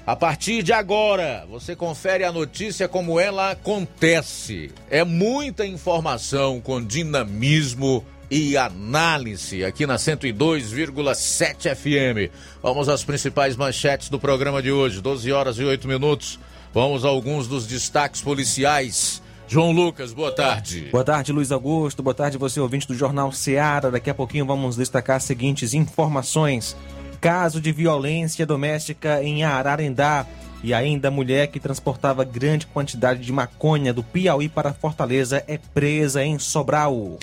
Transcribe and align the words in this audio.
A 0.07 0.17
partir 0.17 0.63
de 0.63 0.73
agora, 0.73 1.45
você 1.51 1.77
confere 1.77 2.25
a 2.25 2.33
notícia 2.33 2.89
como 2.89 3.21
ela 3.21 3.51
acontece. 3.51 4.71
É 4.89 5.05
muita 5.05 5.67
informação 5.67 6.63
com 6.63 6.83
dinamismo 6.83 8.03
e 8.31 8.57
análise 8.57 9.65
aqui 9.65 9.87
na 9.87 9.97
102,7 9.97 11.75
FM. 11.75 12.33
Vamos 12.63 12.89
às 12.89 13.03
principais 13.03 13.57
manchetes 13.57 14.09
do 14.09 14.19
programa 14.19 14.63
de 14.63 14.71
hoje, 14.71 15.01
12 15.01 15.33
horas 15.33 15.59
e 15.59 15.65
8 15.65 15.89
minutos. 15.89 16.39
Vamos 16.75 17.05
a 17.05 17.09
alguns 17.09 17.49
dos 17.49 17.67
destaques 17.67 18.21
policiais. 18.21 19.23
João 19.49 19.73
Lucas, 19.73 20.13
boa 20.13 20.31
tarde. 20.31 20.89
Boa 20.93 21.03
tarde, 21.03 21.33
Luiz 21.33 21.51
Augusto. 21.51 22.03
Boa 22.03 22.15
tarde, 22.15 22.37
você 22.37 22.61
ouvinte 22.61 22.87
do 22.87 22.95
Jornal 22.95 23.33
Seara. 23.33 23.91
Daqui 23.91 24.11
a 24.11 24.15
pouquinho 24.15 24.45
vamos 24.45 24.77
destacar 24.77 25.17
as 25.17 25.25
seguintes 25.25 25.73
informações. 25.73 26.77
Caso 27.19 27.61
de 27.61 27.73
violência 27.73 28.45
doméstica 28.45 29.23
em 29.23 29.45
Ararendá. 29.45 30.27
E 30.63 30.75
ainda 30.75 31.09
a 31.09 31.11
mulher 31.11 31.47
que 31.47 31.59
transportava 31.59 32.25
grande 32.25 32.67
quantidade 32.67 33.21
de 33.21 33.33
maconha 33.33 33.95
do 33.95 34.03
Piauí 34.03 34.49
para 34.49 34.75
Fortaleza 34.75 35.43
é 35.47 35.57
presa 35.57 36.23
em 36.23 36.39
Sobral. 36.39 37.19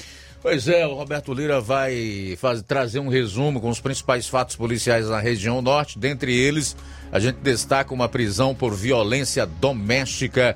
Pois 0.45 0.67
é, 0.67 0.85
o 0.85 0.93
Roberto 0.93 1.33
Lira 1.33 1.59
vai 1.59 2.37
fazer, 2.37 2.61
trazer 2.61 2.99
um 2.99 3.07
resumo 3.07 3.59
com 3.59 3.67
os 3.67 3.81
principais 3.81 4.27
fatos 4.27 4.55
policiais 4.55 5.09
na 5.09 5.19
região 5.19 5.59
norte. 5.59 5.97
Dentre 5.97 6.39
eles, 6.39 6.77
a 7.11 7.19
gente 7.19 7.37
destaca 7.37 7.91
uma 7.91 8.07
prisão 8.07 8.53
por 8.53 8.75
violência 8.75 9.47
doméstica 9.47 10.55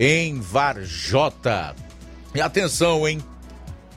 em 0.00 0.40
Varjota. 0.40 1.76
E 2.34 2.40
atenção, 2.40 3.06
hein? 3.06 3.20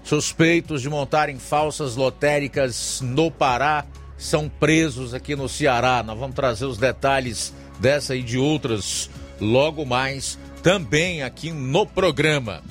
Suspeitos 0.04 0.84
de 0.84 0.90
montarem 0.92 1.40
falsas 1.40 1.96
lotéricas 1.96 3.02
no 3.02 3.32
Pará 3.32 3.88
são 4.16 4.48
presos 4.48 5.16
aqui 5.16 5.36
no 5.36 5.50
Ceará. 5.50 6.04
Nós 6.04 6.20
vamos 6.20 6.36
trazer 6.36 6.66
os 6.66 6.78
detalhes 6.78 7.52
dessa 7.80 8.16
e 8.16 8.22
de 8.22 8.38
outras 8.38 9.10
logo 9.42 9.84
mais 9.84 10.38
também 10.62 11.24
aqui 11.24 11.52
no 11.52 11.88
programa. 11.88 12.62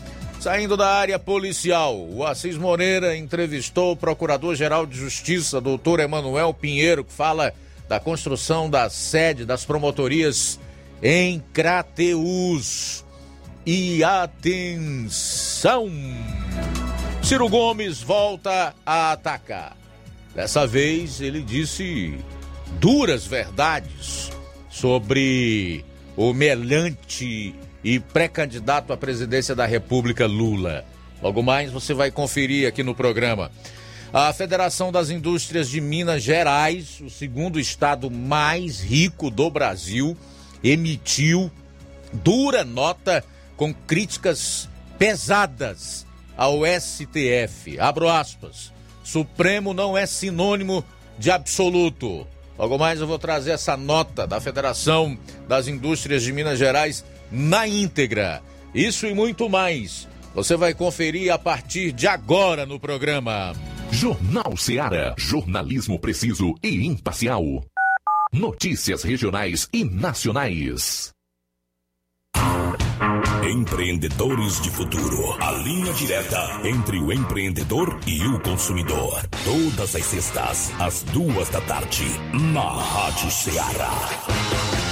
Saindo 0.43 0.77
da 0.77 0.89
área 0.89 1.21
policial, 1.21 1.97
o 1.97 2.27
Assis 2.27 2.59
Moreira 2.59 3.17
entrevistou 3.17 3.93
o 3.93 3.97
Procurador-Geral 3.97 4.85
de 4.87 4.99
Justiça, 4.99 5.61
doutor 5.61 6.01
Emanuel 6.01 6.53
Pinheiro, 6.53 7.05
que 7.05 7.13
fala 7.13 7.55
da 7.89 8.01
construção 8.01 8.69
da 8.69 8.91
sede 8.91 9.45
das 9.45 9.65
promotorias 9.65 10.59
em 11.01 11.41
Crateus. 11.53 13.05
E 13.65 14.03
atenção! 14.03 15.89
Ciro 17.23 17.49
Gomes 17.49 18.03
volta 18.03 18.75
a 18.85 19.13
atacar. 19.13 19.77
Dessa 20.35 20.67
vez 20.67 21.21
ele 21.21 21.41
disse 21.41 22.19
duras 22.81 23.25
verdades 23.25 24.33
sobre 24.69 25.85
o 26.17 26.33
melhante 26.33 27.55
e 27.85 27.99
pré-candidato 27.99 28.93
à 28.93 28.97
presidência 28.97 29.55
da 29.55 29.67
República 29.67 30.27
Lula. 30.27 30.85
Logo 31.23 31.43
mais 31.43 31.71
você 31.71 31.95
vai 31.95 32.11
conferir 32.11 32.67
aqui 32.67 32.83
no 32.83 32.95
programa. 32.95 33.51
A 34.13 34.33
Federação 34.33 34.93
das 34.93 35.09
Indústrias 35.09 35.69
de 35.69 35.81
Minas 35.81 36.23
Gerais, 36.23 37.01
o 37.01 37.09
segundo 37.09 37.59
estado 37.59 38.11
mais 38.11 38.81
rico 38.81 39.31
do 39.31 39.51
Brasil, 39.51 40.17
emitiu 40.63 41.51
dura 42.13 42.65
nota 42.65 43.25
com 43.57 43.73
críticas 43.73 44.69
pesadas 44.99 46.07
ao 46.37 46.61
STF. 46.67 47.79
Abro 47.79 48.09
aspas. 48.09 48.73
Supremo 49.03 49.73
não 49.73 49.97
é 49.97 50.07
sinônimo 50.07 50.85
de 51.19 51.31
absoluto. 51.31 52.27
Logo 52.59 52.79
mais 52.79 53.01
eu 53.01 53.07
vou 53.07 53.19
trazer 53.19 53.53
essa 53.53 53.77
nota 53.77 54.27
da 54.27 54.41
Federação 54.41 55.19
das 55.49 55.67
Indústrias 55.69 56.23
de 56.23 56.33
Minas 56.33 56.59
Gerais 56.59 57.05
na 57.33 57.67
íntegra. 57.67 58.43
Isso 58.75 59.07
e 59.07 59.15
muito 59.15 59.49
mais. 59.49 60.07
Você 60.35 60.57
vai 60.57 60.75
conferir 60.75 61.33
a 61.33 61.39
partir 61.39 61.93
de 61.93 62.07
agora 62.07 62.65
no 62.65 62.79
programa. 62.79 63.53
Jornal 63.91 64.57
Seara. 64.57 65.15
Jornalismo 65.19 65.99
preciso 65.99 66.55
e 66.63 66.87
imparcial. 66.87 67.45
Notícias 68.33 69.03
regionais 69.03 69.69
e 69.73 69.85
nacionais. 69.85 71.13
Empreendedores 73.45 74.63
de 74.63 74.71
Futuro. 74.71 75.37
A 75.43 75.53
linha 75.53 75.93
direta 75.93 76.61
entre 76.65 76.99
o 76.99 77.13
empreendedor 77.13 78.01
e 78.07 78.27
o 78.27 78.41
consumidor. 78.41 79.21
Todas 79.45 79.95
as 79.95 80.05
sextas, 80.07 80.73
às 80.81 81.03
duas 81.03 81.51
da 81.51 81.61
tarde, 81.61 82.07
na 82.53 82.71
Rádio 82.71 83.31
Ceará. 83.31 84.92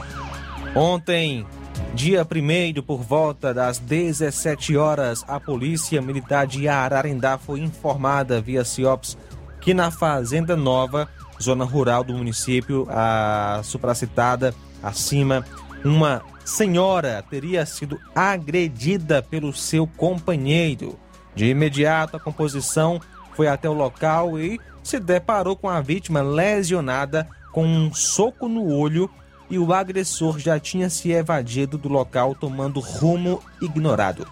Ontem, 0.75 1.45
dia 1.93 2.23
1 2.23 2.81
por 2.81 3.01
volta 3.01 3.53
das 3.53 3.79
17 3.79 4.75
horas, 4.75 5.23
a 5.25 5.39
Polícia 5.39 6.01
Militar 6.01 6.45
de 6.45 6.67
Ararendá 6.67 7.37
foi 7.37 7.61
informada 7.61 8.41
via 8.41 8.65
CIOPS 8.65 9.17
que 9.61 9.73
na 9.73 9.91
Fazenda 9.91 10.55
Nova, 10.55 11.07
zona 11.41 11.65
rural 11.65 12.03
do 12.03 12.13
município, 12.13 12.87
a 12.89 13.61
supracitada 13.63 14.53
acima, 14.81 15.45
uma 15.83 16.21
senhora 16.43 17.23
teria 17.29 17.65
sido 17.65 17.99
agredida 18.15 19.21
pelo 19.21 19.53
seu 19.53 19.85
companheiro. 19.85 20.97
De 21.35 21.45
imediato, 21.45 22.17
a 22.17 22.19
composição 22.19 22.99
foi 23.33 23.47
até 23.47 23.69
o 23.69 23.73
local 23.73 24.39
e 24.39 24.59
se 24.83 24.99
deparou 24.99 25.55
com 25.55 25.69
a 25.69 25.79
vítima 25.81 26.21
lesionada 26.21 27.27
com 27.51 27.65
um 27.65 27.93
soco 27.93 28.47
no 28.47 28.73
olho 28.73 29.09
e 29.49 29.57
o 29.57 29.73
agressor 29.73 30.37
já 30.37 30.59
tinha 30.59 30.89
se 30.89 31.11
evadido 31.11 31.77
do 31.77 31.89
local 31.89 32.35
tomando 32.35 32.79
rumo 32.79 33.41
ignorado. 33.61 34.27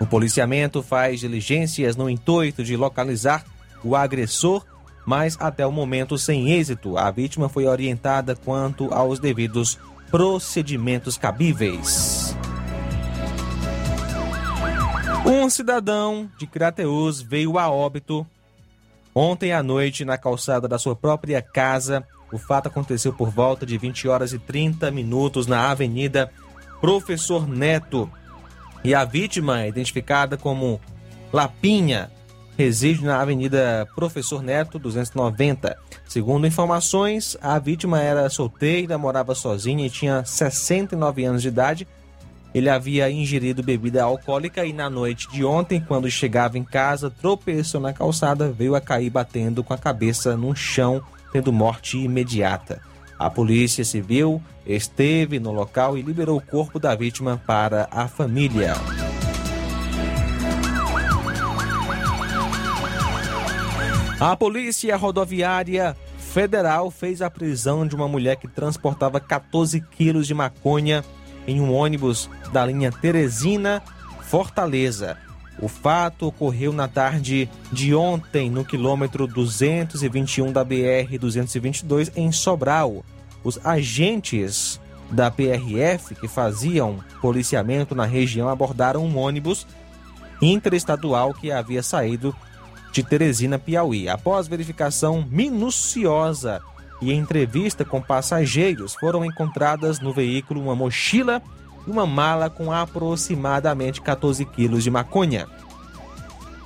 O 0.00 0.06
policiamento 0.06 0.82
faz 0.82 1.20
diligências 1.20 1.94
no 1.96 2.10
intuito 2.10 2.64
de 2.64 2.76
localizar 2.76 3.44
o 3.84 3.94
agressor, 3.94 4.64
mas 5.06 5.36
até 5.38 5.66
o 5.66 5.70
momento 5.70 6.16
sem 6.16 6.50
êxito. 6.50 6.96
A 6.96 7.10
vítima 7.10 7.48
foi 7.48 7.66
orientada 7.66 8.34
quanto 8.34 8.92
aos 8.92 9.18
devidos 9.18 9.78
procedimentos 10.10 11.18
cabíveis. 11.18 12.36
Um 15.26 15.48
cidadão 15.48 16.30
de 16.38 16.46
Crateus 16.46 17.20
veio 17.20 17.58
a 17.58 17.70
óbito 17.70 18.26
ontem 19.14 19.52
à 19.52 19.62
noite 19.62 20.04
na 20.04 20.18
calçada 20.18 20.68
da 20.68 20.78
sua 20.78 20.94
própria 20.94 21.40
casa. 21.40 22.06
O 22.32 22.38
fato 22.38 22.66
aconteceu 22.66 23.12
por 23.12 23.30
volta 23.30 23.64
de 23.64 23.78
20 23.78 24.08
horas 24.08 24.32
e 24.32 24.38
30 24.38 24.90
minutos 24.90 25.46
na 25.46 25.70
Avenida 25.70 26.30
Professor 26.80 27.48
Neto. 27.48 28.10
E 28.84 28.94
a 28.94 29.04
vítima, 29.04 29.62
é 29.62 29.68
identificada 29.68 30.36
como 30.36 30.78
Lapinha, 31.32 32.10
reside 32.56 33.04
na 33.04 33.20
Avenida 33.20 33.86
Professor 33.94 34.42
Neto 34.42 34.78
290. 34.78 35.76
Segundo 36.08 36.46
informações, 36.46 37.36
a 37.40 37.58
vítima 37.58 38.00
era 38.00 38.28
solteira, 38.30 38.96
morava 38.96 39.34
sozinha 39.34 39.86
e 39.86 39.90
tinha 39.90 40.24
69 40.24 41.24
anos 41.24 41.42
de 41.42 41.48
idade. 41.48 41.88
Ele 42.54 42.70
havia 42.70 43.10
ingerido 43.10 43.64
bebida 43.64 44.04
alcoólica 44.04 44.64
e 44.64 44.72
na 44.72 44.88
noite 44.88 45.28
de 45.28 45.44
ontem, 45.44 45.80
quando 45.80 46.08
chegava 46.08 46.56
em 46.56 46.62
casa, 46.62 47.10
tropeçou 47.10 47.80
na 47.80 47.92
calçada, 47.92 48.52
veio 48.52 48.76
a 48.76 48.80
cair 48.80 49.10
batendo 49.10 49.64
com 49.64 49.74
a 49.74 49.78
cabeça 49.78 50.36
no 50.36 50.54
chão, 50.54 51.02
tendo 51.32 51.52
morte 51.52 51.98
imediata. 51.98 52.80
A 53.18 53.28
Polícia 53.28 53.84
Civil 53.84 54.40
esteve 54.64 55.40
no 55.40 55.50
local 55.50 55.98
e 55.98 56.02
liberou 56.02 56.38
o 56.38 56.40
corpo 56.40 56.78
da 56.78 56.94
vítima 56.94 57.40
para 57.44 57.88
a 57.90 58.06
família. 58.06 58.74
A 64.20 64.36
Polícia 64.36 64.96
Rodoviária 64.96 65.96
Federal 66.18 66.90
fez 66.90 67.20
a 67.20 67.28
prisão 67.28 67.86
de 67.86 67.96
uma 67.96 68.06
mulher 68.06 68.36
que 68.36 68.46
transportava 68.46 69.18
14 69.18 69.80
quilos 69.80 70.26
de 70.26 70.34
maconha 70.34 71.04
em 71.46 71.60
um 71.60 71.72
ônibus 71.72 72.30
da 72.52 72.64
linha 72.64 72.92
Teresina 72.92 73.82
Fortaleza. 74.22 75.18
O 75.58 75.68
fato 75.68 76.26
ocorreu 76.26 76.72
na 76.72 76.88
tarde 76.88 77.48
de 77.72 77.94
ontem, 77.94 78.50
no 78.50 78.64
quilômetro 78.64 79.26
221 79.26 80.52
da 80.52 80.64
BR-222, 80.64 82.12
em 82.16 82.30
Sobral. 82.32 83.04
Os 83.42 83.58
agentes 83.64 84.80
da 85.10 85.30
PRF 85.30 86.14
que 86.14 86.28
faziam 86.28 86.98
policiamento 87.20 87.94
na 87.94 88.04
região 88.04 88.48
abordaram 88.48 89.04
um 89.04 89.18
ônibus 89.18 89.66
interestadual 90.40 91.34
que 91.34 91.52
havia 91.52 91.82
saído 91.82 92.34
de 92.94 93.02
Teresina, 93.02 93.58
Piauí. 93.58 94.08
Após 94.08 94.46
verificação 94.46 95.26
minuciosa 95.28 96.62
e 97.02 97.12
entrevista 97.12 97.84
com 97.84 98.00
passageiros, 98.00 98.94
foram 98.94 99.24
encontradas 99.24 99.98
no 99.98 100.12
veículo 100.12 100.62
uma 100.62 100.76
mochila 100.76 101.42
e 101.86 101.90
uma 101.90 102.06
mala 102.06 102.48
com 102.48 102.70
aproximadamente 102.70 104.00
14 104.00 104.44
quilos 104.44 104.84
de 104.84 104.92
maconha. 104.92 105.48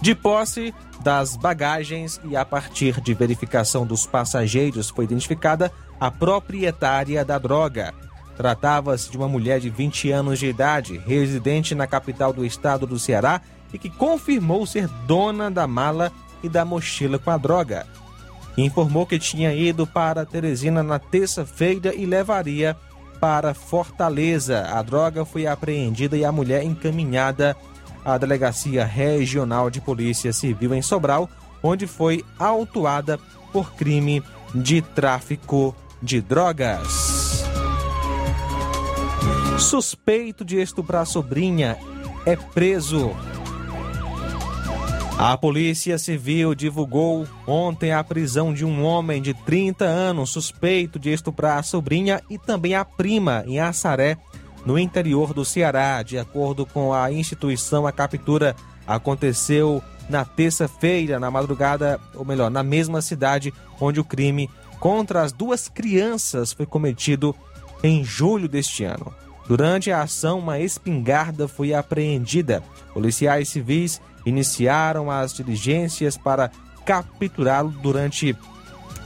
De 0.02 0.14
posse 0.14 0.75
das 1.00 1.35
bagagens 1.35 2.20
e 2.25 2.37
a 2.37 2.44
partir 2.44 3.00
de 3.00 3.14
verificação 3.14 3.87
dos 3.87 4.04
passageiros 4.04 4.90
foi 4.90 5.06
identificada 5.06 5.73
a 5.99 6.11
proprietária 6.11 7.25
da 7.25 7.38
droga. 7.38 7.94
Tratava-se 8.37 9.11
de 9.11 9.16
uma 9.16 9.26
mulher 9.26 9.61
de 9.61 9.70
20 9.70 10.12
anos 10.12 10.38
de 10.38 10.47
idade, 10.47 10.99
residente 10.99 11.75
na 11.75 11.87
capital 11.87 12.35
do 12.35 12.44
estado 12.44 12.87
do 12.87 12.99
Ceará 12.99 13.40
e 13.72 13.78
que 13.78 13.90
confirmou 13.90 14.66
ser 14.66 14.88
dona 15.06 15.50
da 15.50 15.66
mala 15.66 16.12
e 16.42 16.48
da 16.48 16.64
mochila 16.64 17.18
com 17.18 17.30
a 17.30 17.37
droga. 17.37 17.87
Informou 18.56 19.06
que 19.06 19.18
tinha 19.18 19.54
ido 19.54 19.87
para 19.87 20.26
Teresina 20.26 20.82
na 20.82 20.98
terça-feira 20.98 21.94
e 21.94 22.04
levaria 22.06 22.76
para 23.20 23.54
Fortaleza. 23.54 24.66
A 24.72 24.82
droga 24.82 25.25
foi 25.25 25.46
apreendida 25.46 26.16
e 26.16 26.25
a 26.25 26.32
mulher 26.32 26.64
encaminhada 26.64 27.56
à 28.04 28.16
Delegacia 28.16 28.84
Regional 28.84 29.70
de 29.70 29.80
Polícia 29.80 30.32
Civil 30.32 30.75
em 30.75 30.82
Sobral, 30.82 31.28
onde 31.62 31.87
foi 31.87 32.25
autuada 32.38 33.18
por 33.52 33.72
crime 33.75 34.22
de 34.54 34.82
tráfico 34.82 35.75
de 36.02 36.20
drogas. 36.20 37.44
Suspeito 39.58 40.44
de 40.44 40.60
estuprar 40.60 41.04
sobrinha 41.04 41.76
é 42.25 42.37
preso. 42.37 43.10
A 45.18 45.37
Polícia 45.37 45.98
Civil 45.98 46.54
divulgou 46.54 47.26
ontem 47.44 47.92
a 47.92 48.04
prisão 48.04 48.54
de 48.54 48.64
um 48.64 48.84
homem 48.84 49.20
de 49.20 49.34
30 49.34 49.84
anos 49.84 50.30
suspeito 50.30 50.96
de 50.96 51.12
estuprar 51.12 51.58
a 51.58 51.62
sobrinha 51.64 52.22
e 52.30 52.38
também 52.38 52.76
a 52.76 52.84
prima 52.84 53.42
em 53.44 53.58
Assaré, 53.58 54.16
no 54.64 54.78
interior 54.78 55.34
do 55.34 55.44
Ceará. 55.44 56.04
De 56.04 56.16
acordo 56.16 56.64
com 56.64 56.94
a 56.94 57.10
instituição, 57.10 57.84
a 57.84 57.90
captura 57.90 58.54
aconteceu 58.87 59.82
na 60.08 60.25
terça-feira, 60.25 61.18
na 61.18 61.32
madrugada, 61.32 61.98
ou 62.14 62.25
melhor, 62.25 62.48
na 62.48 62.62
mesma 62.62 63.02
cidade 63.02 63.52
onde 63.80 63.98
o 63.98 64.04
crime 64.04 64.48
contra 64.78 65.22
as 65.22 65.32
duas 65.32 65.66
crianças 65.66 66.52
foi 66.52 66.64
cometido 66.64 67.34
em 67.82 68.04
julho 68.04 68.48
deste 68.48 68.84
ano. 68.84 69.12
Durante 69.48 69.90
a 69.90 70.02
ação, 70.02 70.38
uma 70.38 70.60
espingarda 70.60 71.48
foi 71.48 71.75
apreendida. 71.75 72.62
Policiais 72.94 73.48
civis 73.48 74.00
iniciaram 74.26 75.10
as 75.10 75.32
diligências 75.32 76.16
para 76.16 76.50
capturá-lo 76.84 77.70
durante 77.82 78.37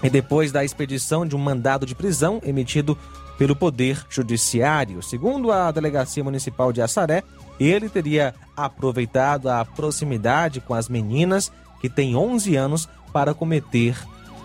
e 0.02 0.10
depois 0.10 0.50
da 0.50 0.64
expedição 0.64 1.26
de 1.26 1.36
um 1.36 1.38
mandado 1.38 1.86
de 1.86 1.94
prisão 1.94 2.40
emitido 2.44 2.98
pelo 3.38 3.56
Poder 3.56 4.04
Judiciário. 4.08 5.02
Segundo 5.02 5.50
a 5.50 5.70
Delegacia 5.70 6.22
Municipal 6.24 6.72
de 6.72 6.82
Assaré, 6.82 7.22
ele 7.58 7.88
teria 7.88 8.34
aproveitado 8.56 9.48
a 9.48 9.64
proximidade 9.64 10.60
com 10.60 10.74
as 10.74 10.88
meninas, 10.88 11.50
que 11.80 11.88
têm 11.88 12.16
11 12.16 12.56
anos, 12.56 12.88
para 13.12 13.34
cometer 13.34 13.96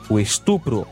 o 0.09 0.19
estupro. 0.19 0.87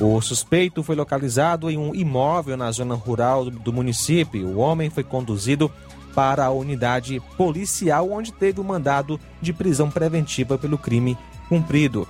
O 0.00 0.20
suspeito 0.20 0.82
foi 0.82 0.96
localizado 0.96 1.70
em 1.70 1.76
um 1.76 1.94
imóvel 1.94 2.56
na 2.56 2.70
zona 2.70 2.94
rural 2.94 3.44
do 3.50 3.72
município. 3.72 4.46
O 4.48 4.58
homem 4.58 4.88
foi 4.88 5.04
conduzido 5.04 5.70
para 6.14 6.44
a 6.44 6.50
unidade 6.50 7.20
policial, 7.36 8.10
onde 8.10 8.32
teve 8.32 8.60
o 8.60 8.64
mandado 8.64 9.18
de 9.40 9.52
prisão 9.52 9.90
preventiva 9.90 10.58
pelo 10.58 10.78
crime 10.78 11.16
cumprido. 11.48 12.06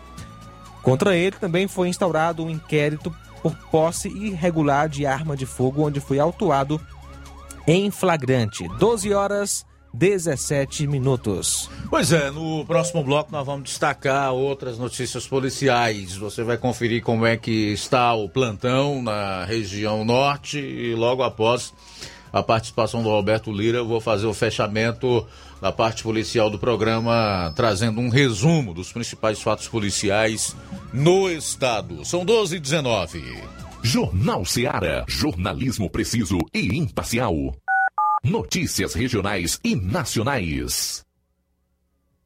Contra 0.82 1.16
ele 1.16 1.36
também 1.36 1.68
foi 1.68 1.88
instaurado 1.88 2.44
um 2.44 2.50
inquérito 2.50 3.14
por 3.42 3.54
posse 3.70 4.08
irregular 4.08 4.88
de 4.88 5.06
arma 5.06 5.36
de 5.36 5.46
fogo, 5.46 5.86
onde 5.86 6.00
foi 6.00 6.18
autuado 6.18 6.80
em 7.66 7.90
flagrante. 7.90 8.66
12 8.78 9.12
horas 9.12 9.66
17 9.92 10.86
minutos. 10.86 11.68
Pois 11.88 12.12
é, 12.12 12.30
no 12.30 12.64
próximo 12.64 13.02
bloco 13.02 13.32
nós 13.32 13.44
vamos 13.44 13.64
destacar 13.64 14.32
outras 14.32 14.78
notícias 14.78 15.26
policiais. 15.26 16.16
Você 16.16 16.42
vai 16.44 16.56
conferir 16.56 17.02
como 17.02 17.26
é 17.26 17.36
que 17.36 17.72
está 17.72 18.14
o 18.14 18.28
plantão 18.28 19.02
na 19.02 19.44
região 19.44 20.04
norte 20.04 20.58
e 20.58 20.94
logo 20.94 21.22
após 21.22 21.72
a 22.32 22.42
participação 22.42 23.02
do 23.02 23.08
Roberto 23.08 23.52
Lira, 23.52 23.78
eu 23.78 23.86
vou 23.86 24.00
fazer 24.00 24.26
o 24.26 24.34
fechamento 24.34 25.26
da 25.60 25.70
parte 25.70 26.02
policial 26.02 26.48
do 26.48 26.58
programa, 26.58 27.52
trazendo 27.54 28.00
um 28.00 28.08
resumo 28.08 28.72
dos 28.72 28.92
principais 28.92 29.40
fatos 29.40 29.68
policiais 29.68 30.56
no 30.92 31.28
estado. 31.30 32.04
São 32.04 32.24
12 32.24 32.56
e 32.56 32.60
19. 32.60 33.22
Jornal 33.82 34.44
Seara. 34.44 35.04
Jornalismo 35.08 35.90
preciso 35.90 36.38
e 36.54 36.76
imparcial. 36.76 37.34
Notícias 38.22 38.94
regionais 38.94 39.58
e 39.64 39.74
nacionais. 39.74 41.04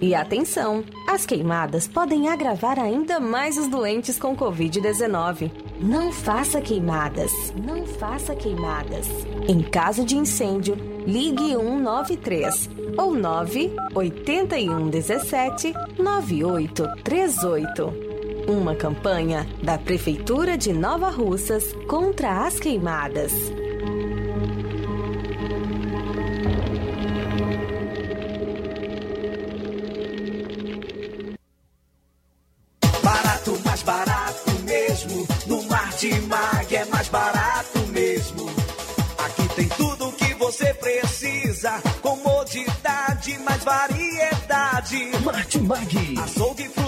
E 0.00 0.14
atenção, 0.14 0.84
as 1.08 1.26
queimadas 1.26 1.88
podem 1.88 2.28
agravar 2.28 2.78
ainda 2.78 3.18
mais 3.18 3.58
os 3.58 3.66
doentes 3.66 4.20
com 4.20 4.36
Covid-19. 4.36 5.50
Não 5.80 6.10
faça 6.10 6.60
queimadas, 6.60 7.30
não 7.54 7.86
faça 7.86 8.34
queimadas. 8.34 9.06
Em 9.46 9.62
caso 9.62 10.04
de 10.04 10.16
incêndio, 10.16 10.74
ligue 11.06 11.54
193 11.54 12.68
ou 12.96 13.14
98117 13.14 15.72
9838. 15.96 17.94
Uma 18.48 18.74
campanha 18.74 19.46
da 19.62 19.78
Prefeitura 19.78 20.58
de 20.58 20.72
Nova 20.72 21.10
Russas 21.10 21.72
contra 21.86 22.44
as 22.44 22.58
queimadas. 22.58 23.32
Barato, 33.00 33.56
mais 33.64 33.84
barato 33.84 34.17
Martimag 35.98 36.76
é 36.76 36.84
mais 36.84 37.08
barato 37.08 37.80
mesmo. 37.88 38.48
Aqui 39.18 39.48
tem 39.56 39.68
tudo 39.70 40.06
o 40.06 40.12
que 40.12 40.32
você 40.34 40.72
precisa. 40.74 41.72
Comodidade 42.00 43.36
mais 43.40 43.64
variedade. 43.64 45.10
Martimag. 45.24 46.14
Açougue, 46.22 46.68
frutas 46.68 46.87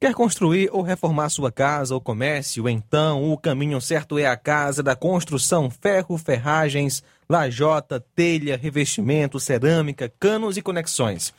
Quer 0.00 0.14
construir 0.14 0.70
ou 0.72 0.80
reformar 0.80 1.28
sua 1.28 1.50
casa 1.50 1.92
ou 1.92 2.00
comércio? 2.00 2.68
Então, 2.68 3.32
o 3.32 3.36
caminho 3.36 3.80
certo 3.80 4.16
é 4.16 4.26
a 4.26 4.36
Casa 4.36 4.80
da 4.80 4.94
Construção 4.94 5.68
Ferro, 5.68 6.16
Ferragens, 6.16 7.02
Lajota, 7.28 7.98
Telha, 8.14 8.56
Revestimento, 8.56 9.40
Cerâmica, 9.40 10.12
Canos 10.20 10.56
e 10.56 10.62
Conexões. 10.62 11.34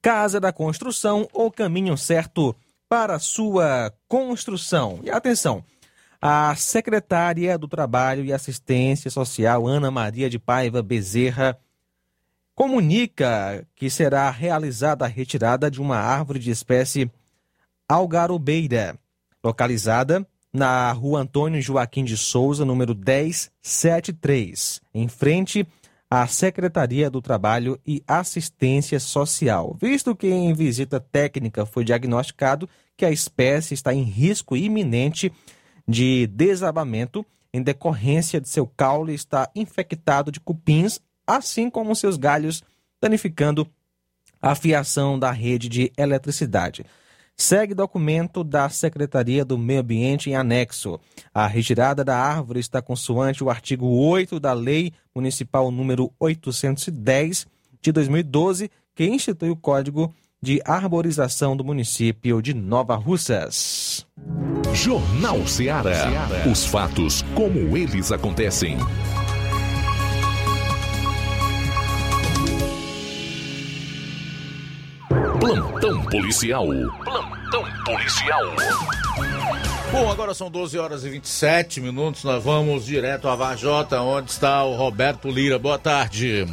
Casa 0.00 0.40
da 0.40 0.52
Construção, 0.52 1.28
o 1.32 1.50
caminho 1.50 1.96
certo 1.96 2.54
para 2.88 3.18
sua 3.18 3.92
construção. 4.08 5.00
E 5.04 5.10
atenção, 5.10 5.64
a 6.20 6.54
secretária 6.56 7.56
do 7.56 7.66
Trabalho 7.66 8.22
e 8.24 8.32
Assistência 8.32 9.10
Social, 9.10 9.66
Ana 9.66 9.90
Maria 9.90 10.28
de 10.28 10.38
Paiva 10.38 10.82
Bezerra, 10.82 11.58
comunica 12.54 13.66
que 13.74 13.88
será 13.90 14.30
realizada 14.30 15.04
a 15.04 15.08
retirada 15.08 15.70
de 15.70 15.80
uma 15.80 15.96
árvore 15.96 16.38
de 16.38 16.50
espécie 16.50 17.10
algarobeira, 17.88 18.98
localizada 19.42 20.26
na 20.52 20.92
rua 20.92 21.20
Antônio 21.20 21.62
Joaquim 21.62 22.04
de 22.04 22.16
Souza, 22.16 22.64
número 22.64 22.94
1073, 22.94 24.80
em 24.92 25.08
frente 25.08 25.66
à 26.10 26.26
Secretaria 26.26 27.08
do 27.08 27.22
Trabalho 27.22 27.80
e 27.86 28.02
Assistência 28.06 29.00
Social, 29.00 29.74
visto 29.80 30.14
que 30.14 30.28
em 30.28 30.52
visita 30.52 31.00
técnica 31.00 31.64
foi 31.64 31.84
diagnosticado 31.84 32.68
que 32.96 33.06
a 33.06 33.10
espécie 33.10 33.72
está 33.72 33.94
em 33.94 34.02
risco 34.02 34.54
iminente 34.54 35.32
de 35.88 36.26
desabamento 36.26 37.24
em 37.52 37.62
decorrência 37.62 38.40
de 38.40 38.48
seu 38.48 38.66
caule 38.66 39.14
estar 39.14 39.50
infectado 39.54 40.30
de 40.30 40.38
cupins 40.38 41.00
assim 41.26 41.70
como 41.70 41.94
seus 41.94 42.16
galhos, 42.16 42.62
danificando 43.00 43.66
a 44.40 44.54
fiação 44.54 45.18
da 45.18 45.30
rede 45.30 45.68
de 45.68 45.92
eletricidade. 45.96 46.84
Segue 47.36 47.74
documento 47.74 48.44
da 48.44 48.68
Secretaria 48.68 49.44
do 49.44 49.56
Meio 49.56 49.80
Ambiente 49.80 50.30
em 50.30 50.36
anexo. 50.36 51.00
A 51.32 51.46
retirada 51.46 52.04
da 52.04 52.16
árvore 52.16 52.60
está 52.60 52.82
consoante 52.82 53.42
o 53.42 53.50
artigo 53.50 53.86
8 53.86 54.38
da 54.38 54.52
Lei 54.52 54.92
Municipal 55.14 55.70
número 55.70 56.12
810 56.20 57.46
de 57.80 57.92
2012, 57.92 58.70
que 58.94 59.06
institui 59.06 59.50
o 59.50 59.56
Código 59.56 60.14
de 60.40 60.60
Arborização 60.64 61.56
do 61.56 61.64
município 61.64 62.42
de 62.42 62.52
Nova 62.52 62.96
Russas. 62.96 64.06
Jornal 64.74 65.46
Ceará. 65.46 66.08
Os 66.50 66.64
fatos 66.64 67.22
como 67.34 67.76
eles 67.76 68.10
acontecem. 68.10 68.76
Plantão 75.42 76.04
policial. 76.04 76.66
Plantão 77.02 77.64
policial. 77.84 78.44
Bom, 79.90 80.08
agora 80.08 80.34
são 80.34 80.48
12 80.48 80.78
horas 80.78 81.04
e 81.04 81.10
27 81.10 81.80
minutos. 81.80 82.22
Nós 82.22 82.44
vamos 82.44 82.86
direto 82.86 83.26
a 83.26 83.34
Vajota, 83.34 84.00
onde 84.02 84.30
está 84.30 84.62
o 84.62 84.76
Roberto 84.76 85.28
Lira. 85.28 85.58
Boa 85.58 85.80
tarde. 85.80 86.46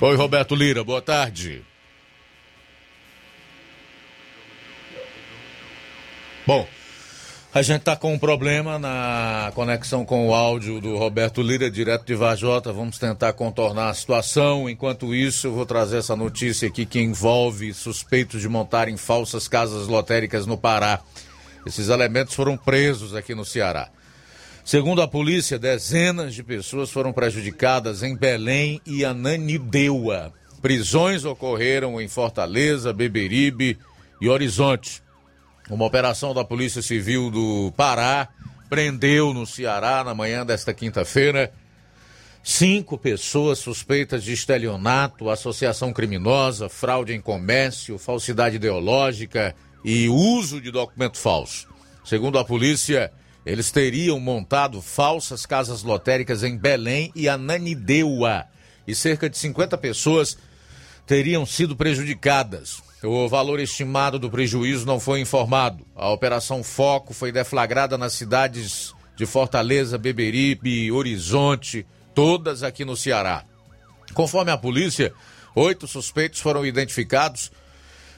Oi, 0.00 0.14
Roberto 0.14 0.54
Lira, 0.54 0.84
boa 0.84 1.02
tarde. 1.02 1.64
Bom, 6.46 6.64
a 7.56 7.62
gente 7.62 7.78
está 7.78 7.96
com 7.96 8.12
um 8.12 8.18
problema 8.18 8.78
na 8.78 9.50
conexão 9.54 10.04
com 10.04 10.28
o 10.28 10.34
áudio 10.34 10.78
do 10.78 10.98
Roberto 10.98 11.40
Lira, 11.40 11.70
direto 11.70 12.04
de 12.04 12.14
Vajota. 12.14 12.70
Vamos 12.70 12.98
tentar 12.98 13.32
contornar 13.32 13.88
a 13.88 13.94
situação. 13.94 14.68
Enquanto 14.68 15.14
isso, 15.14 15.46
eu 15.46 15.54
vou 15.54 15.64
trazer 15.64 15.96
essa 15.96 16.14
notícia 16.14 16.68
aqui 16.68 16.84
que 16.84 17.00
envolve 17.00 17.72
suspeitos 17.72 18.42
de 18.42 18.48
montarem 18.50 18.98
falsas 18.98 19.48
casas 19.48 19.88
lotéricas 19.88 20.44
no 20.44 20.58
Pará. 20.58 21.00
Esses 21.64 21.88
elementos 21.88 22.34
foram 22.34 22.58
presos 22.58 23.14
aqui 23.14 23.34
no 23.34 23.42
Ceará. 23.42 23.88
Segundo 24.62 25.00
a 25.00 25.08
polícia, 25.08 25.58
dezenas 25.58 26.34
de 26.34 26.42
pessoas 26.42 26.90
foram 26.90 27.10
prejudicadas 27.10 28.02
em 28.02 28.14
Belém 28.14 28.82
e 28.84 29.02
Ananindeua. 29.02 30.30
Prisões 30.60 31.24
ocorreram 31.24 31.98
em 32.02 32.06
Fortaleza, 32.06 32.92
Beberibe 32.92 33.78
e 34.20 34.28
Horizonte. 34.28 35.05
Uma 35.68 35.84
operação 35.84 36.32
da 36.32 36.44
Polícia 36.44 36.80
Civil 36.80 37.28
do 37.28 37.72
Pará 37.76 38.28
prendeu 38.68 39.34
no 39.34 39.44
Ceará, 39.44 40.04
na 40.04 40.14
manhã 40.14 40.46
desta 40.46 40.72
quinta-feira, 40.72 41.52
cinco 42.42 42.96
pessoas 42.96 43.58
suspeitas 43.58 44.22
de 44.22 44.32
estelionato, 44.32 45.28
associação 45.28 45.92
criminosa, 45.92 46.68
fraude 46.68 47.12
em 47.14 47.20
comércio, 47.20 47.98
falsidade 47.98 48.56
ideológica 48.56 49.56
e 49.84 50.08
uso 50.08 50.60
de 50.60 50.70
documento 50.70 51.18
falso. 51.18 51.66
Segundo 52.04 52.38
a 52.38 52.44
polícia, 52.44 53.12
eles 53.44 53.72
teriam 53.72 54.20
montado 54.20 54.80
falsas 54.80 55.44
casas 55.44 55.82
lotéricas 55.82 56.44
em 56.44 56.56
Belém 56.56 57.10
e 57.14 57.28
Ananindeua 57.28 58.46
e 58.86 58.94
cerca 58.94 59.28
de 59.28 59.36
50 59.36 59.76
pessoas 59.78 60.38
teriam 61.04 61.44
sido 61.44 61.74
prejudicadas. 61.74 62.85
O 63.02 63.28
valor 63.28 63.60
estimado 63.60 64.18
do 64.18 64.30
prejuízo 64.30 64.86
não 64.86 64.98
foi 64.98 65.20
informado. 65.20 65.86
A 65.94 66.10
Operação 66.10 66.64
Foco 66.64 67.12
foi 67.12 67.30
deflagrada 67.30 67.98
nas 67.98 68.14
cidades 68.14 68.94
de 69.14 69.26
Fortaleza, 69.26 69.98
Beberibe, 69.98 70.90
Horizonte, 70.90 71.86
todas 72.14 72.62
aqui 72.62 72.84
no 72.84 72.96
Ceará. 72.96 73.44
Conforme 74.14 74.50
a 74.50 74.56
polícia, 74.56 75.12
oito 75.54 75.86
suspeitos 75.86 76.40
foram 76.40 76.64
identificados 76.64 77.50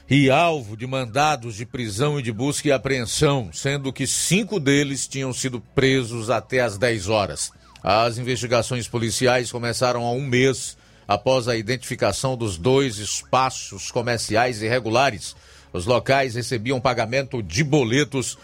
e 0.09 0.29
alvo 0.29 0.75
de 0.75 0.87
mandados 0.87 1.55
de 1.55 1.65
prisão 1.65 2.19
e 2.19 2.23
de 2.23 2.31
busca 2.31 2.67
e 2.67 2.71
apreensão, 2.71 3.49
sendo 3.53 3.93
que 3.93 4.07
cinco 4.07 4.59
deles 4.59 5.07
tinham 5.07 5.31
sido 5.33 5.61
presos 5.75 6.29
até 6.29 6.61
às 6.61 6.77
10 6.77 7.09
horas. 7.09 7.51
As 7.83 8.17
investigações 8.17 8.87
policiais 8.87 9.51
começaram 9.51 10.05
há 10.05 10.11
um 10.11 10.25
mês 10.25 10.77
após 11.09 11.47
a 11.47 11.57
identificação 11.57 12.37
dos 12.37 12.55
dois 12.55 12.99
espaços 12.99 13.89
comerciais 13.89 14.61
irregulares. 14.61 15.35
Os 15.73 15.87
locais 15.87 16.35
recebiam 16.35 16.79
pagamento 16.79 17.41
de 17.41 17.63
boletos, 17.63 18.37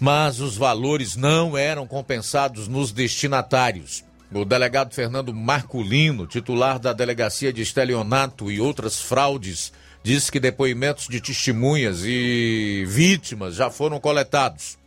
mas 0.00 0.40
os 0.40 0.56
valores 0.56 1.16
não 1.16 1.54
eram 1.54 1.86
compensados 1.86 2.66
nos 2.66 2.92
destinatários. 2.92 4.02
O 4.32 4.42
delegado 4.42 4.94
Fernando 4.94 5.34
Marculino, 5.34 6.26
titular 6.26 6.78
da 6.78 6.94
Delegacia 6.94 7.52
de 7.52 7.60
Estelionato 7.60 8.50
e 8.50 8.58
outras 8.58 8.98
fraudes, 8.98 9.70
diz 10.02 10.30
que 10.30 10.40
depoimentos 10.40 11.06
de 11.06 11.20
testemunhas 11.20 12.04
e 12.06 12.86
vítimas 12.88 13.54
já 13.54 13.68
foram 13.68 14.00
coletados. 14.00 14.78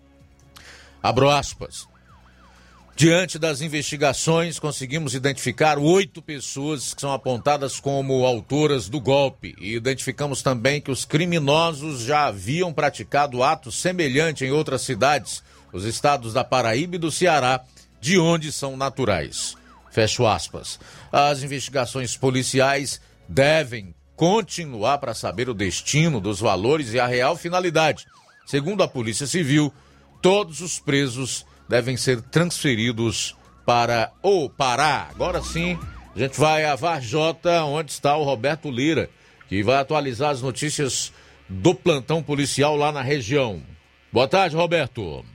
Abro 1.04 1.30
aspas. 1.30 1.88
Diante 2.98 3.38
das 3.38 3.60
investigações, 3.60 4.58
conseguimos 4.58 5.14
identificar 5.14 5.78
oito 5.78 6.22
pessoas 6.22 6.94
que 6.94 7.02
são 7.02 7.12
apontadas 7.12 7.78
como 7.78 8.26
autoras 8.26 8.88
do 8.88 9.02
golpe 9.02 9.54
e 9.60 9.76
identificamos 9.76 10.42
também 10.42 10.80
que 10.80 10.90
os 10.90 11.04
criminosos 11.04 12.04
já 12.04 12.28
haviam 12.28 12.72
praticado 12.72 13.44
atos 13.44 13.82
semelhantes 13.82 14.48
em 14.48 14.52
outras 14.52 14.82
cidades, 14.84 15.44
os 15.74 15.84
estados 15.84 16.32
da 16.32 16.42
Paraíba 16.42 16.96
e 16.96 17.00
do 17.00 17.12
Ceará, 17.12 17.66
de 18.00 18.18
onde 18.18 18.50
são 18.50 18.78
naturais. 18.78 19.58
Fecho 19.92 20.26
aspas. 20.26 20.80
As 21.12 21.44
investigações 21.44 22.16
policiais 22.16 23.02
devem 23.28 23.94
continuar 24.16 25.00
para 25.00 25.14
saber 25.14 25.50
o 25.50 25.54
destino 25.54 26.22
dos 26.22 26.40
valores 26.40 26.94
e 26.94 27.00
a 27.02 27.06
real 27.06 27.36
finalidade. 27.36 28.06
Segundo 28.46 28.84
a 28.84 28.88
Polícia 28.88 29.28
Civil, 29.28 29.74
todos 30.22 30.62
os 30.62 30.80
presos 30.80 31.46
devem 31.68 31.98
ser 31.98 32.22
transferidos 32.22 33.36
para 33.66 34.12
o 34.22 34.50
Pará. 34.50 35.08
Agora 35.12 35.42
sim, 35.42 35.78
a 36.16 36.20
gente 36.20 36.40
vai 36.40 36.66
a 36.66 36.76
Varjota, 36.76 37.64
onde 37.64 37.92
está 37.92 38.16
o 38.16 38.24
Roberto 38.24 38.70
Lira, 38.70 39.10
que 39.48 39.64
vai 39.64 39.78
atualizar 39.78 40.30
as 40.30 40.42
notícias 40.42 41.14
do 41.50 41.76
plantão 41.76 42.24
policial 42.24 42.76
lá 42.76 42.92
na 42.92 43.02
região. 43.02 43.62
Boa 44.12 44.28
tarde, 44.28 44.56
Roberto. 44.56 45.26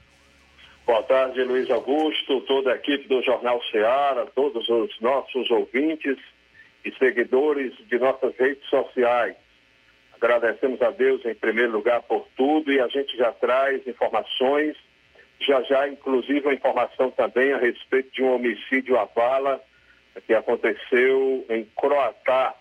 Boa 0.86 1.02
tarde, 1.04 1.42
Luiz 1.44 1.70
Augusto, 1.70 2.40
toda 2.42 2.72
a 2.72 2.76
equipe 2.76 3.06
do 3.06 3.22
Jornal 3.22 3.62
Ceará, 3.70 4.26
todos 4.34 4.68
os 4.68 5.00
nossos 5.00 5.50
ouvintes 5.50 6.16
e 6.84 6.92
seguidores 6.98 7.72
de 7.88 7.98
nossas 7.98 8.34
redes 8.36 8.68
sociais. 8.68 9.36
Agradecemos 10.14 10.82
a 10.82 10.90
Deus 10.90 11.24
em 11.24 11.34
primeiro 11.34 11.72
lugar 11.72 12.02
por 12.02 12.26
tudo 12.36 12.72
e 12.72 12.80
a 12.80 12.88
gente 12.88 13.16
já 13.16 13.32
traz 13.32 13.86
informações, 13.86 14.76
já 15.40 15.62
já 15.62 15.88
inclusive 15.88 16.48
a 16.48 16.54
informação 16.54 17.10
também 17.10 17.52
a 17.52 17.58
respeito 17.58 18.12
de 18.12 18.22
um 18.22 18.34
homicídio 18.34 18.98
à 18.98 19.06
bala 19.06 19.60
que 20.26 20.34
aconteceu 20.34 21.46
em 21.48 21.64
Croatá, 21.76 22.54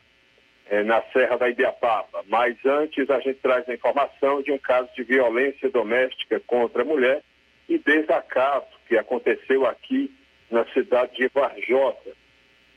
eh, 0.70 0.84
na 0.84 1.02
Serra 1.12 1.38
da 1.38 1.50
Ibiapaba. 1.50 2.24
Mas 2.28 2.56
antes 2.66 3.10
a 3.10 3.20
gente 3.20 3.40
traz 3.40 3.68
a 3.68 3.74
informação 3.74 4.42
de 4.42 4.52
um 4.52 4.58
caso 4.58 4.90
de 4.96 5.04
violência 5.04 5.70
doméstica 5.70 6.40
contra 6.42 6.84
a 6.84 6.86
mulher 6.86 7.24
e 7.68 7.78
desacato 7.78 8.78
que 8.88 8.98
aconteceu 8.98 9.66
aqui 9.66 10.12
na 10.50 10.66
cidade 10.74 11.16
de 11.16 11.28
Varjota 11.28 12.12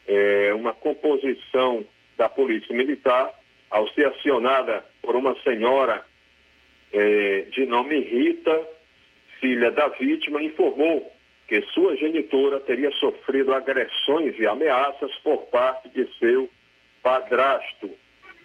é, 0.06 0.52
uma 0.54 0.72
composição 0.72 1.84
da 2.16 2.28
Polícia 2.28 2.74
Militar, 2.74 3.32
ao 3.70 3.88
ser 3.90 4.06
acionada 4.06 4.84
por 5.00 5.16
uma 5.16 5.34
senhora 5.42 6.04
é, 6.92 7.46
de 7.50 7.64
nome 7.66 7.98
Rita, 8.00 8.68
filha 9.42 9.72
da 9.72 9.88
vítima, 9.88 10.40
informou 10.40 11.12
que 11.48 11.60
sua 11.74 11.96
genitora 11.96 12.60
teria 12.60 12.92
sofrido 12.92 13.52
agressões 13.52 14.38
e 14.38 14.46
ameaças 14.46 15.12
por 15.16 15.38
parte 15.48 15.88
de 15.88 16.08
seu 16.18 16.48
padrasto. 17.02 17.90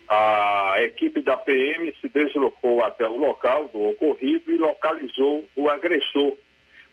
A 0.09 0.77
equipe 0.79 1.21
da 1.21 1.37
PM 1.37 1.93
se 2.01 2.09
deslocou 2.09 2.83
até 2.83 3.07
o 3.07 3.15
local 3.15 3.67
do 3.67 3.89
ocorrido 3.89 4.51
e 4.51 4.57
localizou 4.57 5.45
o 5.55 5.69
agressor, 5.69 6.35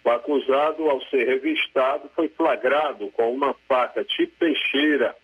o 0.05 0.11
acusado, 0.11 0.91
ao 0.91 1.01
ser 1.07 1.27
revistado, 1.27 2.11
foi 2.15 2.29
flagrado 2.29 3.09
com 3.13 3.33
uma 3.33 3.55
faca 3.67 4.05
tipo 4.05 4.35
peixeira. 4.39 5.17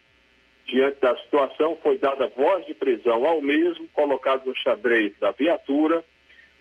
Diante 0.64 1.01
da 1.01 1.14
situação, 1.19 1.77
foi 1.83 1.99
dada 1.99 2.29
voz 2.29 2.64
de 2.64 2.73
prisão 2.73 3.27
ao 3.27 3.43
mesmo, 3.43 3.87
colocado 3.88 4.47
no 4.47 4.57
xadrez 4.57 5.12
da 5.19 5.33
viatura. 5.33 6.03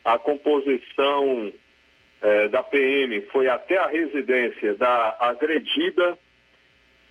A 0.03 0.17
composição 0.17 1.53
eh, 2.21 2.47
da 2.49 2.63
PM 2.63 3.21
foi 3.31 3.47
até 3.47 3.77
a 3.77 3.87
residência 3.87 4.75
da 4.75 5.17
agredida, 5.19 6.17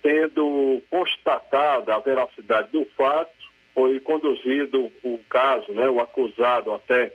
sendo 0.01 0.81
constatada 0.89 1.95
a 1.95 1.99
veracidade 1.99 2.71
do 2.71 2.85
fato, 2.97 3.31
foi 3.73 3.99
conduzido 3.99 4.91
o 5.03 5.19
caso, 5.29 5.71
né, 5.73 5.89
o 5.89 5.99
acusado 5.99 6.73
até 6.73 7.13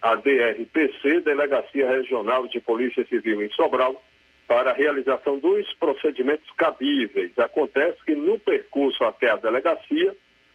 a 0.00 0.16
DRPC, 0.16 1.20
Delegacia 1.20 1.88
Regional 1.88 2.48
de 2.48 2.60
Polícia 2.60 3.06
Civil 3.06 3.42
em 3.42 3.50
Sobral, 3.50 4.02
para 4.48 4.72
a 4.72 4.74
realização 4.74 5.38
dos 5.38 5.72
procedimentos 5.74 6.50
cabíveis. 6.56 7.38
Acontece 7.38 8.04
que 8.04 8.14
no 8.14 8.38
percurso 8.38 9.04
até 9.04 9.30
a 9.30 9.36
delegacia, 9.36 10.14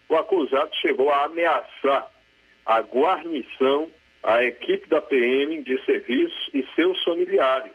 o 0.10 0.16
acusado 0.16 0.70
chegou 0.76 1.10
a 1.10 1.24
ameaçar 1.24 2.12
a 2.66 2.82
guarnição, 2.82 3.90
a 4.24 4.44
equipe 4.44 4.88
da 4.88 5.02
PM 5.02 5.64
de 5.64 5.84
serviço 5.86 6.50
e 6.54 6.66
seus 6.76 7.02
familiares. 7.04 7.74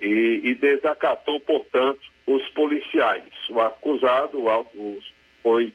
E, 0.00 0.40
e 0.44 0.54
desacatou, 0.54 1.40
portanto, 1.40 2.00
os 2.26 2.46
policiais. 2.50 3.32
O 3.48 3.60
acusado 3.60 4.38
o, 4.46 4.98
foi 5.42 5.72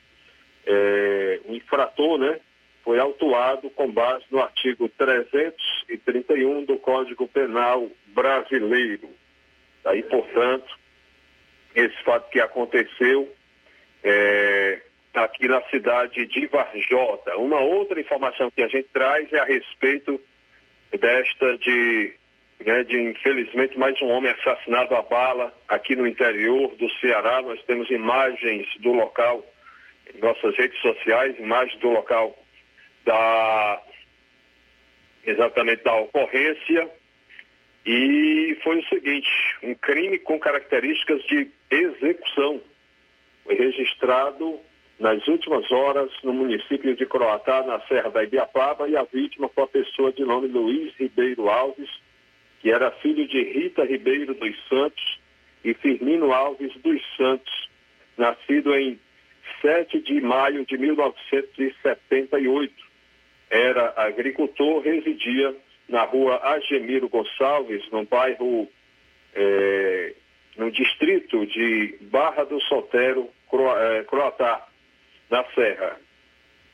é, 0.66 1.40
um 1.48 1.56
infrator, 1.56 2.20
né? 2.20 2.40
foi 2.84 3.00
autuado 3.00 3.70
com 3.70 3.92
base 3.92 4.26
no 4.32 4.40
artigo 4.40 4.90
331 4.90 6.66
do 6.66 6.78
Código 6.78 7.28
Penal 7.28 7.90
brasileiro. 8.08 9.10
Daí, 9.84 10.04
portanto, 10.04 10.78
esse 11.76 11.96
fato 12.04 12.30
que 12.30 12.40
aconteceu 12.40 13.34
é, 14.04 14.82
aqui 15.14 15.48
na 15.48 15.62
cidade 15.64 16.26
de 16.26 16.48
Varjota. 16.48 17.38
Uma 17.38 17.60
outra 17.60 18.00
informação 18.00 18.50
que 18.52 18.62
a 18.62 18.68
gente 18.68 18.88
traz 18.94 19.32
é 19.34 19.40
a 19.40 19.46
respeito 19.46 20.20
desta 20.98 21.58
de, 21.58 22.14
né, 22.66 22.84
de 22.84 23.00
infelizmente 23.02 23.78
mais 23.78 24.02
um 24.02 24.08
homem 24.08 24.32
assassinado 24.32 24.96
a 24.96 25.02
bala 25.02 25.54
aqui 25.68 25.96
no 25.96 26.08
interior 26.08 26.76
do 26.76 26.90
Ceará. 27.00 27.42
Nós 27.42 27.62
temos 27.64 27.90
imagens 27.90 28.68
do 28.80 28.94
local 28.94 29.46
em 30.14 30.20
nossas 30.20 30.56
redes 30.56 30.80
sociais, 30.82 31.38
imagens 31.38 31.80
do 31.80 31.90
local 31.90 32.38
da 33.06 33.82
exatamente 35.26 35.84
da 35.84 35.96
ocorrência. 35.96 36.90
E 37.86 38.58
foi 38.64 38.80
o 38.80 38.88
seguinte, 38.88 39.30
um 39.64 39.74
crime 39.74 40.20
com 40.20 40.40
características 40.40 41.24
de 41.24 41.50
execução. 41.70 42.62
Foi 43.44 43.56
registrado 43.56 44.60
nas 45.02 45.28
últimas 45.28 45.70
horas 45.72 46.10
no 46.24 46.32
município 46.32 46.96
de 46.96 47.08
Croatá, 47.08 47.64
na 47.64 47.82
Serra 47.88 48.12
da 48.12 48.24
Ibiapaba, 48.24 48.88
e 48.88 48.96
a 48.96 49.02
vítima 49.04 49.50
foi 49.50 49.64
a 49.64 49.68
pessoa 49.68 50.14
de 50.14 50.24
nome 50.24 50.48
Luiz 50.48 50.94
Ribeiro 50.96 51.50
Alves, 51.50 51.90
que 52.60 52.70
era 52.70 52.92
filho 52.92 53.28
de 53.28 53.42
Rita 53.42 53.84
Ribeiro 53.84 54.36
dos 54.36 54.56
Santos 54.70 55.20
e 55.66 55.74
Firmino 55.74 56.32
Alves 56.32 56.72
dos 56.84 57.02
Santos, 57.18 57.52
nascido 58.16 58.76
em 58.76 59.00
7 59.60 60.02
de 60.02 60.22
maio 60.22 60.64
de 60.68 60.78
1978. 60.78 62.72
Era 63.50 63.96
agricultor, 63.98 64.84
residia 64.84 65.56
na 65.90 66.04
rua 66.04 66.40
Agemiro 66.44 67.10
Gonçalves, 67.10 67.90
no 67.90 68.06
bairro, 68.06 68.68
é, 69.34 70.14
no 70.58 70.70
distrito 70.70 71.44
de 71.48 71.98
Barra 72.02 72.44
do 72.44 72.62
Solteiro, 72.62 73.28
é, 73.52 74.04
Croatá, 74.04 74.68
na 75.32 75.44
Serra. 75.56 75.98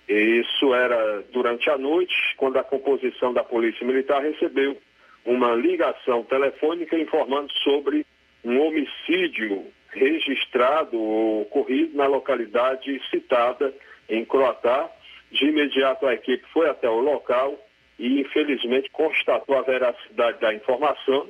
Isso 0.09 0.73
era 0.73 1.21
durante 1.31 1.69
a 1.69 1.77
noite, 1.77 2.15
quando 2.37 2.57
a 2.57 2.63
composição 2.63 3.31
da 3.31 3.43
Polícia 3.43 3.85
Militar 3.85 4.21
recebeu 4.21 4.77
uma 5.25 5.53
ligação 5.53 6.23
telefônica 6.23 6.97
informando 6.97 7.51
sobre 7.63 8.05
um 8.43 8.59
homicídio 8.61 9.65
registrado 9.89 10.97
ou 10.97 11.41
ocorrido 11.41 11.95
na 11.97 12.07
localidade 12.07 13.01
citada 13.09 13.73
em 14.09 14.23
Croatá. 14.25 14.89
De 15.31 15.45
imediato 15.45 16.07
a 16.07 16.13
equipe 16.13 16.45
foi 16.53 16.69
até 16.69 16.89
o 16.89 17.01
local 17.01 17.59
e 17.99 18.21
infelizmente 18.21 18.89
constatou 18.91 19.57
a 19.57 19.61
veracidade 19.61 20.39
da 20.39 20.53
informação. 20.53 21.27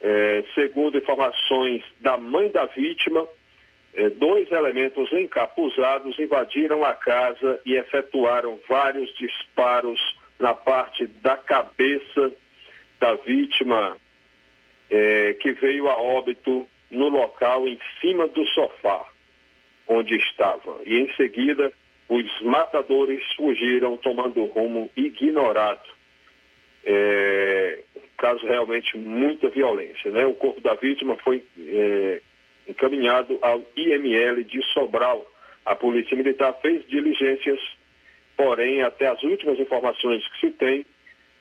É, 0.00 0.44
segundo 0.54 0.96
informações 0.96 1.82
da 2.00 2.16
mãe 2.16 2.50
da 2.50 2.66
vítima, 2.66 3.26
dois 4.18 4.50
elementos 4.50 5.12
encapuzados 5.12 6.18
invadiram 6.18 6.84
a 6.84 6.94
casa 6.94 7.60
e 7.64 7.74
efetuaram 7.74 8.58
vários 8.68 9.12
disparos 9.16 10.00
na 10.38 10.52
parte 10.52 11.06
da 11.06 11.36
cabeça 11.36 12.32
da 12.98 13.14
vítima, 13.14 13.96
é, 14.90 15.34
que 15.34 15.52
veio 15.52 15.88
a 15.88 15.96
óbito 15.96 16.66
no 16.90 17.08
local 17.08 17.68
em 17.68 17.78
cima 18.00 18.26
do 18.28 18.44
sofá 18.46 19.06
onde 19.86 20.16
estava. 20.16 20.80
E 20.84 20.98
em 20.98 21.12
seguida, 21.14 21.72
os 22.08 22.40
matadores 22.42 23.22
fugiram 23.36 23.96
tomando 23.96 24.44
rumo 24.46 24.90
ignorado. 24.96 25.94
É, 26.86 27.80
caso 28.18 28.46
realmente 28.46 28.96
muita 28.96 29.48
violência. 29.48 30.10
Né? 30.10 30.24
O 30.26 30.34
corpo 30.34 30.60
da 30.60 30.74
vítima 30.74 31.16
foi 31.16 31.44
é, 31.58 32.20
encaminhado 32.68 33.38
ao 33.42 33.62
IML 33.76 34.44
de 34.44 34.62
Sobral. 34.72 35.26
A 35.64 35.74
Polícia 35.74 36.16
Militar 36.16 36.58
fez 36.60 36.86
diligências, 36.86 37.60
porém, 38.36 38.82
até 38.82 39.06
as 39.06 39.22
últimas 39.22 39.58
informações 39.58 40.26
que 40.28 40.40
se 40.40 40.50
tem, 40.52 40.86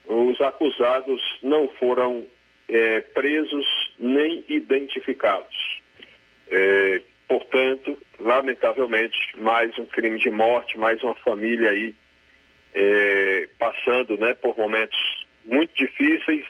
os 0.05 0.39
acusados 0.41 1.21
não 1.41 1.67
foram 1.79 2.25
é, 2.69 3.01
presos 3.01 3.65
nem 3.99 4.43
identificados. 4.47 5.81
É, 6.49 7.01
portanto, 7.27 7.97
lamentavelmente, 8.19 9.17
mais 9.37 9.77
um 9.77 9.85
crime 9.85 10.19
de 10.19 10.29
morte, 10.29 10.77
mais 10.77 11.01
uma 11.03 11.15
família 11.15 11.69
aí 11.69 11.95
é, 12.73 13.49
passando 13.57 14.17
né, 14.17 14.33
por 14.33 14.57
momentos 14.57 14.97
muito 15.45 15.73
difíceis, 15.75 16.45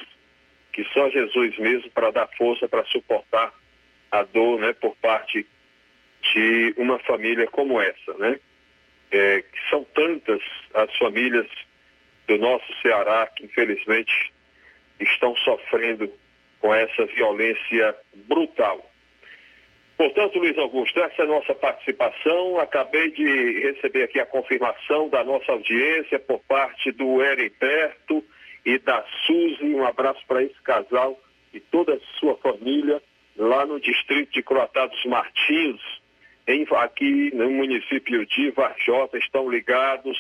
que 0.72 0.84
só 0.86 1.10
Jesus 1.10 1.58
mesmo 1.60 1.90
para 1.92 2.12
dar 2.12 2.28
força 2.38 2.68
para 2.68 2.84
suportar 2.86 3.54
a 4.14 4.22
dor 4.22 4.60
né, 4.60 4.74
por 4.74 4.96
parte 4.98 5.46
de 6.22 6.74
uma 6.78 7.00
família 7.00 7.48
como 7.48 7.82
essa. 7.82 8.14
Né? 8.20 8.40
É, 9.12 9.42
que 9.42 9.70
são 9.70 9.84
tantas 9.96 10.42
as 10.74 10.96
famílias 10.98 11.48
do 12.28 12.38
nosso 12.38 12.66
Ceará 12.82 13.28
que 13.36 13.46
infelizmente 13.46 14.32
estão 15.00 15.36
sofrendo 15.38 16.12
com 16.60 16.74
essa 16.74 17.06
violência 17.08 17.96
brutal. 18.28 18.88
Portanto, 19.98 20.40
Luiz 20.40 20.58
Augusto, 20.58 21.00
essa 21.00 21.24
é 21.24 21.26
a 21.26 21.28
nossa 21.28 21.54
participação. 21.56 22.60
Acabei 22.60 23.12
de 23.12 23.60
receber 23.62 24.04
aqui 24.04 24.20
a 24.20 24.26
confirmação 24.26 25.10
da 25.10 25.24
nossa 25.24 25.52
audiência 25.52 26.20
por 26.20 26.40
parte 26.42 26.92
do 26.92 27.22
Heriberto 27.22 28.24
e 28.66 28.78
da 28.78 29.04
Suzy. 29.26 29.74
Um 29.74 29.86
abraço 29.86 30.22
para 30.28 30.44
esse 30.44 30.60
casal 30.62 31.20
e 31.54 31.60
toda 31.60 31.96
a 31.96 32.00
sua 32.20 32.38
família 32.38 33.02
lá 33.38 33.66
no 33.66 33.80
distrito 33.80 34.32
de 34.34 34.44
Croatá 34.44 34.86
dos 34.88 35.06
Martins, 35.06 35.82
em, 36.48 36.66
aqui 36.78 37.32
no 37.34 37.50
município 37.50 38.26
de 38.26 38.52
Varjota, 38.52 39.18
estão 39.18 39.50
ligados, 39.50 40.18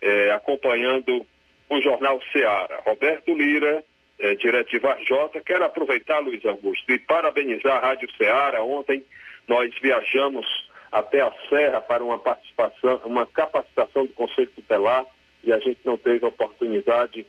eh, 0.00 0.30
acompanhando 0.32 1.26
o 1.68 1.80
Jornal 1.80 2.20
Seara. 2.32 2.80
Roberto 2.84 3.34
Lira, 3.34 3.82
é, 4.18 4.34
direto 4.34 4.70
de 4.70 4.78
Varjota, 4.78 5.40
quero 5.40 5.64
aproveitar, 5.64 6.20
Luiz 6.20 6.44
Augusto, 6.44 6.90
e 6.92 6.98
parabenizar 6.98 7.76
a 7.76 7.88
Rádio 7.88 8.08
Seara. 8.16 8.62
Ontem 8.62 9.04
nós 9.48 9.72
viajamos 9.80 10.46
até 10.92 11.20
a 11.20 11.32
Serra 11.48 11.80
para 11.80 12.04
uma 12.04 12.18
participação, 12.18 13.00
uma 13.04 13.26
capacitação 13.26 14.06
do 14.06 14.12
Conselho 14.12 14.50
Tutelar 14.54 15.04
e 15.42 15.52
a 15.52 15.58
gente 15.58 15.80
não 15.84 15.96
teve 15.96 16.24
oportunidade. 16.24 17.26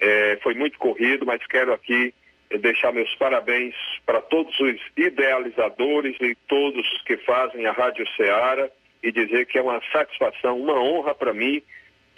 É, 0.00 0.38
foi 0.42 0.54
muito 0.54 0.78
corrido, 0.78 1.26
mas 1.26 1.44
quero 1.46 1.72
aqui 1.72 2.14
é, 2.14 2.17
deixar 2.60 2.92
meus 2.92 3.14
parabéns 3.16 3.74
para 4.06 4.20
todos 4.20 4.58
os 4.60 4.80
idealizadores 4.96 6.16
e 6.20 6.34
todos 6.46 6.86
que 7.02 7.16
fazem 7.18 7.66
a 7.66 7.72
Rádio 7.72 8.06
Ceará 8.16 8.68
e 9.02 9.12
dizer 9.12 9.46
que 9.46 9.58
é 9.58 9.62
uma 9.62 9.80
satisfação, 9.92 10.58
uma 10.58 10.80
honra 10.80 11.14
para 11.14 11.34
mim 11.34 11.62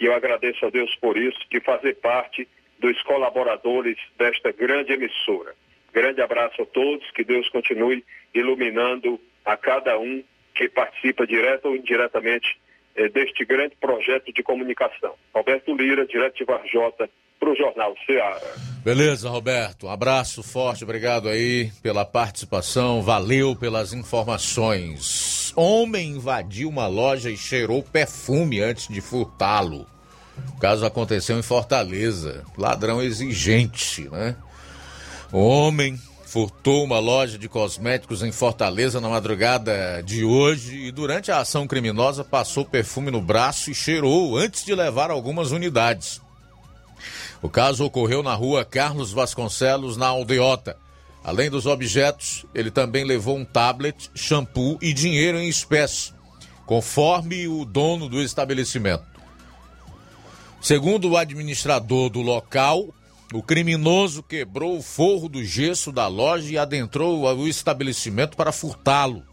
e 0.01 0.05
eu 0.05 0.15
agradeço 0.15 0.65
a 0.65 0.69
Deus 0.71 0.93
por 0.95 1.15
isso, 1.15 1.39
de 1.51 1.59
fazer 1.59 1.95
parte 1.97 2.47
dos 2.79 2.99
colaboradores 3.03 3.97
desta 4.17 4.51
grande 4.51 4.93
emissora. 4.93 5.53
Grande 5.93 6.21
abraço 6.21 6.63
a 6.63 6.65
todos, 6.65 7.09
que 7.11 7.23
Deus 7.23 7.47
continue 7.49 8.03
iluminando 8.33 9.19
a 9.45 9.55
cada 9.55 9.99
um 9.99 10.23
que 10.55 10.67
participa 10.67 11.27
direto 11.27 11.67
ou 11.67 11.75
indiretamente 11.75 12.59
eh, 12.95 13.09
deste 13.09 13.45
grande 13.45 13.75
projeto 13.75 14.33
de 14.33 14.41
comunicação. 14.41 15.13
Roberto 15.33 15.75
Lira, 15.75 16.05
direto 16.07 16.37
de 16.37 16.45
Varjota, 16.45 17.07
para 17.41 17.51
o 17.51 17.55
Jornal 17.55 17.95
Ceará. 18.05 18.39
Beleza, 18.83 19.27
Roberto. 19.27 19.89
Abraço 19.89 20.43
forte, 20.43 20.83
obrigado 20.83 21.27
aí 21.27 21.71
pela 21.81 22.05
participação, 22.05 23.01
valeu 23.01 23.55
pelas 23.55 23.93
informações. 23.93 25.51
Homem 25.55 26.11
invadiu 26.11 26.69
uma 26.69 26.85
loja 26.85 27.31
e 27.31 27.35
cheirou 27.35 27.81
perfume 27.81 28.61
antes 28.61 28.87
de 28.87 29.01
furtá-lo. 29.01 29.87
O 30.55 30.59
caso 30.59 30.85
aconteceu 30.85 31.37
em 31.37 31.41
Fortaleza. 31.41 32.45
Ladrão 32.55 33.01
exigente, 33.01 34.07
né? 34.09 34.35
O 35.31 35.39
homem 35.39 35.99
furtou 36.25 36.83
uma 36.83 36.99
loja 36.99 37.37
de 37.37 37.49
cosméticos 37.49 38.21
em 38.23 38.31
Fortaleza 38.31 39.01
na 39.01 39.09
madrugada 39.09 40.01
de 40.03 40.23
hoje 40.23 40.85
e 40.85 40.91
durante 40.91 41.31
a 41.31 41.39
ação 41.39 41.67
criminosa 41.67 42.23
passou 42.23 42.63
perfume 42.63 43.11
no 43.11 43.19
braço 43.19 43.71
e 43.71 43.75
cheirou 43.75 44.37
antes 44.37 44.63
de 44.63 44.73
levar 44.73 45.09
algumas 45.11 45.51
unidades. 45.51 46.21
O 47.41 47.49
caso 47.49 47.83
ocorreu 47.83 48.21
na 48.21 48.35
rua 48.35 48.63
Carlos 48.63 49.11
Vasconcelos, 49.11 49.97
na 49.97 50.07
Aldeota. 50.07 50.77
Além 51.23 51.49
dos 51.49 51.65
objetos, 51.65 52.45
ele 52.53 52.69
também 52.69 53.03
levou 53.03 53.37
um 53.37 53.45
tablet, 53.45 54.11
shampoo 54.13 54.77
e 54.81 54.93
dinheiro 54.93 55.39
em 55.39 55.47
espécie, 55.47 56.13
conforme 56.65 57.47
o 57.47 57.65
dono 57.65 58.07
do 58.07 58.21
estabelecimento. 58.21 59.05
Segundo 60.61 61.09
o 61.09 61.17
administrador 61.17 62.09
do 62.09 62.21
local, 62.21 62.93
o 63.33 63.41
criminoso 63.41 64.21
quebrou 64.21 64.77
o 64.77 64.81
forro 64.83 65.27
do 65.27 65.43
gesso 65.43 65.91
da 65.91 66.07
loja 66.07 66.51
e 66.51 66.57
adentrou 66.57 67.21
o 67.21 67.47
estabelecimento 67.47 68.37
para 68.37 68.51
furtá-lo. 68.51 69.23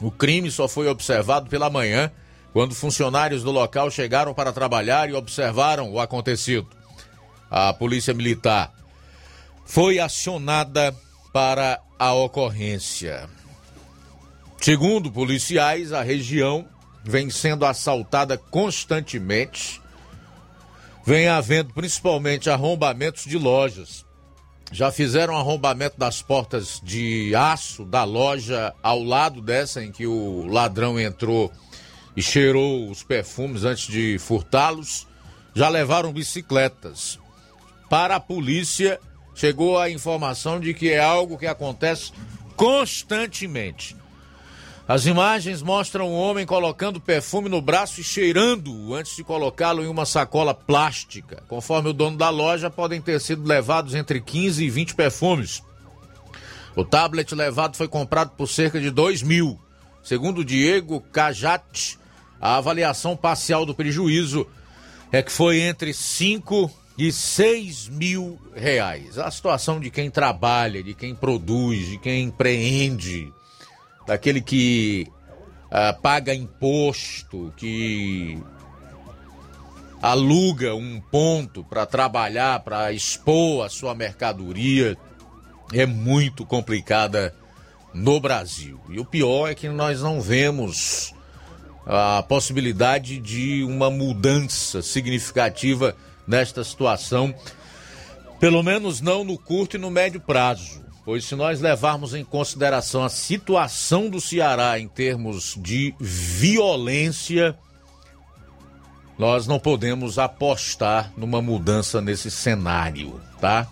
O 0.00 0.10
crime 0.10 0.50
só 0.50 0.68
foi 0.68 0.86
observado 0.88 1.48
pela 1.48 1.70
manhã, 1.70 2.10
quando 2.52 2.74
funcionários 2.74 3.42
do 3.42 3.50
local 3.50 3.90
chegaram 3.90 4.34
para 4.34 4.52
trabalhar 4.52 5.08
e 5.08 5.14
observaram 5.14 5.90
o 5.90 5.98
acontecido. 5.98 6.68
A 7.54 7.70
polícia 7.74 8.14
militar 8.14 8.72
foi 9.66 9.98
acionada 9.98 10.96
para 11.34 11.78
a 11.98 12.14
ocorrência. 12.14 13.28
Segundo 14.58 15.12
policiais, 15.12 15.92
a 15.92 16.00
região 16.00 16.66
vem 17.04 17.28
sendo 17.28 17.66
assaltada 17.66 18.38
constantemente 18.38 19.82
vem 21.04 21.28
havendo 21.28 21.74
principalmente 21.74 22.48
arrombamentos 22.48 23.24
de 23.24 23.36
lojas. 23.36 24.06
Já 24.70 24.90
fizeram 24.90 25.36
arrombamento 25.36 25.98
das 25.98 26.22
portas 26.22 26.80
de 26.82 27.34
aço 27.34 27.84
da 27.84 28.04
loja 28.04 28.72
ao 28.82 29.02
lado 29.02 29.42
dessa 29.42 29.84
em 29.84 29.92
que 29.92 30.06
o 30.06 30.46
ladrão 30.46 30.98
entrou 30.98 31.52
e 32.16 32.22
cheirou 32.22 32.90
os 32.90 33.02
perfumes 33.02 33.64
antes 33.64 33.86
de 33.86 34.18
furtá-los, 34.18 35.06
já 35.54 35.68
levaram 35.68 36.12
bicicletas. 36.12 37.18
Para 37.92 38.16
a 38.16 38.20
polícia, 38.20 38.98
chegou 39.34 39.78
a 39.78 39.90
informação 39.90 40.58
de 40.58 40.72
que 40.72 40.90
é 40.90 40.98
algo 40.98 41.36
que 41.36 41.46
acontece 41.46 42.10
constantemente. 42.56 43.94
As 44.88 45.04
imagens 45.04 45.60
mostram 45.60 46.08
um 46.08 46.14
homem 46.14 46.46
colocando 46.46 46.98
perfume 46.98 47.50
no 47.50 47.60
braço 47.60 48.00
e 48.00 48.02
cheirando 48.02 48.94
antes 48.94 49.14
de 49.14 49.22
colocá-lo 49.22 49.84
em 49.84 49.88
uma 49.88 50.06
sacola 50.06 50.54
plástica. 50.54 51.42
Conforme 51.46 51.90
o 51.90 51.92
dono 51.92 52.16
da 52.16 52.30
loja, 52.30 52.70
podem 52.70 52.98
ter 52.98 53.20
sido 53.20 53.46
levados 53.46 53.94
entre 53.94 54.22
15 54.22 54.64
e 54.64 54.70
20 54.70 54.94
perfumes. 54.94 55.62
O 56.74 56.86
tablet 56.86 57.34
levado 57.34 57.76
foi 57.76 57.88
comprado 57.88 58.30
por 58.30 58.48
cerca 58.48 58.80
de 58.80 58.88
2 58.88 59.22
mil. 59.22 59.60
Segundo 60.02 60.42
Diego 60.42 61.02
Cajat, 61.12 61.98
a 62.40 62.56
avaliação 62.56 63.14
parcial 63.18 63.66
do 63.66 63.74
prejuízo 63.74 64.46
é 65.12 65.22
que 65.22 65.30
foi 65.30 65.60
entre 65.60 65.92
5 65.92 66.80
e 66.96 67.10
6 67.10 67.88
mil 67.88 68.38
reais. 68.54 69.18
A 69.18 69.30
situação 69.30 69.80
de 69.80 69.90
quem 69.90 70.10
trabalha, 70.10 70.82
de 70.82 70.94
quem 70.94 71.14
produz, 71.14 71.86
de 71.88 71.98
quem 71.98 72.24
empreende, 72.24 73.32
daquele 74.06 74.40
que 74.40 75.06
uh, 75.66 76.00
paga 76.00 76.34
imposto, 76.34 77.52
que 77.56 78.38
aluga 80.02 80.74
um 80.74 81.00
ponto 81.00 81.64
para 81.64 81.86
trabalhar, 81.86 82.60
para 82.60 82.92
expor 82.92 83.64
a 83.64 83.68
sua 83.68 83.94
mercadoria, 83.94 84.96
é 85.72 85.86
muito 85.86 86.44
complicada 86.44 87.34
no 87.94 88.20
Brasil. 88.20 88.80
E 88.90 88.98
o 88.98 89.04
pior 89.04 89.50
é 89.50 89.54
que 89.54 89.68
nós 89.68 90.02
não 90.02 90.20
vemos 90.20 91.14
a 91.86 92.22
possibilidade 92.22 93.18
de 93.18 93.64
uma 93.64 93.90
mudança 93.90 94.82
significativa 94.82 95.96
nesta 96.26 96.62
situação, 96.64 97.34
pelo 98.38 98.62
menos 98.62 99.00
não 99.00 99.24
no 99.24 99.38
curto 99.38 99.76
e 99.76 99.80
no 99.80 99.90
médio 99.90 100.20
prazo. 100.20 100.82
Pois 101.04 101.24
se 101.24 101.34
nós 101.34 101.60
levarmos 101.60 102.14
em 102.14 102.24
consideração 102.24 103.02
a 103.02 103.08
situação 103.08 104.08
do 104.08 104.20
Ceará 104.20 104.78
em 104.78 104.86
termos 104.86 105.58
de 105.60 105.94
violência, 105.98 107.58
nós 109.18 109.46
não 109.46 109.58
podemos 109.58 110.18
apostar 110.18 111.12
numa 111.16 111.42
mudança 111.42 112.00
nesse 112.00 112.30
cenário, 112.30 113.20
tá? 113.40 113.66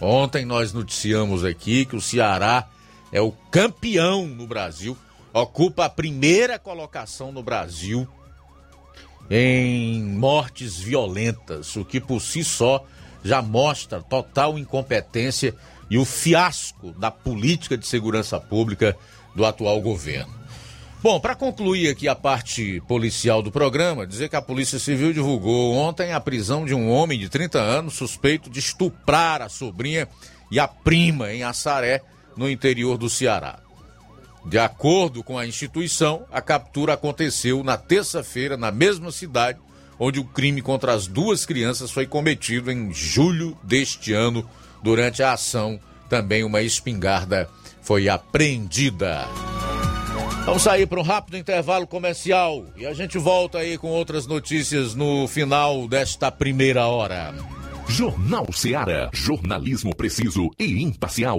Ontem 0.00 0.44
nós 0.44 0.72
noticiamos 0.72 1.44
aqui 1.44 1.84
que 1.84 1.94
o 1.94 2.00
Ceará 2.00 2.68
é 3.12 3.20
o 3.20 3.30
campeão 3.50 4.26
no 4.26 4.46
Brasil, 4.46 4.96
ocupa 5.32 5.84
a 5.84 5.88
primeira 5.88 6.58
colocação 6.58 7.30
no 7.30 7.42
Brasil 7.42 8.08
em 9.30 10.02
mortes 10.02 10.78
violentas, 10.78 11.76
o 11.76 11.84
que 11.84 12.00
por 12.00 12.20
si 12.20 12.44
só 12.44 12.84
já 13.24 13.40
mostra 13.40 14.02
total 14.02 14.58
incompetência 14.58 15.54
e 15.90 15.96
o 15.96 16.04
fiasco 16.04 16.92
da 16.92 17.10
política 17.10 17.76
de 17.76 17.86
segurança 17.86 18.38
pública 18.38 18.96
do 19.34 19.44
atual 19.44 19.80
governo. 19.80 20.32
Bom, 21.02 21.20
para 21.20 21.34
concluir 21.34 21.90
aqui 21.90 22.08
a 22.08 22.14
parte 22.14 22.80
policial 22.88 23.42
do 23.42 23.52
programa, 23.52 24.06
dizer 24.06 24.30
que 24.30 24.36
a 24.36 24.42
Polícia 24.42 24.78
Civil 24.78 25.12
divulgou 25.12 25.74
ontem 25.74 26.12
a 26.12 26.20
prisão 26.20 26.64
de 26.64 26.74
um 26.74 26.90
homem 26.90 27.18
de 27.18 27.28
30 27.28 27.60
anos 27.60 27.94
suspeito 27.94 28.48
de 28.48 28.58
estuprar 28.58 29.42
a 29.42 29.50
sobrinha 29.50 30.08
e 30.50 30.58
a 30.58 30.66
prima 30.66 31.30
em 31.30 31.42
Assaré, 31.42 32.00
no 32.36 32.48
interior 32.48 32.96
do 32.96 33.10
Ceará. 33.10 33.63
De 34.44 34.58
acordo 34.58 35.22
com 35.22 35.38
a 35.38 35.46
instituição, 35.46 36.24
a 36.30 36.40
captura 36.40 36.94
aconteceu 36.94 37.64
na 37.64 37.76
terça-feira, 37.76 38.56
na 38.56 38.70
mesma 38.70 39.10
cidade 39.10 39.58
onde 39.98 40.20
o 40.20 40.24
crime 40.24 40.60
contra 40.60 40.92
as 40.92 41.06
duas 41.06 41.46
crianças 41.46 41.90
foi 41.90 42.06
cometido 42.06 42.70
em 42.70 42.92
julho 42.92 43.56
deste 43.62 44.12
ano. 44.12 44.48
Durante 44.82 45.22
a 45.22 45.32
ação, 45.32 45.80
também 46.08 46.44
uma 46.44 46.62
espingarda 46.62 47.48
foi 47.80 48.08
apreendida. 48.08 49.26
Vamos 50.44 50.62
sair 50.62 50.86
para 50.86 51.00
um 51.00 51.02
rápido 51.02 51.38
intervalo 51.38 51.86
comercial 51.86 52.66
e 52.76 52.86
a 52.86 52.92
gente 52.92 53.16
volta 53.16 53.58
aí 53.58 53.78
com 53.78 53.88
outras 53.88 54.26
notícias 54.26 54.94
no 54.94 55.26
final 55.26 55.88
desta 55.88 56.30
primeira 56.30 56.86
hora. 56.86 57.34
Jornal 57.88 58.52
Ceará, 58.52 59.10
jornalismo 59.12 59.94
preciso 59.94 60.50
e 60.58 60.82
imparcial. 60.82 61.38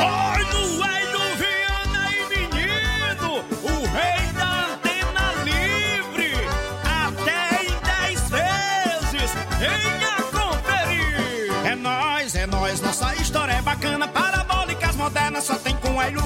Oi, 0.00 0.44
Hélio 0.82 1.36
Viana 1.36 2.10
e 2.10 2.28
menino, 2.28 3.44
o 3.62 3.86
rei 3.92 4.32
da 4.32 4.50
antena 4.72 5.24
livre, 5.44 6.32
até 6.84 7.64
em 7.64 8.14
10 8.14 8.30
vezes, 8.30 9.30
venha 9.58 10.16
conferir. 10.32 11.66
É 11.66 11.74
nóis, 11.74 12.34
é 12.34 12.46
nóis, 12.46 12.80
nossa 12.80 13.14
história 13.16 13.52
é 13.52 13.62
bacana, 13.62 14.08
parabólicas 14.08 14.96
modernas 14.96 15.44
só 15.44 15.56
tem 15.56 15.76
com 15.76 16.00
Hélio 16.00 16.22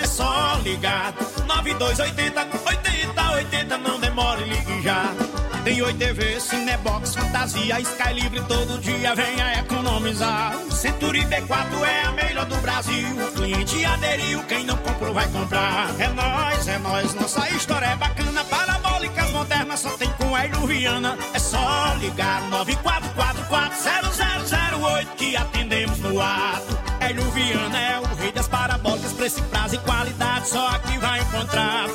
é 0.00 0.06
só 0.06 0.58
ligar, 0.62 1.12
9280, 1.46 2.40
80, 2.66 3.30
80, 3.32 3.78
não 3.78 3.98
demore, 3.98 4.44
já. 4.82 5.31
Tem 5.64 5.80
Oi 5.80 5.94
TV, 5.94 6.40
Cinebox, 6.40 7.14
Fantasia, 7.14 7.80
Sky 7.80 8.12
Livre, 8.14 8.42
todo 8.48 8.80
dia 8.80 9.14
venha 9.14 9.60
economizar. 9.60 10.56
Century 10.72 11.20
B4 11.20 11.84
é 11.84 12.02
a 12.02 12.12
melhor 12.12 12.46
do 12.46 12.56
Brasil. 12.56 13.06
O 13.28 13.32
cliente 13.32 13.84
aderiu, 13.84 14.42
quem 14.44 14.64
não 14.64 14.76
comprou 14.78 15.14
vai 15.14 15.28
comprar. 15.28 15.88
É 16.00 16.08
nós, 16.08 16.66
é 16.66 16.78
nós, 16.78 17.14
nossa 17.14 17.48
história 17.50 17.86
é 17.86 17.94
bacana. 17.94 18.44
Parabólicas 18.44 19.30
modernas 19.30 19.78
só 19.78 19.90
tem 19.90 20.10
com 20.14 20.34
a 20.34 20.40
Viana. 20.66 21.16
É 21.32 21.38
só 21.38 21.94
ligar 22.00 22.42
94440008 22.50 25.06
que 25.16 25.36
atendemos 25.36 26.00
no 26.00 26.20
ato. 26.20 26.76
Hélio 26.98 27.30
Viana 27.30 27.80
é 27.80 28.00
o 28.00 28.14
rei 28.16 28.32
das 28.32 28.48
parabólicas, 28.48 29.12
preço, 29.12 29.40
prazo 29.44 29.76
e 29.76 29.78
qualidade, 29.78 30.48
só 30.48 30.66
aqui 30.68 30.98
vai 30.98 31.20
encontrar. 31.20 31.86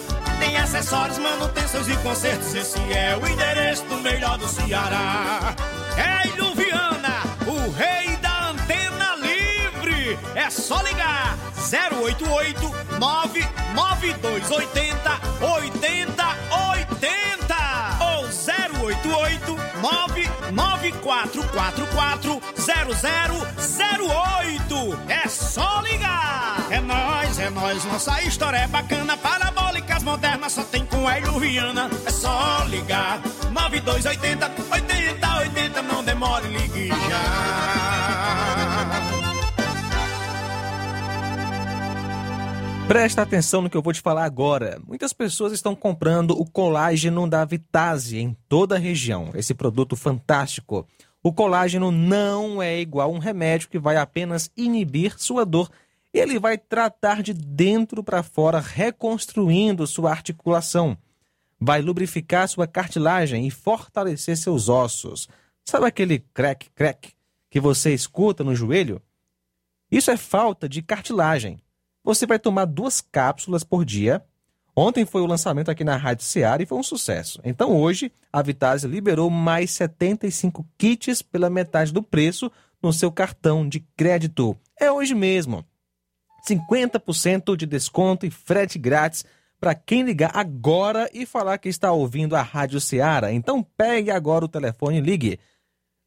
Acessórios, 0.68 1.18
manutenções 1.18 1.88
e 1.88 1.96
consertos, 1.98 2.54
esse 2.54 2.78
é 2.92 3.16
o 3.16 3.26
endereço 3.26 3.86
do 3.86 3.96
melhor 4.02 4.38
do 4.38 4.46
Ceará. 4.50 5.56
Hélio 5.96 6.54
Viana, 6.56 7.24
o 7.48 7.72
rei 7.72 8.18
da 8.18 8.50
antena 8.50 9.16
livre. 9.16 10.20
É 10.36 10.50
só 10.50 10.82
ligar 10.82 11.38
088 12.02 12.70
99280 13.00 15.10
8080 15.40 16.17
088 19.88 20.52
99444 20.52 22.42
0008. 22.58 25.00
É 25.08 25.28
só 25.28 25.82
ligar. 25.82 26.58
É 26.70 26.80
nós, 26.82 27.40
é 27.40 27.50
nós, 27.50 27.86
nossa 27.86 28.22
história 28.24 28.58
é 28.58 28.68
bacana. 28.68 29.16
Parabólicas 29.18 30.04
modernas 30.04 30.52
só 30.54 30.64
tem 30.64 30.86
com 30.86 31.10
Hélio 31.10 31.40
Viana. 31.40 31.90
É 32.06 32.12
só 32.12 32.64
ligar. 32.66 33.22
9280 33.52 34.52
8080, 34.72 35.82
não 35.84 36.04
demore, 36.04 36.48
ligue 36.48 36.90
já. 36.90 38.07
Presta 42.88 43.22
atenção 43.22 43.62
no 43.62 43.70
que 43.70 43.76
eu 43.76 43.82
vou 43.82 43.92
te 43.92 44.00
falar 44.00 44.24
agora. 44.24 44.82
Muitas 44.88 45.12
pessoas 45.12 45.52
estão 45.52 45.76
comprando 45.76 46.32
o 46.32 46.50
colágeno 46.50 47.30
da 47.30 47.44
Vitase 47.44 48.18
em 48.18 48.34
toda 48.48 48.76
a 48.76 48.80
região. 48.80 49.32
Esse 49.36 49.54
produto 49.54 49.98
fantástico 49.98 50.88
O 51.22 51.34
colágeno 51.34 51.92
não 51.92 52.62
é 52.62 52.80
igual 52.80 53.12
um 53.12 53.18
remédio 53.18 53.68
que 53.68 53.78
vai 53.78 53.98
apenas 53.98 54.50
inibir 54.56 55.20
sua 55.20 55.46
dor. 55.46 55.70
Ele 56.14 56.40
vai 56.40 56.58
tratar 56.58 57.22
de 57.22 57.34
dentro 57.34 58.02
para 58.02 58.24
fora, 58.24 58.62
reconstruindo 58.62 59.86
sua 59.86 60.12
articulação. 60.12 60.98
Vai 61.60 61.82
lubrificar 61.82 62.48
sua 62.48 62.68
cartilagem 62.68 63.46
e 63.46 63.52
fortalecer 63.52 64.38
seus 64.38 64.70
ossos. 64.70 65.28
Sabe 65.66 65.86
aquele 65.86 66.20
crack, 66.34 66.70
crack 66.74 67.12
que 67.50 67.60
você 67.60 67.94
escuta 67.94 68.46
no 68.46 68.56
joelho? 68.56 69.02
Isso 69.92 70.10
é 70.10 70.16
falta 70.16 70.70
de 70.70 70.82
cartilagem. 70.82 71.60
Você 72.08 72.26
vai 72.26 72.40
tomar 72.40 72.64
duas 72.64 73.02
cápsulas 73.02 73.66
por 73.66 73.84
dia. 73.84 74.24
Ontem 74.74 75.06
foi 75.06 75.22
o 75.22 75.26
lançamento 75.26 75.70
aqui 75.70 75.84
na 75.84 75.98
Rádio 75.98 76.24
Seara 76.24 76.64
e 76.64 76.66
foi 76.66 76.78
um 76.78 76.84
sucesso. 76.84 77.42
Então 77.44 77.76
hoje 77.76 78.14
a 78.32 78.42
Vitase 78.42 78.88
liberou 78.88 79.30
mais 79.30 79.72
75 79.72 80.66
kits 80.78 81.22
pela 81.22 81.50
metade 81.50 81.92
do 81.92 82.02
preço 82.02 82.50
no 82.82 82.94
seu 82.94 83.12
cartão 83.12 83.68
de 83.68 83.82
crédito. 83.98 84.58
É 84.80 84.90
hoje 84.90 85.14
mesmo. 85.14 85.66
50% 86.50 87.58
de 87.58 87.66
desconto 87.66 88.26
e 88.26 88.32
frete 88.32 88.80
grátis 88.80 89.26
para 89.60 89.76
quem 89.76 90.04
ligar 90.04 90.32
agora 90.34 91.10
e 91.14 91.26
falar 91.26 91.58
que 91.58 91.68
está 91.68 91.92
ouvindo 91.92 92.38
a 92.38 92.42
Rádio 92.42 92.80
Seara. 92.80 93.34
Então 93.34 93.62
pegue 93.62 94.12
agora 94.12 94.46
o 94.46 94.50
telefone 94.50 95.00
e 95.00 95.02
ligue 95.02 95.42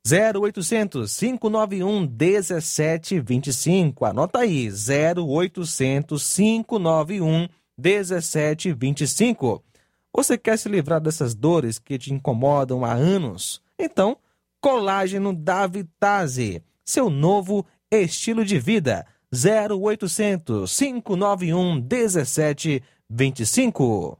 0800 0.07 1.18
591 1.18 2.07
1725. 2.07 4.05
Anota 4.05 4.40
aí, 4.40 4.68
0800 4.68 6.36
591 6.36 7.48
1725. 7.76 9.64
Você 10.12 10.36
quer 10.36 10.59
se 10.59 10.68
livrar 10.68 11.01
dessas 11.01 11.34
dores 11.34 11.78
que 11.78 11.96
te 11.98 12.12
incomodam 12.12 12.84
há 12.84 12.92
anos? 12.92 13.62
Então, 13.78 14.18
colágeno 14.61 15.32
da 15.32 15.66
Vitase, 15.66 16.62
seu 16.84 17.09
novo 17.09 17.64
estilo 17.90 18.44
de 18.44 18.59
vida. 18.59 19.07
0800 19.32 20.76
591 20.76 21.76
1725. 21.76 24.18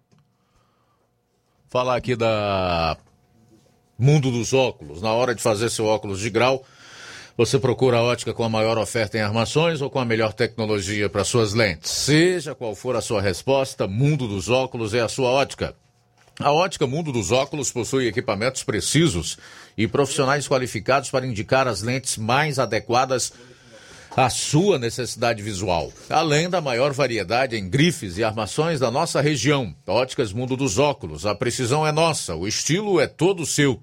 Falar 1.68 1.97
aqui 1.97 2.14
da 2.14 2.97
mundo 4.01 4.30
dos 4.30 4.53
óculos. 4.53 5.03
Na 5.03 5.12
hora 5.12 5.34
de 5.34 5.42
fazer 5.42 5.70
seu 5.70 5.84
óculos 5.84 6.20
de 6.20 6.30
grau, 6.30 6.64
você 7.36 7.59
procura 7.59 7.98
a 7.98 8.03
ótica 8.03 8.34
com 8.34 8.42
a 8.44 8.48
maior 8.48 8.78
oferta 8.78 9.16
em 9.16 9.20
armações 9.20 9.80
ou 9.80 9.88
com 9.88 9.98
a 9.98 10.05
melhor 10.05 10.32
tecnologia 10.32 11.09
para 11.09 11.24
suas 11.24 11.55
lentes. 11.55 11.90
Seja 11.90 12.55
qual 12.55 12.74
for 12.74 12.96
a 12.96 13.01
sua 13.01 13.20
resposta, 13.20 13.86
Mundo 13.86 14.26
dos 14.26 14.48
Óculos 14.48 14.94
é 14.94 15.01
a 15.01 15.09
sua 15.09 15.30
ótica. 15.30 15.74
A 16.38 16.53
ótica 16.53 16.86
Mundo 16.86 17.12
dos 17.12 17.30
Óculos 17.30 17.70
possui 17.70 18.07
equipamentos 18.07 18.62
precisos 18.62 19.36
e 19.76 19.86
profissionais 19.86 20.48
qualificados 20.48 21.11
para 21.11 21.26
indicar 21.26 21.68
as 21.68 21.82
lentes 21.82 22.16
mais 22.16 22.59
adequadas 22.59 23.32
à 24.16 24.28
sua 24.28 24.78
necessidade 24.78 25.42
visual. 25.42 25.92
Além 26.09 26.48
da 26.48 26.61
maior 26.61 26.92
variedade 26.92 27.57
em 27.57 27.68
grifes 27.68 28.18
e 28.18 28.24
armações 28.24 28.80
da 28.80 28.90
nossa 28.90 29.20
região. 29.20 29.74
Óticas 29.86 30.32
Mundo 30.32 30.57
dos 30.57 30.78
Óculos. 30.78 31.26
A 31.26 31.34
precisão 31.34 31.86
é 31.86 31.92
nossa, 31.92 32.34
o 32.34 32.48
estilo 32.48 33.01
é 33.01 33.07
todo 33.07 33.46
seu. 33.46 33.82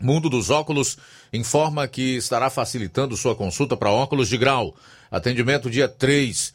Mundo 0.00 0.28
dos 0.28 0.50
Óculos 0.50 0.98
informa 1.32 1.86
que 1.86 2.16
estará 2.16 2.50
facilitando 2.50 3.16
sua 3.16 3.34
consulta 3.34 3.76
para 3.76 3.90
óculos 3.90 4.28
de 4.28 4.36
grau. 4.36 4.74
Atendimento 5.10 5.70
dia 5.70 5.88
3, 5.88 6.52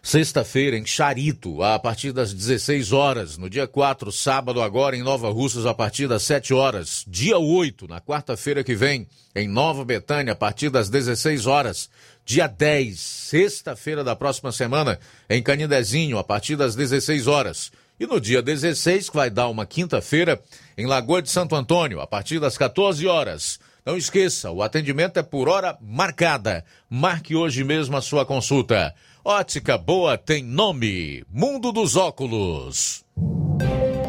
sexta-feira, 0.00 0.78
em 0.78 0.86
Charito, 0.86 1.62
a 1.62 1.78
partir 1.78 2.12
das 2.12 2.32
16 2.32 2.92
horas. 2.92 3.36
No 3.36 3.50
dia 3.50 3.66
4, 3.66 4.12
sábado, 4.12 4.62
agora, 4.62 4.96
em 4.96 5.02
Nova 5.02 5.28
Russas, 5.28 5.66
a 5.66 5.74
partir 5.74 6.06
das 6.06 6.22
7 6.22 6.54
horas. 6.54 7.04
Dia 7.08 7.36
8, 7.36 7.88
na 7.88 8.00
quarta-feira 8.00 8.62
que 8.62 8.76
vem, 8.76 9.08
em 9.34 9.48
Nova 9.48 9.84
Betânia, 9.84 10.32
a 10.32 10.36
partir 10.36 10.70
das 10.70 10.88
16 10.88 11.46
horas. 11.46 11.90
Dia 12.24 12.46
10, 12.46 12.98
sexta-feira 13.00 14.04
da 14.04 14.14
próxima 14.14 14.52
semana, 14.52 15.00
em 15.28 15.42
Canindezinho, 15.42 16.16
a 16.16 16.24
partir 16.24 16.54
das 16.54 16.76
16 16.76 17.26
horas. 17.26 17.72
E 17.98 18.06
no 18.06 18.20
dia 18.20 18.40
16, 18.40 19.10
que 19.10 19.16
vai 19.16 19.28
dar 19.28 19.48
uma 19.48 19.66
quinta-feira, 19.66 20.40
em 20.76 20.86
Lagoa 20.86 21.20
de 21.20 21.30
Santo 21.30 21.56
Antônio, 21.56 22.00
a 22.00 22.06
partir 22.06 22.38
das 22.38 22.56
14 22.56 23.06
horas. 23.06 23.58
Não 23.84 23.96
esqueça, 23.96 24.50
o 24.50 24.62
atendimento 24.62 25.18
é 25.18 25.22
por 25.22 25.48
hora 25.48 25.76
marcada. 25.80 26.64
Marque 26.88 27.34
hoje 27.34 27.64
mesmo 27.64 27.96
a 27.96 28.02
sua 28.02 28.24
consulta. 28.24 28.94
Ótica 29.24 29.76
Boa 29.76 30.16
tem 30.16 30.42
nome: 30.42 31.24
Mundo 31.30 31.72
dos 31.72 31.96
Óculos. 31.96 33.04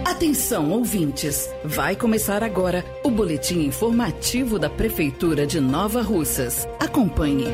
Atenção, 0.06 0.72
ouvintes! 0.72 1.50
Vai 1.64 1.96
começar 1.96 2.44
agora 2.44 2.84
o 3.06 3.10
boletim 3.10 3.62
informativo 3.62 4.60
da 4.60 4.70
Prefeitura 4.70 5.48
de 5.48 5.62
Nova 5.62 6.02
Russas. 6.02 6.68
Acompanhe. 6.78 7.46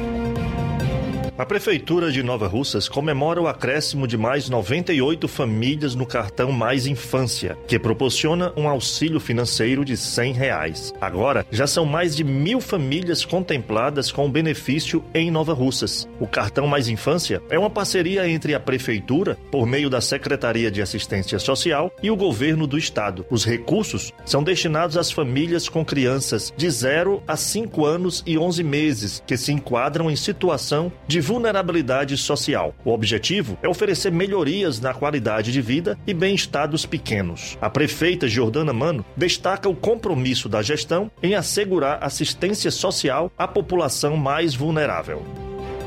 A 1.38 1.46
Prefeitura 1.46 2.14
de 2.14 2.24
Nova 2.24 2.48
Russas 2.48 2.88
comemora 2.88 3.42
o 3.42 3.48
acréscimo 3.48 4.08
de 4.08 4.18
mais 4.18 4.48
98 4.48 5.28
famílias 5.28 5.94
no 5.94 6.06
cartão 6.06 6.50
Mais 6.50 6.88
Infância, 6.88 7.58
que 7.68 7.78
proporciona 7.78 8.54
um 8.56 8.70
auxílio 8.70 9.20
financeiro 9.20 9.84
de 9.84 9.98
100 9.98 10.32
reais. 10.32 10.94
Agora, 11.02 11.46
já 11.52 11.68
são 11.68 11.86
mais 11.86 12.16
de 12.16 12.24
mil 12.24 12.62
famílias 12.62 13.26
contempladas 13.26 14.14
com 14.14 14.26
o 14.26 14.32
benefício 14.32 15.04
em 15.14 15.30
Nova 15.30 15.54
Russas. 15.54 16.08
O 16.22 16.26
cartão 16.26 16.68
Mais 16.68 16.88
Infância 16.88 17.42
é 17.50 17.60
uma 17.60 17.70
parceria 17.70 18.30
entre 18.30 18.56
a 18.56 18.60
Prefeitura, 18.60 19.38
por 19.52 19.68
meio 19.68 19.90
da 19.90 20.00
Secretaria 20.00 20.72
de 20.72 20.82
Assistência 20.82 21.38
Social, 21.38 21.92
e 22.02 22.10
o 22.10 22.16
Governo 22.16 22.66
do 22.66 22.78
Estado. 22.78 23.26
Os 23.30 23.44
recursos 23.44 24.14
são 24.26 24.42
destinados 24.42 24.96
às 24.96 25.12
famílias 25.12 25.68
com 25.68 25.84
crianças 25.84 26.54
de 26.56 26.70
0 26.70 27.22
a 27.28 27.36
5 27.36 27.86
anos 27.86 28.24
e 28.26 28.38
11 28.38 28.64
meses, 28.64 29.22
que 29.28 29.36
se 29.36 29.52
enquadram 29.52 30.10
em 30.10 30.16
situação 30.16 30.90
de 31.06 31.25
vulnerabilidade 31.26 32.16
social. 32.16 32.76
O 32.86 32.92
objetivo 32.92 33.58
é 33.64 33.68
oferecer 33.68 34.12
melhorias 34.12 34.80
na 34.80 34.94
qualidade 34.94 35.52
de 35.52 35.60
vida 35.60 35.98
e 36.06 36.14
bem-estar 36.14 36.70
dos 36.70 36.86
pequenos. 36.86 37.58
A 37.60 37.68
prefeita 37.68 38.28
Jordana 38.28 38.72
Mano 38.72 39.04
destaca 39.18 39.68
o 39.68 39.76
compromisso 39.76 40.48
da 40.48 40.62
gestão 40.62 41.10
em 41.24 41.34
assegurar 41.34 42.04
assistência 42.04 42.70
social 42.70 43.32
à 43.36 43.48
população 43.48 44.16
mais 44.16 44.54
vulnerável. 44.54 45.24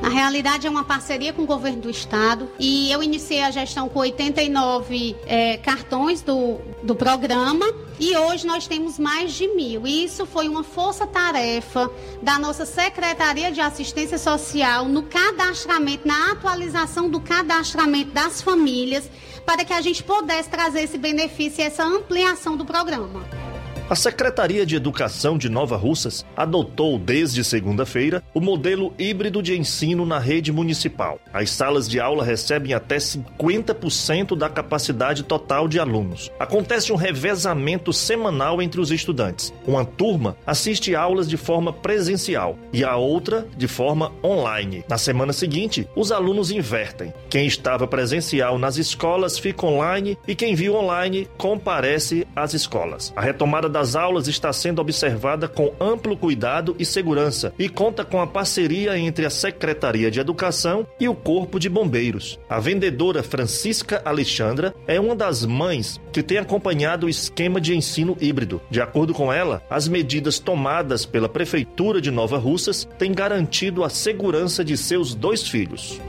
Na 0.00 0.08
realidade, 0.08 0.66
é 0.66 0.70
uma 0.70 0.84
parceria 0.84 1.32
com 1.32 1.42
o 1.42 1.46
governo 1.46 1.82
do 1.82 1.90
estado 1.90 2.48
e 2.58 2.90
eu 2.90 3.02
iniciei 3.02 3.42
a 3.42 3.50
gestão 3.50 3.88
com 3.88 3.98
89 3.98 5.16
é, 5.26 5.56
cartões 5.56 6.22
do, 6.22 6.58
do 6.82 6.94
programa 6.94 7.66
e 7.98 8.16
hoje 8.16 8.46
nós 8.46 8.66
temos 8.66 8.98
mais 8.98 9.32
de 9.32 9.48
mil. 9.48 9.86
E 9.86 10.04
isso 10.04 10.24
foi 10.24 10.48
uma 10.48 10.62
força-tarefa 10.62 11.90
da 12.22 12.38
nossa 12.38 12.64
Secretaria 12.64 13.50
de 13.50 13.60
Assistência 13.60 14.18
Social 14.18 14.84
no 14.84 15.02
cadastramento, 15.02 16.06
na 16.06 16.32
atualização 16.32 17.10
do 17.10 17.20
cadastramento 17.20 18.12
das 18.12 18.40
famílias, 18.40 19.10
para 19.44 19.64
que 19.64 19.72
a 19.72 19.80
gente 19.80 20.04
pudesse 20.04 20.48
trazer 20.48 20.82
esse 20.82 20.96
benefício 20.96 21.60
e 21.60 21.64
essa 21.64 21.84
ampliação 21.84 22.56
do 22.56 22.64
programa. 22.64 23.47
A 23.90 23.94
Secretaria 23.94 24.66
de 24.66 24.76
Educação 24.76 25.38
de 25.38 25.48
Nova 25.48 25.74
Russas 25.74 26.22
adotou 26.36 26.98
desde 26.98 27.42
segunda-feira 27.42 28.22
o 28.34 28.40
modelo 28.40 28.92
híbrido 28.98 29.42
de 29.42 29.58
ensino 29.58 30.04
na 30.04 30.18
rede 30.18 30.52
municipal. 30.52 31.18
As 31.32 31.50
salas 31.50 31.88
de 31.88 31.98
aula 31.98 32.22
recebem 32.22 32.74
até 32.74 32.98
50% 32.98 34.36
da 34.36 34.50
capacidade 34.50 35.22
total 35.22 35.66
de 35.66 35.80
alunos. 35.80 36.30
Acontece 36.38 36.92
um 36.92 36.96
revezamento 36.96 37.90
semanal 37.90 38.60
entre 38.60 38.78
os 38.78 38.90
estudantes. 38.90 39.54
Uma 39.66 39.86
turma 39.86 40.36
assiste 40.46 40.94
aulas 40.94 41.26
de 41.26 41.38
forma 41.38 41.72
presencial 41.72 42.58
e 42.74 42.84
a 42.84 42.94
outra 42.96 43.46
de 43.56 43.66
forma 43.66 44.12
online. 44.22 44.84
Na 44.86 44.98
semana 44.98 45.32
seguinte, 45.32 45.88
os 45.96 46.12
alunos 46.12 46.50
invertem. 46.50 47.10
Quem 47.30 47.46
estava 47.46 47.86
presencial 47.86 48.58
nas 48.58 48.76
escolas 48.76 49.38
fica 49.38 49.64
online 49.64 50.18
e 50.28 50.34
quem 50.34 50.54
viu 50.54 50.74
online 50.74 51.26
comparece 51.38 52.26
às 52.36 52.52
escolas. 52.52 53.14
A 53.16 53.22
retomada 53.22 53.66
da 53.66 53.77
das 53.78 53.94
aulas 53.94 54.26
está 54.26 54.52
sendo 54.52 54.80
observada 54.80 55.46
com 55.46 55.72
amplo 55.78 56.16
cuidado 56.16 56.74
e 56.80 56.84
segurança 56.84 57.54
e 57.56 57.68
conta 57.68 58.04
com 58.04 58.20
a 58.20 58.26
parceria 58.26 58.98
entre 58.98 59.24
a 59.24 59.30
Secretaria 59.30 60.10
de 60.10 60.18
Educação 60.18 60.84
e 60.98 61.08
o 61.08 61.14
Corpo 61.14 61.60
de 61.60 61.68
Bombeiros. 61.68 62.40
A 62.50 62.58
vendedora 62.58 63.22
Francisca 63.22 64.02
Alexandra 64.04 64.74
é 64.84 64.98
uma 64.98 65.14
das 65.14 65.46
mães 65.46 66.00
que 66.12 66.24
tem 66.24 66.38
acompanhado 66.38 67.06
o 67.06 67.08
esquema 67.08 67.60
de 67.60 67.76
ensino 67.76 68.16
híbrido. 68.20 68.60
De 68.68 68.80
acordo 68.80 69.14
com 69.14 69.32
ela, 69.32 69.62
as 69.70 69.86
medidas 69.86 70.40
tomadas 70.40 71.06
pela 71.06 71.28
Prefeitura 71.28 72.00
de 72.00 72.10
Nova 72.10 72.36
Russas 72.36 72.88
têm 72.98 73.12
garantido 73.12 73.84
a 73.84 73.88
segurança 73.88 74.64
de 74.64 74.76
seus 74.76 75.14
dois 75.14 75.46
filhos. 75.46 76.00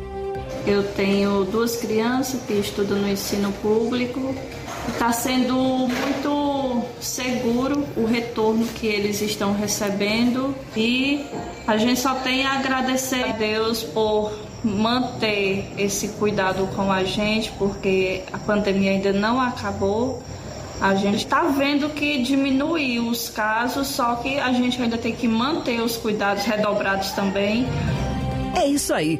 Eu 0.66 0.82
tenho 0.94 1.46
duas 1.46 1.76
crianças 1.78 2.42
que 2.48 2.54
estudam 2.54 2.98
no 2.98 3.08
ensino 3.08 3.52
público. 3.62 4.34
Está 4.94 5.12
sendo 5.12 5.56
muito 5.56 6.84
seguro 7.00 7.86
o 7.96 8.06
retorno 8.06 8.66
que 8.68 8.88
eles 8.88 9.22
estão 9.22 9.54
recebendo 9.54 10.54
e 10.76 11.26
a 11.66 11.78
gente 11.78 12.00
só 12.00 12.16
tem 12.16 12.46
a 12.46 12.54
agradecer 12.54 13.24
a 13.24 13.32
Deus 13.32 13.84
por 13.84 14.32
manter 14.64 15.72
esse 15.78 16.10
cuidado 16.10 16.68
com 16.76 16.92
a 16.92 17.04
gente, 17.04 17.52
porque 17.58 18.24
a 18.34 18.38
pandemia 18.38 18.92
ainda 18.92 19.14
não 19.14 19.40
acabou 19.40 20.22
A 20.82 20.96
gente 20.96 21.26
está 21.26 21.42
vendo 21.44 21.90
que 21.90 22.22
diminuiu 22.24 23.10
os 23.10 23.28
casos, 23.28 23.88
só 23.88 24.16
que 24.16 24.40
a 24.40 24.54
gente 24.54 24.82
ainda 24.82 24.98
tem 24.98 25.14
que 25.14 25.28
manter 25.28 25.82
os 25.82 25.98
cuidados 25.98 26.46
redobrados 26.46 27.12
também. 27.12 27.68
É 28.56 28.66
isso 28.66 28.94
aí. 28.94 29.20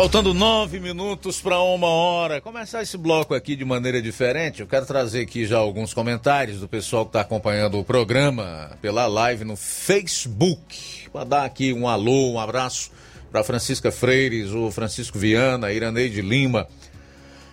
Faltando 0.00 0.32
nove 0.32 0.80
minutos 0.80 1.42
para 1.42 1.60
uma 1.60 1.86
hora. 1.86 2.40
Começar 2.40 2.80
esse 2.80 2.96
bloco 2.96 3.34
aqui 3.34 3.54
de 3.54 3.66
maneira 3.66 4.00
diferente. 4.00 4.62
Eu 4.62 4.66
quero 4.66 4.86
trazer 4.86 5.20
aqui 5.20 5.44
já 5.44 5.58
alguns 5.58 5.92
comentários 5.92 6.58
do 6.58 6.66
pessoal 6.66 7.04
que 7.04 7.10
está 7.10 7.20
acompanhando 7.20 7.78
o 7.78 7.84
programa 7.84 8.70
pela 8.80 9.06
live 9.06 9.44
no 9.44 9.56
Facebook. 9.56 11.06
Para 11.12 11.24
dar 11.24 11.44
aqui 11.44 11.74
um 11.74 11.86
alô, 11.86 12.32
um 12.32 12.40
abraço 12.40 12.90
para 13.30 13.44
Francisca 13.44 13.92
Freires, 13.92 14.52
o 14.52 14.70
Francisco 14.70 15.18
Viana, 15.18 15.70
Iraneide 15.70 16.22
Lima, 16.22 16.66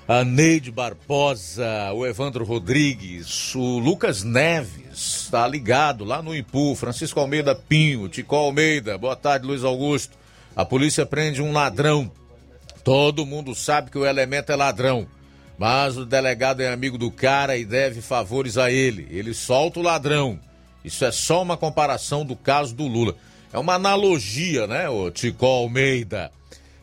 a 0.07 0.23
Neide 0.23 0.71
Barbosa, 0.71 1.91
o 1.93 2.05
Evandro 2.05 2.45
Rodrigues, 2.45 3.53
o 3.55 3.77
Lucas 3.77 4.23
Neves, 4.23 5.23
está 5.23 5.45
ligado 5.45 6.05
lá 6.05 6.21
no 6.21 6.33
Impu, 6.33 6.75
Francisco 6.75 7.19
Almeida 7.19 7.53
Pinho, 7.53 8.07
Tico 8.07 8.37
Almeida, 8.37 8.97
boa 8.97 9.17
tarde, 9.17 9.45
Luiz 9.45 9.65
Augusto. 9.65 10.17
A 10.55 10.63
polícia 10.63 11.05
prende 11.05 11.41
um 11.41 11.51
ladrão. 11.51 12.09
Todo 12.87 13.25
mundo 13.25 13.53
sabe 13.53 13.91
que 13.91 13.97
o 13.97 14.05
elemento 14.05 14.49
é 14.49 14.55
ladrão, 14.55 15.05
mas 15.57 15.97
o 15.97 16.05
delegado 16.05 16.61
é 16.61 16.71
amigo 16.71 16.97
do 16.97 17.11
cara 17.11 17.57
e 17.57 17.65
deve 17.65 18.01
favores 18.01 18.57
a 18.57 18.71
ele. 18.71 19.05
Ele 19.11 19.33
solta 19.33 19.81
o 19.81 19.83
ladrão. 19.83 20.39
Isso 20.85 21.03
é 21.03 21.11
só 21.11 21.41
uma 21.41 21.57
comparação 21.57 22.25
do 22.25 22.33
caso 22.33 22.73
do 22.73 22.87
Lula. 22.87 23.17
É 23.51 23.59
uma 23.59 23.73
analogia, 23.73 24.67
né, 24.67 24.87
o 24.87 25.11
Tico 25.11 25.45
Almeida? 25.45 26.31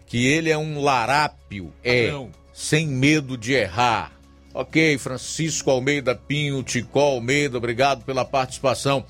Que 0.06 0.26
ele 0.26 0.50
é 0.50 0.58
um 0.58 0.82
larápio, 0.82 1.72
é, 1.82 2.12
sem 2.52 2.86
medo 2.86 3.38
de 3.38 3.54
errar. 3.54 4.12
Ok, 4.52 4.98
Francisco 4.98 5.70
Almeida 5.70 6.14
Pinho, 6.14 6.62
Tico 6.62 7.00
Almeida, 7.00 7.56
obrigado 7.56 8.04
pela 8.04 8.26
participação. 8.26 9.06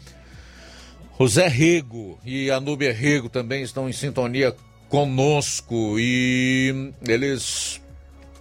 José 1.18 1.49
Rego 1.49 2.20
e 2.24 2.53
a 2.53 2.61
Núbia 2.61 2.92
Rego 2.92 3.28
também 3.28 3.64
estão 3.64 3.88
em 3.88 3.92
sintonia 3.92 4.55
conosco 4.95 5.99
e 5.99 6.92
eles 7.05 7.80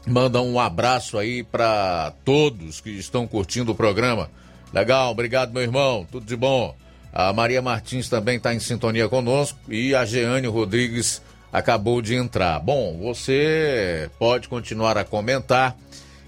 mandam 0.05 0.47
um 0.47 0.59
abraço 0.59 1.17
aí 1.17 1.41
para 1.41 2.13
todos 2.23 2.79
que 2.79 2.91
estão 2.91 3.25
curtindo 3.25 3.71
o 3.71 3.75
programa. 3.75 4.29
Legal, 4.71 5.09
obrigado, 5.09 5.51
meu 5.51 5.63
irmão, 5.63 6.05
tudo 6.11 6.27
de 6.27 6.35
bom. 6.35 6.75
A 7.11 7.33
Maria 7.33 7.59
Martins 7.59 8.07
também 8.07 8.37
está 8.37 8.53
em 8.53 8.59
sintonia 8.59 9.09
conosco 9.09 9.57
e 9.67 9.95
a 9.95 10.05
Jeane 10.05 10.45
Rodrigues 10.45 11.23
acabou 11.51 12.03
de 12.03 12.13
entrar. 12.13 12.59
Bom, 12.59 12.99
você 13.01 14.07
pode 14.19 14.47
continuar 14.47 14.95
a 14.95 15.03
comentar. 15.03 15.75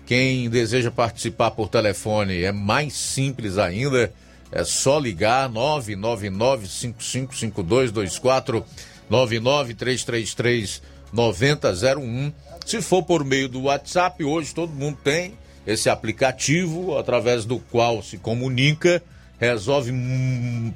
Quem 0.07 0.49
deseja 0.49 0.89
participar 0.89 1.51
por 1.51 1.69
telefone 1.69 2.41
é 2.41 2.51
mais 2.51 2.93
simples 2.93 3.59
ainda. 3.59 4.11
É 4.51 4.63
só 4.63 4.97
ligar 4.97 5.47
999 5.49 6.65
555224 6.65 8.65
99333 9.10 10.82
9001. 11.12 12.34
Se 12.66 12.82
for 12.82 13.03
por 13.03 13.24
meio 13.24 13.47
do 13.47 13.64
WhatsApp, 13.64 14.24
hoje 14.24 14.53
todo 14.53 14.74
mundo 14.74 14.97
tem 15.03 15.34
esse 15.66 15.89
aplicativo 15.89 16.97
através 16.97 17.45
do 17.45 17.60
qual 17.60 18.01
se 18.03 18.18
comunica, 18.18 19.01
resolve 19.39 19.91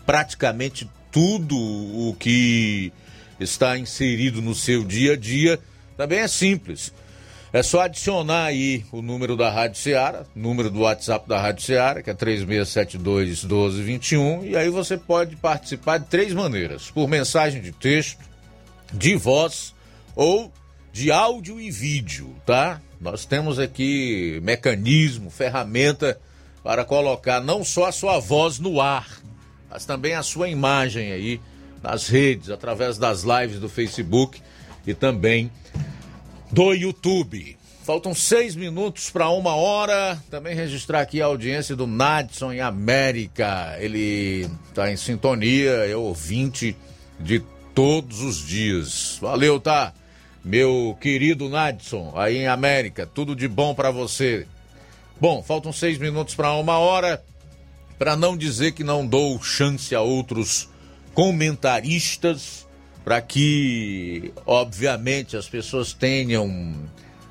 praticamente 0.05 0.89
tudo 1.11 1.55
o 1.57 2.15
que 2.19 2.91
está 3.39 3.77
inserido 3.77 4.41
no 4.41 4.53
seu 4.53 4.83
dia 4.83 5.13
a 5.13 5.17
dia. 5.17 5.59
Também 5.97 6.19
é 6.19 6.27
simples. 6.27 6.93
É 7.51 7.63
só 7.63 7.81
adicionar 7.81 8.45
aí 8.45 8.85
o 8.91 9.01
número 9.01 9.35
da 9.35 9.49
Rádio 9.49 9.79
Ceará, 9.79 10.23
número 10.35 10.69
do 10.69 10.81
WhatsApp 10.81 11.27
da 11.27 11.41
Rádio 11.41 11.63
Ceará, 11.63 12.03
que 12.03 12.09
é 12.11 12.13
3672 12.13 13.43
1221, 13.43 14.45
e 14.45 14.55
aí 14.55 14.69
você 14.69 14.95
pode 14.95 15.35
participar 15.35 15.97
de 15.97 16.05
três 16.05 16.31
maneiras: 16.31 16.91
por 16.91 17.07
mensagem 17.07 17.59
de 17.59 17.71
texto, 17.71 18.19
de 18.93 19.15
voz 19.15 19.73
ou 20.15 20.51
de 20.93 21.11
áudio 21.11 21.59
e 21.59 21.71
vídeo, 21.71 22.35
tá? 22.45 22.79
Nós 23.01 23.25
temos 23.25 23.57
aqui 23.57 24.39
mecanismo, 24.43 25.31
ferramenta 25.31 26.19
para 26.63 26.85
colocar 26.85 27.39
não 27.39 27.63
só 27.63 27.85
a 27.85 27.91
sua 27.91 28.19
voz 28.19 28.59
no 28.59 28.79
ar, 28.79 29.07
mas 29.71 29.85
também 29.85 30.13
a 30.13 30.21
sua 30.21 30.49
imagem 30.49 31.11
aí 31.11 31.41
nas 31.81 32.07
redes, 32.07 32.51
através 32.51 32.97
das 32.97 33.23
lives 33.23 33.59
do 33.59 33.69
Facebook 33.69 34.39
e 34.85 34.93
também 34.93 35.49
do 36.51 36.73
YouTube. 36.73 37.57
Faltam 37.83 38.13
seis 38.13 38.55
minutos 38.55 39.09
para 39.09 39.29
uma 39.29 39.55
hora. 39.55 40.21
Também 40.29 40.55
registrar 40.55 41.01
aqui 41.01 41.21
a 41.21 41.25
audiência 41.25 41.75
do 41.75 41.87
Nadson 41.87 42.53
em 42.53 42.61
América. 42.61 43.75
Ele 43.79 44.49
está 44.67 44.91
em 44.91 44.97
sintonia, 44.97 45.71
é 45.71 45.95
ouvinte 45.95 46.75
de 47.19 47.43
todos 47.73 48.21
os 48.21 48.45
dias. 48.45 49.17
Valeu, 49.21 49.59
tá? 49.59 49.93
Meu 50.43 50.95
querido 51.01 51.49
Nadson, 51.49 52.13
aí 52.15 52.37
em 52.37 52.47
América. 52.47 53.07
Tudo 53.07 53.35
de 53.35 53.47
bom 53.47 53.73
para 53.73 53.91
você. 53.91 54.45
Bom, 55.19 55.41
faltam 55.43 55.73
seis 55.73 55.97
minutos 55.97 56.35
para 56.35 56.53
uma 56.53 56.77
hora. 56.77 57.23
Para 57.97 58.15
não 58.15 58.37
dizer 58.37 58.71
que 58.73 58.83
não 58.83 59.05
dou 59.05 59.41
chance 59.41 59.93
a 59.93 60.01
outros 60.01 60.69
comentaristas 61.13 62.68
para 63.09 63.21
que, 63.21 64.31
obviamente, 64.45 65.35
as 65.35 65.49
pessoas 65.49 65.93
tenham 65.93 66.75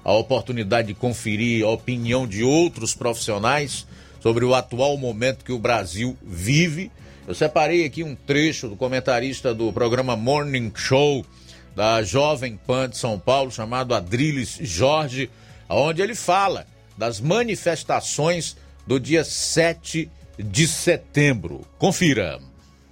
a 0.02 0.12
oportunidade 0.12 0.88
de 0.88 0.94
conferir 0.94 1.64
a 1.64 1.68
opinião 1.68 2.26
de 2.26 2.42
outros 2.42 2.96
profissionais 2.96 3.86
sobre 4.18 4.44
o 4.44 4.56
atual 4.56 4.96
momento 4.96 5.44
que 5.44 5.52
o 5.52 5.58
Brasil 5.60 6.18
vive. 6.20 6.90
Eu 7.28 7.32
separei 7.32 7.84
aqui 7.84 8.02
um 8.02 8.16
trecho 8.16 8.66
do 8.66 8.74
comentarista 8.74 9.54
do 9.54 9.72
programa 9.72 10.16
Morning 10.16 10.72
Show 10.74 11.24
da 11.76 12.02
Jovem 12.02 12.56
Pan 12.56 12.88
de 12.88 12.96
São 12.96 13.16
Paulo, 13.16 13.52
chamado 13.52 13.94
Adriles 13.94 14.58
Jorge, 14.60 15.30
onde 15.68 16.02
ele 16.02 16.16
fala 16.16 16.66
das 16.96 17.20
manifestações 17.20 18.56
do 18.84 18.98
dia 18.98 19.22
7 19.22 20.10
de 20.40 20.66
setembro. 20.66 21.64
Confira. 21.78 22.47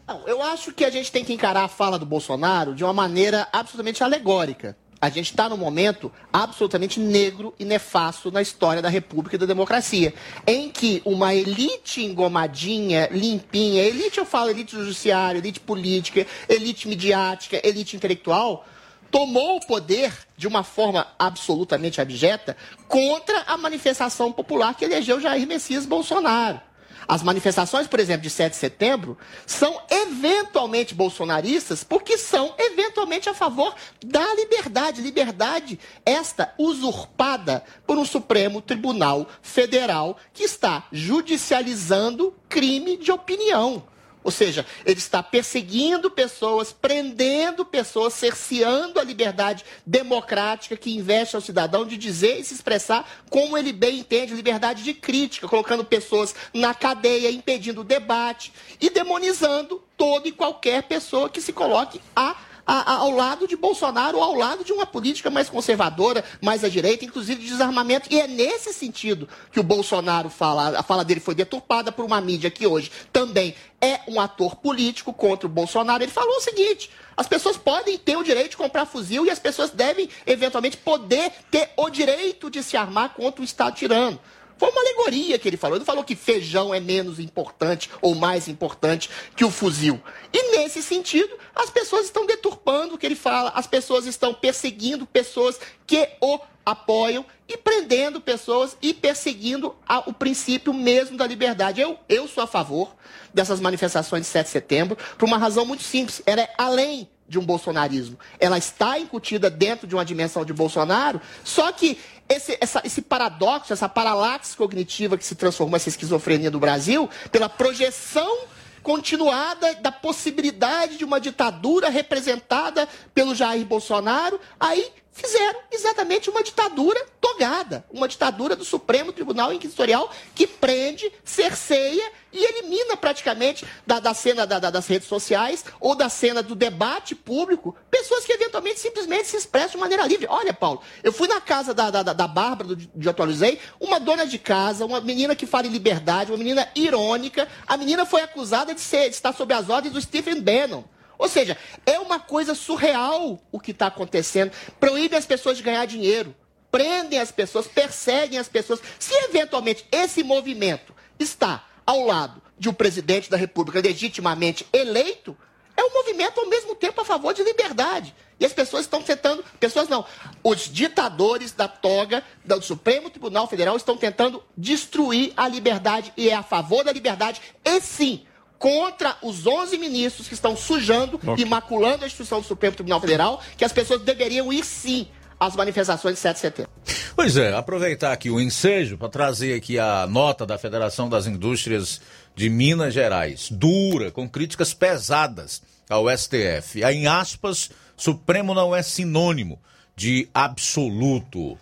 Não, 0.07 0.23
eu 0.29 0.41
acho 0.41 0.73
que 0.73 0.85
a 0.85 0.91
gente 0.91 1.11
tem 1.11 1.25
que 1.25 1.33
encarar 1.33 1.65
a 1.65 1.69
fala 1.69 1.99
do 1.99 2.07
Bolsonaro 2.07 2.75
de 2.75 2.85
uma 2.85 2.93
maneira 2.93 3.49
absolutamente 3.53 4.05
alegórica. 4.05 4.77
A 5.01 5.09
gente 5.09 5.31
está 5.31 5.49
num 5.49 5.57
momento 5.57 6.11
absolutamente 6.33 7.01
negro 7.01 7.53
e 7.59 7.65
nefasto 7.65 8.31
na 8.31 8.41
história 8.41 8.81
da 8.81 8.89
República 8.89 9.37
e 9.37 9.39
da 9.39 9.45
democracia, 9.45 10.15
em 10.47 10.71
que 10.71 11.03
uma 11.05 11.35
elite 11.35 12.03
engomadinha, 12.03 13.09
limpinha, 13.11 13.83
elite 13.83 14.19
eu 14.19 14.25
falo 14.25 14.51
elite 14.51 14.77
judiciária, 14.77 15.39
elite 15.39 15.61
política, 15.61 16.27
elite 16.49 16.89
midiática, 16.89 17.61
elite 17.67 17.97
intelectual, 17.97 18.65
tomou 19.11 19.57
o 19.57 19.67
poder 19.67 20.13
de 20.37 20.47
uma 20.47 20.63
forma 20.63 21.07
absolutamente 21.19 22.01
abjeta 22.01 22.57
contra 22.89 23.43
a 23.43 23.57
manifestação 23.57 24.33
popular 24.33 24.75
que 24.75 24.85
elegeu 24.85 25.21
Jair 25.21 25.47
Messias 25.47 25.85
Bolsonaro. 25.85 26.61
As 27.09 27.23
manifestações, 27.23 27.87
por 27.87 28.01
exemplo, 28.01 28.23
de 28.23 28.31
7 28.31 28.53
de 28.53 28.59
setembro, 28.59 29.17
são 29.47 29.81
eventualmente 29.91 30.95
bolsonaristas, 30.95 31.85
porque 31.85 32.19
são 32.19 32.55
eventualmente 32.59 33.29
a 33.29 33.35
favor 33.35 33.75
da 34.05 34.35
liberdade. 34.35 35.03
Liberdade 35.03 35.79
esta 36.05 36.53
usurpada 36.59 37.65
por 37.87 37.97
um 37.97 38.05
Supremo 38.05 38.61
Tribunal 38.61 39.27
Federal 39.41 40.17
que 40.33 40.45
está 40.45 40.87
judicializando 40.91 42.35
crime 42.49 42.97
de 42.97 43.13
opinião. 43.13 43.85
Ou 44.27 44.33
seja, 44.33 44.67
ele 44.85 44.99
está 44.99 45.23
perseguindo 45.23 46.11
pessoas, 46.11 46.73
prendendo 46.73 47.65
pessoas, 47.65 48.13
cerceando 48.13 48.99
a 48.99 49.05
liberdade 49.05 49.65
democrática 49.87 50.77
que 50.77 50.97
investe 50.97 51.37
ao 51.37 51.41
cidadão 51.41 51.87
de 51.87 51.97
dizer 51.97 52.41
e 52.41 52.45
se 52.45 52.53
expressar 52.53 53.09
como 53.31 53.57
ele 53.57 53.73
bem 53.73 54.01
entende, 54.01 54.35
liberdade 54.35 54.83
de 54.83 54.93
crítica, 54.93 55.47
colocando 55.47 55.85
pessoas 55.85 56.35
na 56.53 56.75
cadeia, 56.75 57.31
impedindo 57.31 57.83
o 57.83 57.85
debate 57.85 58.53
e 58.81 58.91
demonizando 58.91 59.81
toda 59.97 60.27
e 60.27 60.33
qualquer 60.33 60.83
pessoa 60.83 61.31
que 61.31 61.41
se 61.41 61.53
coloque 61.53 62.01
a 62.17 62.35
ao 62.67 63.11
lado 63.13 63.47
de 63.47 63.57
Bolsonaro 63.57 64.19
ou 64.19 64.25
ao 64.25 64.35
lado 64.35 64.65
de 64.65 64.73
uma 64.73 64.85
política 64.85 65.31
mais 65.31 65.49
conservadora, 65.49 66.25
mais 66.43 66.65
à 66.65 66.69
direita, 66.69 67.05
inclusive 67.05 67.41
de 67.41 67.49
desarmamento. 67.49 68.09
E 68.13 68.21
é 68.21 68.27
nesse 68.27 68.73
sentido 68.73 69.29
que 69.53 69.61
o 69.61 69.63
Bolsonaro 69.63 70.29
fala, 70.29 70.79
a 70.79 70.83
fala 70.83 71.05
dele 71.05 71.21
foi 71.21 71.35
deturpada 71.35 71.93
por 71.93 72.05
uma 72.05 72.21
mídia 72.21 72.51
que 72.51 72.67
hoje 72.67 72.91
também 73.13 73.55
é 73.81 74.01
um 74.09 74.21
ator 74.21 74.57
político 74.57 75.13
contra 75.13 75.47
o 75.47 75.51
Bolsonaro. 75.51 76.03
Ele 76.03 76.11
falou 76.11 76.37
o 76.37 76.41
seguinte: 76.41 76.91
as 77.17 77.29
pessoas 77.29 77.57
podem 77.57 77.97
ter 77.97 78.17
o 78.17 78.25
direito 78.25 78.51
de 78.51 78.57
comprar 78.57 78.85
fuzil 78.85 79.25
e 79.25 79.31
as 79.31 79.39
pessoas 79.39 79.71
devem, 79.71 80.09
eventualmente, 80.27 80.77
poder 80.77 81.33
ter 81.51 81.71
o 81.77 81.89
direito 81.89 82.51
de 82.51 82.63
se 82.63 82.77
armar 82.77 83.15
contra 83.15 83.41
o 83.41 83.45
Estado 83.45 83.77
tirano. 83.77 84.19
Foi 84.59 84.71
uma 84.71 84.81
alegoria 84.81 85.39
que 85.39 85.49
ele 85.49 85.57
falou. 85.57 85.77
Ele 85.77 85.85
falou 85.85 86.05
que 86.05 86.17
feijão 86.17 86.75
é 86.75 86.81
menos 86.81 87.19
importante 87.19 87.91
ou 88.01 88.15
mais 88.15 88.49
importante 88.49 89.11
que 89.35 89.45
o 89.45 89.51
fuzil. 89.51 90.01
E 90.33 90.57
nesse 90.57 90.83
sentido, 90.83 91.37
as 91.55 91.71
pessoas 91.71 92.07
estão 92.07 92.27
deturpando 92.27 92.95
o 92.95 92.99
que 92.99 93.07
ele 93.07 93.15
fala, 93.15 93.51
as 93.55 93.67
pessoas 93.67 94.07
estão 94.07 94.33
perseguindo 94.33 95.07
pessoas 95.07 95.59
que 95.87 96.09
o 96.21 96.39
apoiam 96.65 97.25
e 97.49 97.57
prendendo 97.57 98.21
pessoas 98.21 98.77
e 98.83 98.93
perseguindo 98.93 99.77
a, 99.87 100.01
o 100.01 100.13
princípio 100.13 100.75
mesmo 100.75 101.17
da 101.17 101.27
liberdade. 101.27 101.81
Eu, 101.81 101.97
eu 102.09 102.27
sou 102.27 102.43
a 102.43 102.47
favor 102.47 102.97
dessas 103.33 103.61
manifestações 103.61 104.23
de 104.23 104.29
7 104.29 104.47
de 104.47 104.51
setembro 104.51 104.99
por 105.17 105.27
uma 105.27 105.39
razão 105.39 105.65
muito 105.65 105.85
simples. 105.85 106.21
Ela 106.27 106.43
é 106.43 106.55
além 106.59 107.09
de 107.29 107.39
um 107.39 107.45
bolsonarismo. 107.45 108.19
Ela 108.39 108.59
está 108.59 108.99
incutida 108.99 109.51
dentro 109.51 109.87
de 109.87 109.95
uma 109.95 110.05
dimensão 110.05 110.45
de 110.45 110.53
Bolsonaro, 110.53 111.21
só 111.45 111.71
que 111.73 111.99
esse, 112.29 112.57
essa, 112.61 112.83
esse 112.85 113.03
paradoxo, 113.03 113.73
essa 113.73 113.89
paralaxe 113.89 114.57
cognitiva 114.57 115.17
que 115.17 115.25
se 115.25 115.35
transformou 115.35 115.77
essa 115.77 115.89
esquizofrenia 115.89 116.51
do 116.51 116.59
Brasil, 116.59 117.09
pela 117.31 117.49
projeção 117.49 118.39
continuada 118.83 119.75
da 119.75 119.91
possibilidade 119.91 120.97
de 120.97 121.05
uma 121.05 121.21
ditadura 121.21 121.89
representada 121.89 122.89
pelo 123.13 123.35
Jair 123.35 123.65
Bolsonaro, 123.65 124.41
aí 124.61 124.93
fizeram 125.17 125.59
exatamente 125.73 126.29
uma 126.29 126.43
ditadura 126.43 127.05
togada, 127.21 127.85
uma 127.91 128.07
ditadura 128.07 128.55
do 128.55 128.65
Supremo 128.65 129.13
Tribunal 129.13 129.53
Inquisitorial 129.53 130.11
que 130.35 130.47
prende, 130.47 131.11
cerceia 131.25 132.13
e 132.33 132.45
elimina 132.45 132.97
praticamente 132.97 133.67
da, 133.87 133.99
da 133.99 134.13
cena 134.13 134.47
da, 134.47 134.59
da, 134.59 134.71
das 134.71 134.87
redes 134.87 135.09
sociais 135.09 135.65
ou 135.81 135.95
da 135.95 136.09
cena 136.09 136.43
do 136.43 136.55
debate 136.55 137.15
público 137.15 137.75
pessoas 137.91 138.25
que 138.25 138.33
eventualmente 138.33 138.79
simplesmente 138.79 139.29
se 139.29 139.37
expressam 139.37 139.73
de 139.73 139.79
maneira 139.79 140.07
livre. 140.07 140.27
Olha, 140.29 140.53
Paulo, 140.53 140.83
eu 141.03 141.13
fui 141.13 141.27
na 141.27 141.41
casa 141.41 141.73
da, 141.73 141.91
da, 141.91 142.03
da 142.03 142.29
Bárbara, 142.29 142.69
do, 142.69 142.77
de 142.77 143.09
Atualizei, 143.09 143.59
uma 143.81 143.99
dona 143.99 144.27
de 144.27 144.39
casa, 144.39 144.85
uma 144.85 145.01
menina 145.01 145.35
que 145.35 145.47
fala 145.47 145.67
em 145.67 145.71
liberdade, 145.71 146.31
uma 146.31 146.39
menina 146.39 146.69
irônica. 146.75 147.49
A 147.67 147.77
menina 147.77 148.05
foi 148.05 148.21
acusada 148.21 148.75
de, 148.75 148.81
ser, 148.81 149.09
de 149.09 149.15
estar 149.15 149.33
sob 149.33 149.53
as 149.55 149.71
ordens 149.71 149.95
do 149.95 150.01
Stephen 150.01 150.41
Bannon. 150.41 150.85
Ou 151.19 151.29
seja, 151.29 151.57
é 151.85 151.99
uma 151.99 152.21
coisa 152.21 152.55
surreal 152.55 153.41
o 153.51 153.61
que 153.61 153.71
está 153.71 153.87
acontecendo. 153.87 154.53
Proíbe 154.79 155.17
as 155.17 155.27
pessoas 155.27 155.57
de 155.57 155.63
ganhar 155.63 155.87
dinheiro, 155.87 156.35
prendem 156.71 157.19
as 157.19 157.33
pessoas, 157.33 157.67
perseguem 157.67 158.39
as 158.39 158.49
pessoas. 158.49 158.81
Se 158.99 159.15
eventualmente 159.25 159.87
esse 159.91 160.23
movimento 160.23 160.95
está 161.19 161.65
ao 161.87 162.05
lado 162.05 162.43
de 162.59 162.69
um 162.69 162.75
presidente 162.75 163.31
da 163.31 163.37
República 163.37 163.81
legitimamente 163.81 164.67
eleito, 164.73 165.37
é 165.77 165.85
um 165.85 165.93
movimento 165.93 166.41
ao 166.41 166.49
mesmo 166.49 166.75
tempo 166.75 167.01
a 167.01 167.05
favor 167.05 167.35
de 167.35 167.43
liberdade. 167.43 168.15
E 168.41 168.45
as 168.45 168.53
pessoas 168.53 168.83
estão 168.83 169.03
tentando, 169.03 169.45
pessoas 169.61 169.89
não, 169.89 170.05
os 170.43 170.71
ditadores 170.71 171.53
da 171.53 171.69
toga 171.69 172.23
do 172.45 172.61
Supremo 172.63 173.11
Tribunal 173.11 173.47
Federal 173.47 173.77
estão 173.77 173.97
tentando 173.97 174.43
destruir 174.57 175.33
a 175.37 175.49
liberdade 175.49 176.13
e 176.17 176.29
é 176.29 176.35
a 176.35 176.43
favor 176.43 176.85
da 176.85 176.93
liberdade 176.93 177.41
e 177.65 177.81
sim 177.81 178.27
contra 178.67 179.17
os 179.23 179.47
11 179.47 179.79
ministros 179.79 180.27
que 180.27 180.35
estão 180.35 180.57
sujando 180.57 181.21
okay. 181.25 181.45
e 181.45 181.49
maculando 181.49 182.03
a 182.03 182.07
instituição 182.09 182.41
do 182.41 182.47
Supremo 182.49 182.75
Tribunal 182.75 183.01
Federal, 183.01 183.41
que 183.57 183.65
as 183.65 183.73
pessoas 183.73 184.03
deveriam 184.03 184.53
ir 184.53 184.65
sim 184.65 185.07
às 185.39 185.55
manifestações 185.55 186.17
de 186.17 186.21
7 186.21 186.35
de 186.35 186.41
setembro. 186.41 186.73
Pois 187.15 187.37
é, 187.37 187.55
aproveitar 187.55 188.11
aqui 188.11 188.29
o 188.29 188.41
ensejo 188.41 188.99
para 188.99 189.09
trazer 189.09 189.55
aqui 189.55 189.79
a 189.79 190.05
nota 190.09 190.45
da 190.45 190.59
Federação 190.59 191.09
das 191.09 191.29
Indústrias 191.29 192.01
de 192.35 192.51
Minas 192.51 192.93
Gerais, 192.93 193.49
dura, 193.53 194.11
com 194.11 194.29
críticas 194.29 194.75
pesadas 194.75 195.63
ao 195.89 196.07
STF. 196.11 196.83
Em 196.83 197.07
aspas, 197.07 197.71
Supremo 197.97 198.53
não 198.53 198.75
é 198.75 198.83
sinônimo 198.83 199.61
de 199.95 200.29
absoluto. 200.35 201.57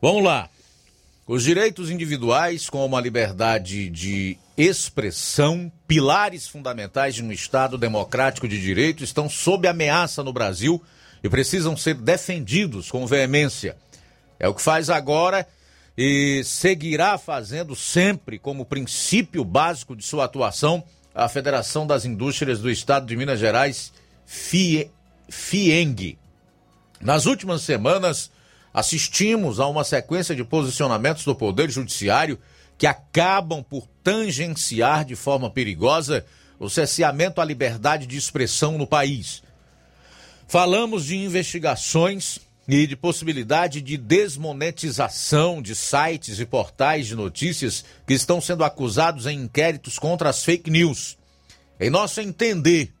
Vamos 0.00 0.24
lá. 0.24 0.48
Os 1.24 1.44
direitos 1.44 1.88
individuais, 1.88 2.68
como 2.68 2.96
a 2.96 3.00
liberdade 3.00 3.88
de 3.88 4.36
expressão, 4.56 5.70
pilares 5.86 6.48
fundamentais 6.48 7.14
de 7.14 7.22
um 7.22 7.30
Estado 7.30 7.78
democrático 7.78 8.48
de 8.48 8.60
direito, 8.60 9.04
estão 9.04 9.30
sob 9.30 9.68
ameaça 9.68 10.24
no 10.24 10.32
Brasil 10.32 10.82
e 11.22 11.28
precisam 11.28 11.76
ser 11.76 11.94
defendidos 11.94 12.90
com 12.90 13.06
veemência. 13.06 13.76
É 14.36 14.48
o 14.48 14.54
que 14.54 14.60
faz 14.60 14.90
agora 14.90 15.46
e 15.96 16.42
seguirá 16.42 17.16
fazendo 17.16 17.76
sempre 17.76 18.36
como 18.36 18.64
princípio 18.64 19.44
básico 19.44 19.94
de 19.94 20.04
sua 20.04 20.24
atuação 20.24 20.82
a 21.14 21.28
Federação 21.28 21.86
das 21.86 22.04
Indústrias 22.04 22.58
do 22.58 22.68
Estado 22.68 23.06
de 23.06 23.16
Minas 23.16 23.38
Gerais, 23.38 23.92
FIE, 24.26 24.90
FIENG. 25.28 26.18
Nas 27.00 27.26
últimas 27.26 27.62
semanas, 27.62 28.31
assistimos 28.72 29.60
a 29.60 29.66
uma 29.66 29.84
sequência 29.84 30.34
de 30.34 30.44
posicionamentos 30.44 31.24
do 31.24 31.34
Poder 31.34 31.70
Judiciário 31.70 32.38
que 32.78 32.86
acabam 32.86 33.62
por 33.62 33.86
tangenciar 34.02 35.04
de 35.04 35.14
forma 35.14 35.50
perigosa 35.50 36.24
o 36.58 36.68
cesseamento 36.70 37.40
à 37.40 37.44
liberdade 37.44 38.06
de 38.06 38.16
expressão 38.16 38.78
no 38.78 38.86
país. 38.86 39.42
Falamos 40.48 41.06
de 41.06 41.16
investigações 41.16 42.40
e 42.68 42.86
de 42.86 42.96
possibilidade 42.96 43.80
de 43.80 43.96
desmonetização 43.96 45.60
de 45.60 45.74
sites 45.74 46.38
e 46.38 46.46
portais 46.46 47.06
de 47.06 47.16
notícias 47.16 47.84
que 48.06 48.14
estão 48.14 48.40
sendo 48.40 48.64
acusados 48.64 49.26
em 49.26 49.42
inquéritos 49.42 49.98
contra 49.98 50.30
as 50.30 50.44
fake 50.44 50.70
news. 50.70 51.18
Em 51.80 51.90
nosso 51.90 52.20
entender, 52.20 52.92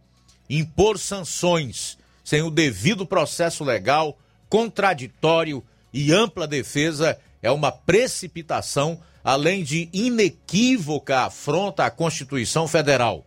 impor 0.50 0.98
sanções 0.98 1.96
sem 2.24 2.42
o 2.42 2.50
devido 2.50 3.06
processo 3.06 3.64
legal, 3.64 4.18
contraditório 4.52 5.64
e 5.94 6.12
ampla 6.12 6.46
defesa 6.46 7.18
é 7.40 7.50
uma 7.50 7.72
precipitação, 7.72 9.00
além 9.24 9.64
de 9.64 9.88
inequívoca 9.94 11.20
afronta 11.20 11.86
à 11.86 11.90
Constituição 11.90 12.68
Federal. 12.68 13.24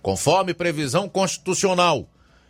Conforme 0.00 0.54
previsão 0.54 1.06
constitucional, 1.06 2.08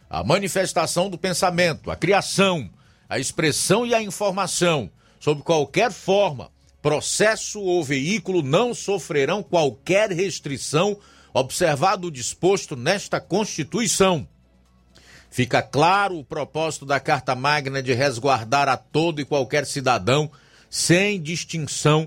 a 0.09 0.23
manifestação 0.23 1.11
do 1.11 1.19
pensamento, 1.19 1.91
a 1.91 1.97
criação, 1.97 2.71
a 3.09 3.19
expressão 3.19 3.85
e 3.85 3.93
a 3.93 4.01
informação, 4.01 4.89
sob 5.19 5.43
qualquer 5.43 5.91
forma, 5.91 6.53
processo 6.81 7.61
ou 7.61 7.83
veículo 7.83 8.45
não 8.45 8.75
sofrerão 8.75 9.43
qualquer 9.43 10.13
restrição, 10.13 10.97
observado 11.35 12.07
o 12.07 12.13
disposto 12.13 12.77
nesta 12.77 13.21
Constituição. 13.21 14.29
Fica 15.33 15.63
claro 15.63 16.19
o 16.19 16.25
propósito 16.25 16.85
da 16.85 17.01
Carta 17.01 17.35
Magna 17.35 17.83
de 17.83 17.95
resguardar 17.95 18.69
a 18.69 18.77
todo 18.77 19.19
e 19.19 19.25
qualquer 19.25 19.65
cidadão, 19.65 20.31
sem 20.69 21.19
distinção, 21.19 22.07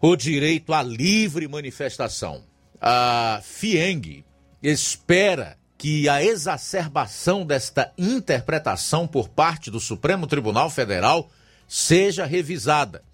o 0.00 0.16
direito 0.16 0.74
à 0.74 0.82
livre 0.82 1.46
manifestação. 1.46 2.42
A 2.80 3.38
FIENG 3.44 4.24
espera 4.60 5.56
que 5.78 6.08
a 6.08 6.20
exacerbação 6.20 7.46
desta 7.46 7.92
interpretação 7.96 9.06
por 9.06 9.28
parte 9.28 9.70
do 9.70 9.78
Supremo 9.78 10.26
Tribunal 10.26 10.68
Federal 10.68 11.30
seja 11.68 12.26
revisada. 12.26 13.04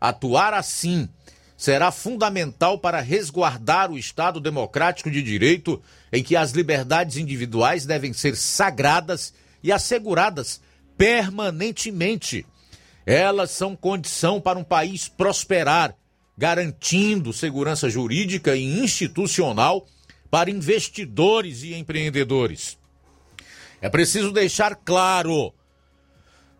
Atuar 0.00 0.52
assim 0.52 1.08
será 1.56 1.90
fundamental 1.90 2.78
para 2.78 3.00
resguardar 3.00 3.90
o 3.90 3.98
Estado 3.98 4.40
democrático 4.40 5.10
de 5.10 5.22
direito 5.22 5.80
em 6.12 6.22
que 6.22 6.36
as 6.36 6.50
liberdades 6.50 7.16
individuais 7.16 7.86
devem 7.86 8.12
ser 8.12 8.36
sagradas 8.36 9.32
e 9.62 9.72
asseguradas 9.72 10.60
permanentemente. 10.96 12.44
Elas 13.06 13.50
são 13.50 13.76
condição 13.76 14.40
para 14.40 14.58
um 14.58 14.64
país 14.64 15.08
prosperar, 15.08 15.94
garantindo 16.36 17.32
segurança 17.32 17.88
jurídica 17.88 18.56
e 18.56 18.64
institucional 18.80 19.86
para 20.30 20.50
investidores 20.50 21.62
e 21.62 21.74
empreendedores. 21.74 22.76
É 23.80 23.88
preciso 23.88 24.32
deixar 24.32 24.74
claro: 24.74 25.52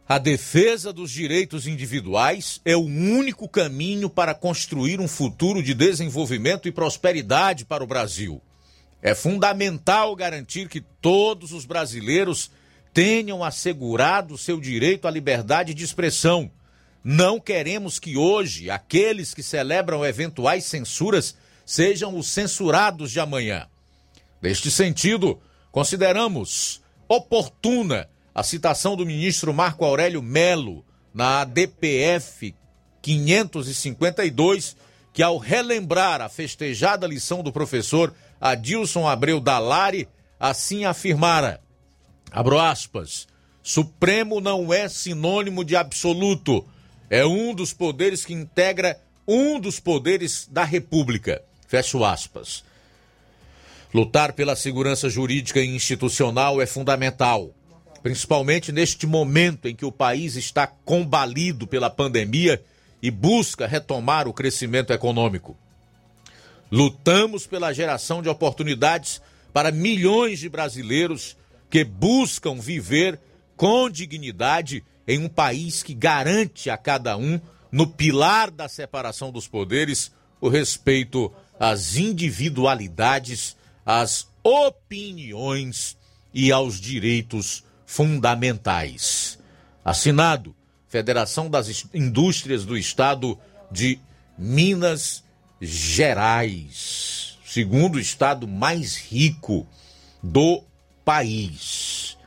a 0.07 0.19
defesa 0.19 0.93
dos 0.93 1.11
direitos 1.11 1.67
individuais 1.67 2.61
é 2.63 2.77
o 2.77 2.85
único 2.85 3.49
caminho 3.49 4.11
para 4.11 4.35
construir 4.35 5.01
um 5.01 5.09
futuro 5.09 5.63
de 5.63 5.73
desenvolvimento 5.73 6.69
e 6.69 6.73
prosperidade 6.73 7.65
para 7.65 7.83
o 7.83 7.87
Brasil. 7.87 8.41
É 9.01 9.15
fundamental 9.15 10.15
garantir 10.15 10.69
que 10.69 10.81
todos 10.81 11.53
os 11.53 11.65
brasileiros 11.65 12.51
tenham 12.93 13.43
assegurado 13.43 14.37
seu 14.37 14.61
direito 14.61 15.09
à 15.09 15.11
liberdade 15.11 15.73
de 15.73 15.85
expressão. 15.85 16.51
Não 17.03 17.41
queremos 17.41 17.99
que 17.99 18.17
hoje 18.17 18.71
aqueles 18.71 19.33
que 19.33 19.43
celebram 19.43 20.05
eventuais 20.05 20.65
censuras 20.65 21.35
sejam 21.65 22.17
os 22.17 22.29
censurados 22.29 23.11
de 23.11 23.21
amanhã. 23.21 23.67
Neste 24.41 24.71
sentido, 24.71 25.41
consideramos 25.73 26.83
oportuna 27.09 28.09
a 28.35 28.43
citação 28.43 28.97
do 28.97 29.07
ministro 29.07 29.55
Marco 29.55 29.85
Aurélio 29.85 30.21
Melo 30.21 30.85
na 31.13 31.45
DPF 31.45 32.55
552, 33.01 34.77
que 35.13 35.23
ao 35.23 35.39
relembrar 35.39 36.21
a 36.21 36.29
festejada 36.29 37.07
lição 37.07 37.43
do 37.43 37.53
professor 37.53 38.13
Adilson 38.41 39.07
Abreu 39.07 39.39
Dalari, 39.39 40.09
assim 40.41 40.85
afirmara, 40.85 41.61
abro 42.33 42.59
aspas, 42.59 43.29
Supremo 43.63 44.41
não 44.41 44.75
é 44.75 44.89
sinônimo 44.89 45.65
de 45.65 45.77
absoluto, 45.77 46.67
é 47.09 47.25
um 47.25 47.55
dos 47.55 47.73
poderes 47.73 48.25
que 48.25 48.35
integra 48.35 49.01
um 49.27 49.59
dos 49.59 49.81
poderes 49.81 50.47
da 50.51 50.65
República. 50.65 51.43
Fecho 51.67 52.05
aspas. 52.05 52.63
Lutar 53.93 54.33
pela 54.33 54.57
segurança 54.57 55.09
jurídica 55.09 55.61
e 55.61 55.75
institucional 55.75 56.61
é 56.61 56.67
fundamental, 56.67 57.55
principalmente 58.05 58.71
neste 58.71 59.07
momento 59.07 59.67
em 59.67 59.75
que 59.75 59.87
o 59.87 59.91
país 59.91 60.37
está 60.37 60.67
combalido 60.67 61.67
pela 61.67 61.89
pandemia 61.89 62.63
e 63.03 63.11
busca 63.11 63.67
retomar 63.67 64.29
o 64.29 64.33
crescimento 64.35 64.93
econômico. 64.93 65.57
Lutamos 66.71 67.47
pela 67.47 67.73
geração 67.73 68.21
de 68.21 68.29
oportunidades 68.29 69.23
para 69.55 69.73
milhões 69.73 70.39
de 70.39 70.51
brasileiros 70.51 71.35
que 71.71 71.83
buscam 71.83 72.61
viver 72.61 73.19
com 73.57 73.89
dignidade 73.89 74.85
em 75.09 75.19
um 75.19 75.29
país 75.29 75.83
que 75.83 75.95
garante 75.95 76.69
a 76.69 76.77
cada 76.77 77.17
um, 77.17 77.41
no 77.73 77.87
pilar 77.87 78.51
da 78.51 78.69
separação 78.69 79.33
dos 79.33 79.49
poderes, 79.49 80.13
o 80.43 80.51
respeito 80.51 81.33
às 81.59 81.97
individualidades, 81.97 83.57
às 83.87 84.29
opiniões 84.43 85.97
e 86.35 86.53
aos 86.53 86.79
direitos 86.79 87.65
fundamentais. 87.95 89.39
Assinado 89.85 90.53
Federação 90.89 91.49
das 91.49 91.87
Indústrias 91.95 92.65
do 92.65 92.77
Estado 92.77 93.39
de 93.71 94.01
Minas 94.37 95.23
Gerais, 95.61 97.39
segundo 97.47 98.01
estado 98.01 98.49
mais 98.49 98.97
rico 98.97 99.65
do 100.21 100.65
país. 101.05 102.19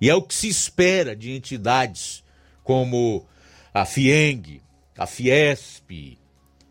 E 0.00 0.08
é 0.08 0.14
o 0.14 0.22
que 0.22 0.32
se 0.32 0.48
espera 0.48 1.16
de 1.16 1.32
entidades 1.32 2.22
como 2.62 3.26
a 3.74 3.84
FIENG, 3.84 4.62
a 4.96 5.08
Fiesp 5.08 6.18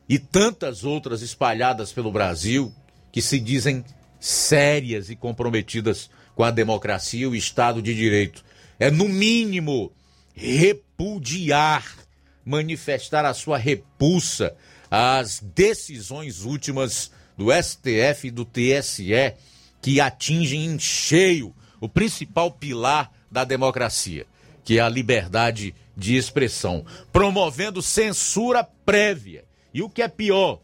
e 0.08 0.18
tantas 0.18 0.86
outras 0.86 1.22
espalhadas 1.22 1.91
pelo 1.91 2.12
Brasil 2.12 2.74
que 3.12 3.22
se 3.22 3.38
dizem 3.38 3.84
sérias 4.18 5.10
e 5.10 5.16
comprometidas 5.16 6.10
com 6.36 6.44
a 6.44 6.52
democracia 6.52 7.22
e 7.22 7.28
o 7.28 7.36
Estado 7.36 7.82
de 7.82 7.96
Direito. 7.96 8.44
É, 8.78 8.92
no 8.92 9.08
mínimo, 9.08 9.92
repudiar, 10.34 11.96
manifestar 12.44 13.26
a 13.26 13.34
sua 13.34 13.58
repulsa 13.58 14.56
às 14.92 15.40
decisões 15.40 16.42
últimas 16.44 17.12
do 17.38 17.48
STF 17.52 18.28
e 18.28 18.32
do 18.32 18.46
TSE 18.46 19.34
que 19.82 20.02
atingem 20.02 20.66
em 20.66 20.80
cheio 20.80 21.54
o 21.80 21.88
principal 21.88 22.52
pilar 22.52 23.12
da 23.32 23.44
democracia, 23.44 24.26
que 24.64 24.80
é 24.80 24.82
a 24.82 24.90
liberdade 24.90 25.76
de 25.96 26.16
expressão, 26.16 26.86
promovendo 27.12 27.82
censura 27.82 28.64
prévia 28.64 29.46
e 29.74 29.82
o 29.82 29.90
que 29.90 30.02
é 30.02 30.08
pior, 30.08 30.62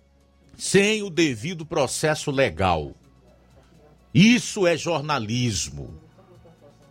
sem 0.58 1.04
o 1.04 1.10
devido 1.10 1.66
processo 1.66 2.32
legal. 2.32 2.94
Isso 4.14 4.68
é 4.68 4.76
jornalismo. 4.76 5.98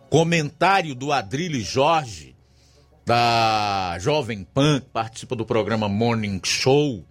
Comentário 0.09 0.95
do 0.95 1.11
Adrilho 1.11 1.61
Jorge 1.61 2.35
da 3.05 3.97
Jovem 3.99 4.43
Pan, 4.43 4.79
que 4.79 4.87
participa 4.87 5.35
do 5.35 5.45
programa 5.45 5.87
Morning 5.87 6.41
Show, 6.43 7.05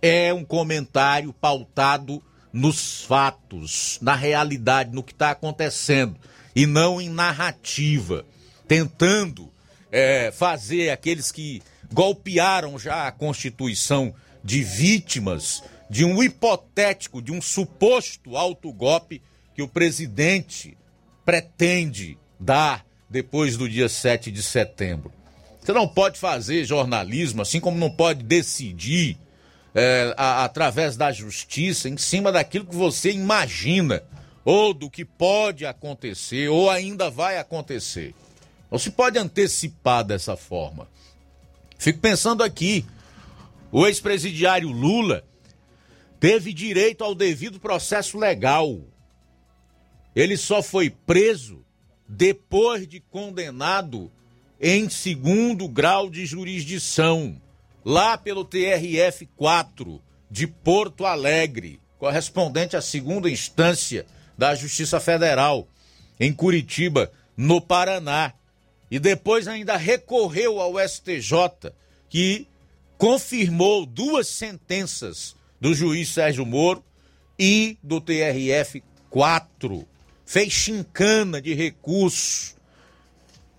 é 0.00 0.32
um 0.32 0.44
comentário 0.44 1.32
pautado 1.32 2.22
nos 2.52 3.02
fatos, 3.02 3.98
na 4.00 4.14
realidade, 4.14 4.92
no 4.92 5.02
que 5.02 5.12
está 5.12 5.30
acontecendo, 5.30 6.16
e 6.54 6.66
não 6.66 7.00
em 7.00 7.08
narrativa, 7.08 8.24
tentando 8.66 9.52
é, 9.90 10.30
fazer 10.32 10.90
aqueles 10.90 11.32
que 11.32 11.62
golpearam 11.92 12.78
já 12.78 13.06
a 13.06 13.12
Constituição 13.12 14.14
de 14.42 14.62
vítimas 14.62 15.62
de 15.90 16.04
um 16.04 16.22
hipotético, 16.22 17.20
de 17.20 17.32
um 17.32 17.42
suposto 17.42 18.36
autogolpe 18.36 19.20
que 19.56 19.60
o 19.60 19.66
presidente 19.66 20.78
pretende 21.24 22.16
dar 22.38 22.86
depois 23.10 23.56
do 23.56 23.68
dia 23.68 23.88
7 23.88 24.30
de 24.30 24.40
setembro. 24.40 25.12
Você 25.60 25.72
não 25.72 25.88
pode 25.88 26.16
fazer 26.18 26.64
jornalismo, 26.64 27.42
assim 27.42 27.58
como 27.58 27.76
não 27.76 27.90
pode 27.90 28.22
decidir 28.22 29.18
é, 29.74 30.14
a, 30.16 30.44
através 30.44 30.96
da 30.96 31.10
justiça 31.10 31.88
em 31.88 31.96
cima 31.96 32.30
daquilo 32.30 32.66
que 32.66 32.76
você 32.76 33.10
imagina, 33.10 34.00
ou 34.44 34.72
do 34.72 34.88
que 34.88 35.04
pode 35.04 35.66
acontecer, 35.66 36.48
ou 36.48 36.70
ainda 36.70 37.10
vai 37.10 37.36
acontecer. 37.36 38.14
Não 38.70 38.78
se 38.78 38.90
pode 38.90 39.18
antecipar 39.18 40.04
dessa 40.04 40.36
forma. 40.36 40.88
Fico 41.78 41.98
pensando 41.98 42.44
aqui, 42.44 42.86
o 43.72 43.86
ex-presidiário 43.86 44.68
Lula 44.68 45.24
teve 46.20 46.52
direito 46.52 47.02
ao 47.02 47.14
devido 47.14 47.58
processo 47.58 48.18
legal. 48.18 48.78
Ele 50.14 50.36
só 50.36 50.62
foi 50.62 50.90
preso 50.90 51.64
depois 52.06 52.86
de 52.86 53.00
condenado 53.00 54.12
em 54.60 54.90
segundo 54.90 55.66
grau 55.66 56.10
de 56.10 56.26
jurisdição, 56.26 57.40
lá 57.82 58.18
pelo 58.18 58.44
TRF 58.44 59.26
4 59.34 60.02
de 60.30 60.46
Porto 60.46 61.06
Alegre, 61.06 61.80
correspondente 61.98 62.76
à 62.76 62.82
segunda 62.82 63.30
instância 63.30 64.04
da 64.36 64.54
Justiça 64.54 65.00
Federal, 65.00 65.66
em 66.18 66.32
Curitiba, 66.32 67.10
no 67.34 67.60
Paraná. 67.60 68.34
E 68.90 68.98
depois 68.98 69.48
ainda 69.48 69.76
recorreu 69.76 70.60
ao 70.60 70.74
STJ, 70.78 71.72
que 72.08 72.46
confirmou 72.98 73.86
duas 73.86 74.26
sentenças 74.26 75.34
do 75.60 75.74
juiz 75.74 76.08
Sérgio 76.08 76.46
Moro 76.46 76.82
e 77.38 77.76
do 77.82 78.00
TRF 78.00 78.82
4 79.10 79.86
fez 80.24 80.52
chincana 80.52 81.42
de 81.42 81.54
recurso 81.54 82.54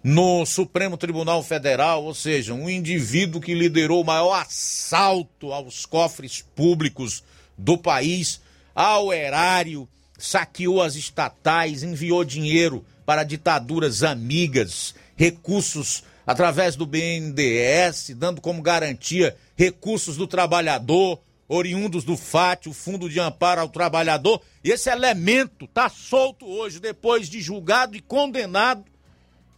no 0.04 0.46
Supremo 0.46 0.98
Tribunal 0.98 1.44
Federal, 1.44 2.04
ou 2.04 2.14
seja, 2.14 2.54
um 2.54 2.70
indivíduo 2.70 3.40
que 3.40 3.54
liderou 3.54 4.02
o 4.02 4.06
maior 4.06 4.34
assalto 4.34 5.54
aos 5.54 5.86
cofres 5.86 6.44
públicos 6.56 7.24
do 7.56 7.78
país, 7.78 8.42
ao 8.74 9.14
erário, 9.14 9.88
saqueou 10.18 10.82
as 10.82 10.96
estatais, 10.96 11.84
enviou 11.84 12.24
dinheiro 12.24 12.84
para 13.06 13.24
ditaduras 13.24 14.02
amigas, 14.02 14.96
recursos 15.16 16.04
através 16.26 16.76
do 16.76 16.86
BNDES, 16.86 18.16
dando 18.16 18.42
como 18.42 18.62
garantia 18.62 19.36
recursos 19.56 20.18
do 20.18 20.26
trabalhador, 20.26 21.20
oriundos 21.52 22.06
do 22.06 22.16
FAT, 22.16 22.68
o 22.68 22.74
Fundo 22.74 23.10
de 23.10 23.20
Amparo 23.20 23.60
ao 23.60 23.68
Trabalhador. 23.68 24.42
E 24.64 24.72
esse 24.72 24.90
elemento 24.90 25.66
está 25.66 25.90
solto 25.90 26.46
hoje, 26.46 26.80
depois 26.80 27.28
de 27.28 27.42
julgado 27.42 27.94
e 27.94 28.00
condenado 28.00 28.86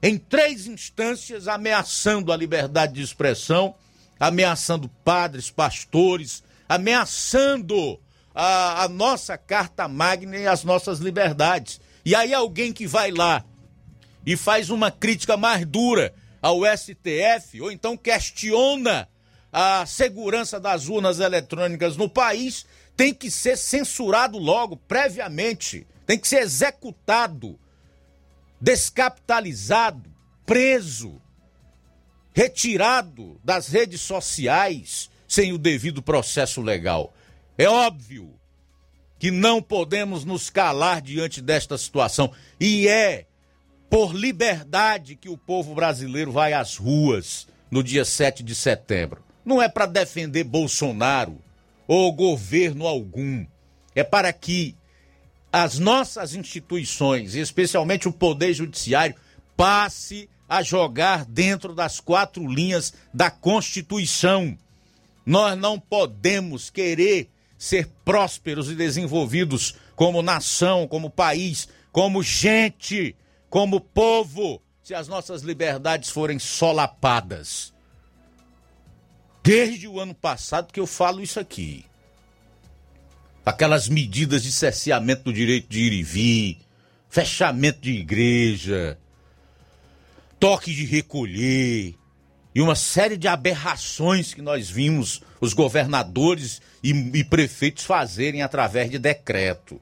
em 0.02 0.18
três 0.18 0.66
instâncias, 0.66 1.48
ameaçando 1.48 2.32
a 2.32 2.36
liberdade 2.36 2.94
de 2.94 3.04
expressão, 3.04 3.76
ameaçando 4.20 4.90
padres, 5.06 5.52
pastores, 5.52 6.44
ameaçando 6.68 8.00
a, 8.34 8.86
a 8.86 8.90
nossa 8.90 9.38
Carta 9.38 9.88
Magna 9.88 10.36
e 10.36 10.48
as 10.48 10.64
nossas 10.64 10.98
liberdades. 10.98 11.80
E 12.04 12.16
aí 12.16 12.34
alguém 12.34 12.74
que 12.74 12.88
vai 12.88 13.12
lá 13.12 13.46
e 14.26 14.36
faz 14.36 14.72
uma 14.72 14.90
crítica 14.90 15.38
mais 15.38 15.64
dura 15.64 16.12
ao 16.42 16.62
STF, 16.66 17.62
ou 17.62 17.72
então 17.72 17.96
questiona 17.96 19.08
a 19.54 19.86
segurança 19.86 20.60
das 20.60 20.88
urnas 20.88 21.20
eletrônicas 21.20 21.96
no 21.96 22.10
país 22.10 22.66
tem 22.98 23.14
que 23.14 23.30
ser 23.30 23.56
censurado 23.56 24.40
logo, 24.40 24.76
previamente. 24.76 25.86
Tem 26.08 26.18
que 26.18 26.28
ser 26.28 26.42
executado, 26.42 27.60
descapitalizado, 28.60 30.12
preso, 30.44 31.22
retirado 32.34 33.40
das 33.44 33.68
redes 33.68 34.02
sociais 34.02 35.10
sem 35.28 35.54
o 35.54 35.58
devido 35.60 36.02
processo 36.02 36.60
legal. 36.60 37.14
É 37.56 37.70
óbvio 37.70 38.34
que 39.20 39.30
não 39.30 39.62
podemos 39.62 40.26
nos 40.26 40.50
calar 40.50 41.00
diante 41.00 41.42
desta 41.42 41.78
situação. 41.78 42.34
E 42.60 42.88
é 42.88 43.28
por 43.88 44.14
liberdade 44.16 45.16
que 45.16 45.30
o 45.30 45.38
povo 45.38 45.76
brasileiro 45.76 46.32
vai 46.32 46.54
às 46.54 46.76
ruas 46.76 47.48
no 47.70 47.84
dia 47.84 48.04
7 48.04 48.42
de 48.42 48.56
setembro 48.56 49.24
não 49.46 49.62
é 49.62 49.68
para 49.68 49.86
defender 49.86 50.44
Bolsonaro 50.44 51.38
ou 51.88 52.12
governo 52.12 52.88
algum. 52.88 53.46
É 53.96 54.04
para 54.04 54.32
que 54.34 54.76
as 55.52 55.78
nossas 55.78 56.34
instituições, 56.34 57.36
especialmente 57.36 58.08
o 58.08 58.14
Poder 58.14 58.54
Judiciário, 58.54 59.16
passe 59.56 60.30
a 60.50 60.62
jogar 60.64 61.26
dentro 61.26 61.74
das 61.74 62.00
quatro 62.00 62.48
linhas 62.48 62.94
da 63.14 63.30
Constituição. 63.30 64.58
Nós 65.26 65.58
não 65.58 65.80
podemos 65.80 66.70
querer 66.70 67.30
ser 67.58 67.88
prósperos 68.04 68.70
e 68.70 68.76
desenvolvidos 68.76 69.76
como 69.96 70.22
nação, 70.22 70.88
como 70.88 71.10
país, 71.10 71.68
como 71.92 72.22
gente, 72.22 73.16
como 73.50 73.80
povo, 73.80 74.62
se 74.84 74.94
as 74.94 75.08
nossas 75.08 75.44
liberdades 75.44 76.10
forem 76.10 76.40
solapadas. 76.40 77.73
Desde 79.44 79.90
o 79.90 80.00
ano 80.00 80.16
passado 80.16 80.72
que 80.72 80.80
eu 80.80 80.88
falo 80.88 81.22
isso 81.22 81.38
aqui. 81.38 81.86
Aquelas 83.46 83.90
medidas 83.90 84.42
de 84.42 84.54
cerceamento 84.54 85.24
do 85.24 85.34
direito 85.34 85.68
de 85.68 85.82
ir 85.82 85.92
e 85.92 86.02
vir, 86.02 86.60
fechamento 87.10 87.82
de 87.82 87.92
igreja, 87.92 88.98
toque 90.40 90.74
de 90.74 90.86
recolher 90.86 91.94
e 92.56 92.62
uma 92.62 92.76
série 92.76 93.18
de 93.18 93.28
aberrações 93.28 94.34
que 94.34 94.42
nós 94.42 94.70
vimos 94.70 95.22
os 95.42 95.54
governadores 95.54 96.62
e, 96.84 96.92
e 96.92 97.24
prefeitos 97.24 97.84
fazerem 97.84 98.42
através 98.42 98.90
de 98.90 99.00
decreto. 99.00 99.82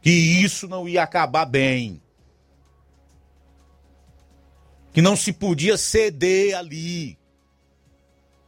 Que 0.00 0.10
isso 0.10 0.68
não 0.68 0.88
ia 0.88 1.02
acabar 1.02 1.46
bem. 1.46 2.00
Que 4.92 5.02
não 5.02 5.16
se 5.16 5.32
podia 5.32 5.76
ceder 5.76 6.56
ali. 6.56 7.18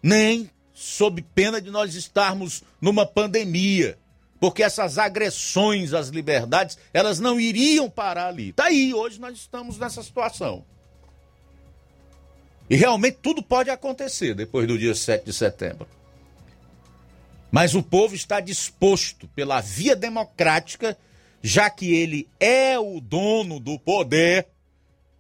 Nem 0.03 0.51
sob 0.72 1.22
pena 1.34 1.61
de 1.61 1.70
nós 1.70 1.94
estarmos 1.94 2.62
numa 2.80 3.05
pandemia 3.05 3.98
porque 4.40 4.62
essas 4.62 4.96
agressões 4.96 5.92
às 5.92 6.09
liberdades, 6.09 6.78
elas 6.94 7.20
não 7.20 7.38
iriam 7.38 7.90
parar 7.90 8.28
ali. 8.28 8.55
Tá 8.55 8.64
aí, 8.64 8.94
hoje 8.94 9.20
nós 9.20 9.36
estamos 9.36 9.78
nessa 9.78 10.03
situação. 10.03 10.64
E 12.68 12.74
realmente 12.74 13.18
tudo 13.20 13.42
pode 13.42 13.68
acontecer 13.68 14.34
depois 14.34 14.66
do 14.66 14.78
dia 14.78 14.94
7 14.94 15.26
de 15.26 15.32
setembro. 15.34 15.86
Mas 17.53 17.74
o 17.74 17.82
povo 17.82 18.14
está 18.14 18.40
disposto 18.40 19.28
pela 19.34 19.61
via 19.61 19.94
democrática, 19.94 20.96
já 21.42 21.68
que 21.68 21.92
ele 21.92 22.26
é 22.38 22.78
o 22.78 22.98
dono 23.01 23.61
do 23.61 23.78
poder, 23.78 24.46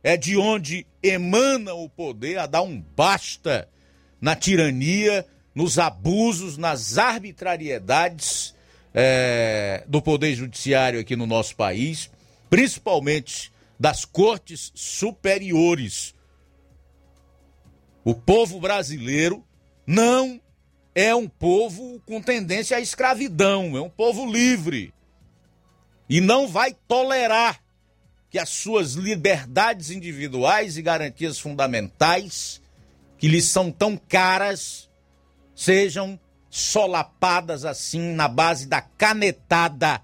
é 0.02 0.16
de 0.16 0.38
onde 0.38 0.86
emana 1.02 1.74
o 1.74 1.90
poder, 1.90 2.38
a 2.38 2.46
dar 2.46 2.62
um 2.62 2.80
basta 2.80 3.68
na 4.20 4.36
tirania, 4.36 5.26
nos 5.54 5.78
abusos, 5.78 6.56
nas 6.56 6.98
arbitrariedades 6.98 8.54
é, 8.94 9.84
do 9.86 10.02
poder 10.02 10.34
judiciário 10.34 11.00
aqui 11.00 11.16
no 11.16 11.26
nosso 11.26 11.56
país, 11.56 12.10
principalmente 12.48 13.52
das 13.78 14.04
cortes 14.04 14.72
superiores 14.74 16.14
o 18.04 18.14
povo 18.14 18.58
brasileiro 18.58 19.44
não 19.86 20.40
é 20.94 21.14
um 21.14 21.28
povo 21.28 22.00
com 22.06 22.20
tendência 22.20 22.76
à 22.76 22.80
escravidão, 22.80 23.76
é 23.76 23.80
um 23.80 23.90
povo 23.90 24.30
livre. 24.30 24.92
E 26.08 26.20
não 26.20 26.48
vai 26.48 26.74
tolerar 26.88 27.62
que 28.30 28.38
as 28.38 28.48
suas 28.48 28.94
liberdades 28.94 29.90
individuais 29.90 30.76
e 30.76 30.82
garantias 30.82 31.38
fundamentais, 31.38 32.60
que 33.20 33.28
lhes 33.28 33.44
são 33.44 33.70
tão 33.70 33.96
caras, 33.96 34.90
sejam 35.54 36.18
solapadas 36.50 37.64
assim 37.64 38.12
na 38.14 38.26
base 38.26 38.66
da 38.66 38.80
canetada, 38.80 40.02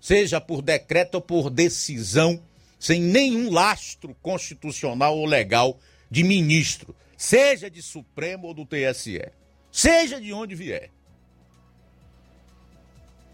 seja 0.00 0.40
por 0.40 0.62
decreto 0.62 1.16
ou 1.16 1.20
por 1.20 1.50
decisão, 1.50 2.40
sem 2.78 3.00
nenhum 3.00 3.50
lastro 3.50 4.14
constitucional 4.22 5.18
ou 5.18 5.26
legal 5.26 5.76
de 6.08 6.22
ministro 6.22 6.94
seja 7.20 7.70
de 7.70 7.82
Supremo 7.82 8.48
ou 8.48 8.54
do 8.54 8.64
TSE, 8.64 9.30
seja 9.70 10.18
de 10.18 10.32
onde 10.32 10.54
vier. 10.54 10.90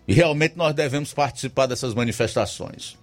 E 0.08 0.12
realmente 0.12 0.56
nós 0.56 0.74
devemos 0.74 1.14
participar 1.14 1.66
dessas 1.66 1.94
manifestações. 1.94 2.98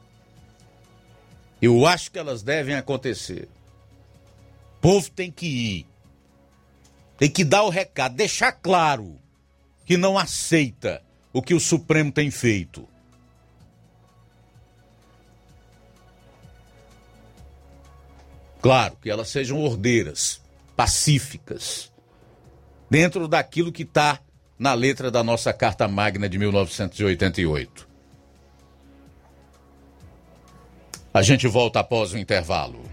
Eu 1.62 1.86
acho 1.86 2.12
que 2.12 2.20
elas 2.20 2.44
devem 2.44 2.76
acontecer. 2.76 3.48
O 4.76 4.82
povo 4.82 5.10
tem 5.10 5.32
que 5.32 5.46
ir. 5.46 5.88
Tem 7.18 7.30
que 7.30 7.44
dar 7.44 7.64
o 7.64 7.70
recado, 7.70 8.16
deixar 8.16 8.52
claro 8.52 9.20
que 9.86 9.98
não 9.98 10.18
aceita 10.18 11.02
o 11.32 11.42
que 11.42 11.54
o 11.54 11.60
Supremo 11.60 12.12
tem 12.12 12.32
feito. 12.32 12.88
Claro 18.62 18.96
que 19.02 19.10
elas 19.10 19.28
sejam 19.28 19.60
ordeiras 19.60 20.42
pacíficas, 20.76 21.92
dentro 22.90 23.28
daquilo 23.28 23.72
que 23.72 23.84
está 23.84 24.20
na 24.58 24.74
letra 24.74 25.12
da 25.12 25.22
nossa 25.22 25.52
Carta 25.52 25.88
Magna 25.88 26.30
de 26.30 26.38
1988. 26.38 27.90
A 31.14 31.22
gente 31.22 31.48
volta 31.48 31.80
após 31.82 32.14
o 32.14 32.18
intervalo. 32.18 32.93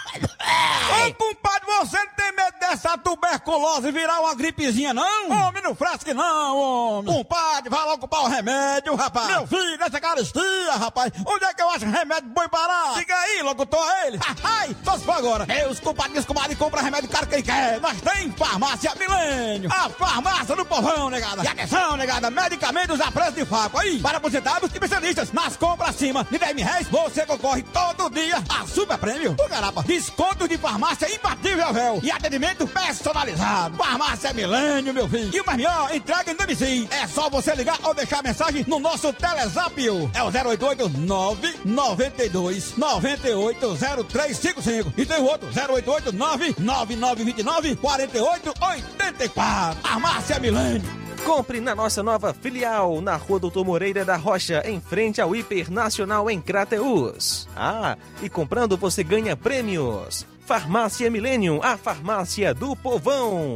Ô, 0.19 1.13
compadre, 1.13 1.65
você 1.79 1.97
não 1.97 2.13
tem 2.15 2.31
medo 2.33 2.59
dessa 2.59 2.97
tuberculose 2.97 3.91
virar 3.91 4.19
uma 4.19 4.35
gripezinha, 4.35 4.93
não? 4.93 5.31
Homem, 5.31 5.63
não 5.63 5.75
frasque 5.75 6.13
não, 6.13 6.57
homem. 6.57 7.13
Compadre, 7.13 7.69
vai 7.69 7.85
logo 7.85 7.99
comprar 7.99 8.21
o 8.21 8.27
remédio, 8.27 8.95
rapaz. 8.95 9.27
Meu 9.27 9.47
filho, 9.47 9.77
nessa 9.77 9.99
caristia, 9.99 10.73
rapaz. 10.77 11.11
Onde 11.25 11.45
é 11.45 11.53
que 11.53 11.61
eu 11.61 11.69
acho 11.69 11.85
remédio 11.85 12.29
bom 12.29 12.47
barato? 12.49 12.99
Diga 12.99 13.15
aí, 13.15 13.41
locutor, 13.41 13.79
é 13.79 14.07
ele. 14.07 14.19
Ai, 14.43 14.75
só 14.83 14.97
se 14.97 15.05
for 15.05 15.15
agora. 15.15 15.45
Meus 15.45 15.79
compadres, 15.79 16.25
comadre, 16.25 16.55
compra 16.55 16.81
remédio 16.81 17.09
caro 17.09 17.27
quem 17.27 17.41
quer. 17.41 17.79
Nós 17.79 17.99
tem 18.01 18.31
farmácia 18.31 18.93
milênio. 18.95 19.69
A 19.71 19.89
farmácia 19.89 20.55
do 20.55 20.65
povão, 20.65 21.09
negada. 21.09 21.43
E 21.43 21.47
atenção, 21.47 21.97
negada, 21.97 22.29
medicamentos 22.29 22.99
a 22.99 23.11
preço 23.11 23.33
de 23.33 23.45
faco. 23.45 23.79
Aí, 23.79 23.99
para 23.99 24.17
aposentados 24.17 24.69
e 24.69 24.73
especialistas. 24.73 25.31
Nas 25.31 25.55
compras 25.55 25.89
acima 25.89 26.25
de 26.29 26.37
10 26.37 26.55
mil 26.55 26.65
reais, 26.65 26.87
você 26.87 27.25
concorre 27.25 27.63
todo 27.63 28.09
dia 28.09 28.41
a 28.49 28.65
super 28.67 28.97
prêmio. 28.97 29.35
O 29.39 29.49
garapa, 29.49 29.81
desconto 30.01 30.47
de 30.47 30.57
farmácia 30.57 31.07
imbatível, 31.13 31.71
véu. 31.71 31.99
E 32.01 32.09
atendimento 32.09 32.67
personalizado. 32.67 33.77
Farmácia 33.77 34.33
Milênio, 34.33 34.93
meu 34.93 35.07
filho. 35.07 35.29
E 35.33 35.39
o 35.39 35.45
mais 35.45 35.57
melhor, 35.57 35.95
entrega 35.95 36.31
em 36.31 36.35
domicílio. 36.35 36.87
É 36.89 37.05
só 37.05 37.29
você 37.29 37.53
ligar 37.53 37.77
ou 37.83 37.93
deixar 37.93 38.23
mensagem 38.23 38.65
no 38.67 38.79
nosso 38.79 39.13
Telezap. 39.13 39.71
É 40.13 40.23
o 40.23 40.31
088 40.31 40.89
992 40.89 42.77
98 42.77 43.77
0355. 43.77 44.93
E 44.97 45.05
tem 45.05 45.19
o 45.19 45.25
outro, 45.25 45.47
088 45.47 46.11
99929 46.13 47.75
4884. 47.75 49.81
Farmácia 49.81 50.39
Milênio. 50.39 51.10
Compre 51.25 51.61
na 51.61 51.75
nossa 51.75 52.01
nova 52.01 52.33
filial, 52.33 52.99
na 52.99 53.15
Rua 53.15 53.39
Doutor 53.39 53.63
Moreira 53.63 54.03
da 54.03 54.15
Rocha, 54.17 54.63
em 54.65 54.81
frente 54.81 55.21
ao 55.21 55.35
Hipernacional 55.35 56.29
em 56.29 56.41
Crateus. 56.41 57.47
Ah, 57.55 57.95
e 58.21 58.29
comprando 58.29 58.75
você 58.75 59.03
ganha 59.03 59.37
prêmios. 59.37 60.25
Farmácia 60.45 61.09
Millennium, 61.09 61.59
a 61.63 61.77
farmácia 61.77 62.53
do 62.53 62.75
povão. 62.75 63.55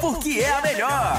porque 0.01 0.39
é 0.39 0.51
a 0.51 0.61
melhor. 0.63 1.15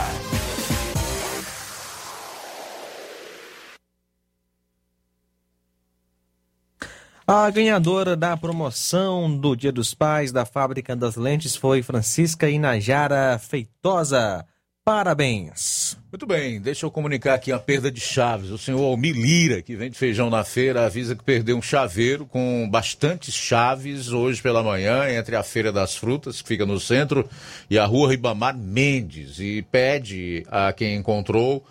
A 7.24 7.48
ganhadora 7.48 8.16
da 8.16 8.36
promoção 8.36 9.38
do 9.38 9.54
Dia 9.54 9.70
dos 9.70 9.94
Pais 9.94 10.32
da 10.32 10.44
Fábrica 10.44 10.96
das 10.96 11.14
Lentes 11.14 11.54
foi 11.54 11.80
Francisca 11.80 12.50
Inajara 12.50 13.38
Feitosa. 13.38 14.44
Parabéns. 14.84 15.96
Muito 16.10 16.26
bem, 16.26 16.60
deixa 16.60 16.84
eu 16.84 16.90
comunicar 16.90 17.34
aqui 17.34 17.52
a 17.52 17.58
perda 17.58 17.88
de 17.88 18.00
chaves. 18.00 18.50
O 18.50 18.58
senhor 18.58 18.82
Almir 18.82 19.14
Lira, 19.14 19.62
que 19.62 19.76
vende 19.76 19.96
feijão 19.96 20.28
na 20.28 20.42
feira, 20.42 20.84
avisa 20.84 21.14
que 21.14 21.22
perdeu 21.22 21.56
um 21.56 21.62
chaveiro 21.62 22.26
com 22.26 22.68
bastantes 22.68 23.32
chaves 23.32 24.10
hoje 24.10 24.42
pela 24.42 24.60
manhã, 24.60 25.08
entre 25.08 25.36
a 25.36 25.42
Feira 25.44 25.70
das 25.70 25.94
Frutas, 25.94 26.42
que 26.42 26.48
fica 26.48 26.66
no 26.66 26.80
centro, 26.80 27.28
e 27.70 27.78
a 27.78 27.86
rua 27.86 28.10
Ribamar 28.10 28.58
Mendes. 28.58 29.38
E 29.38 29.62
pede 29.62 30.44
a 30.50 30.72
quem 30.72 30.96
encontrou 30.96 31.64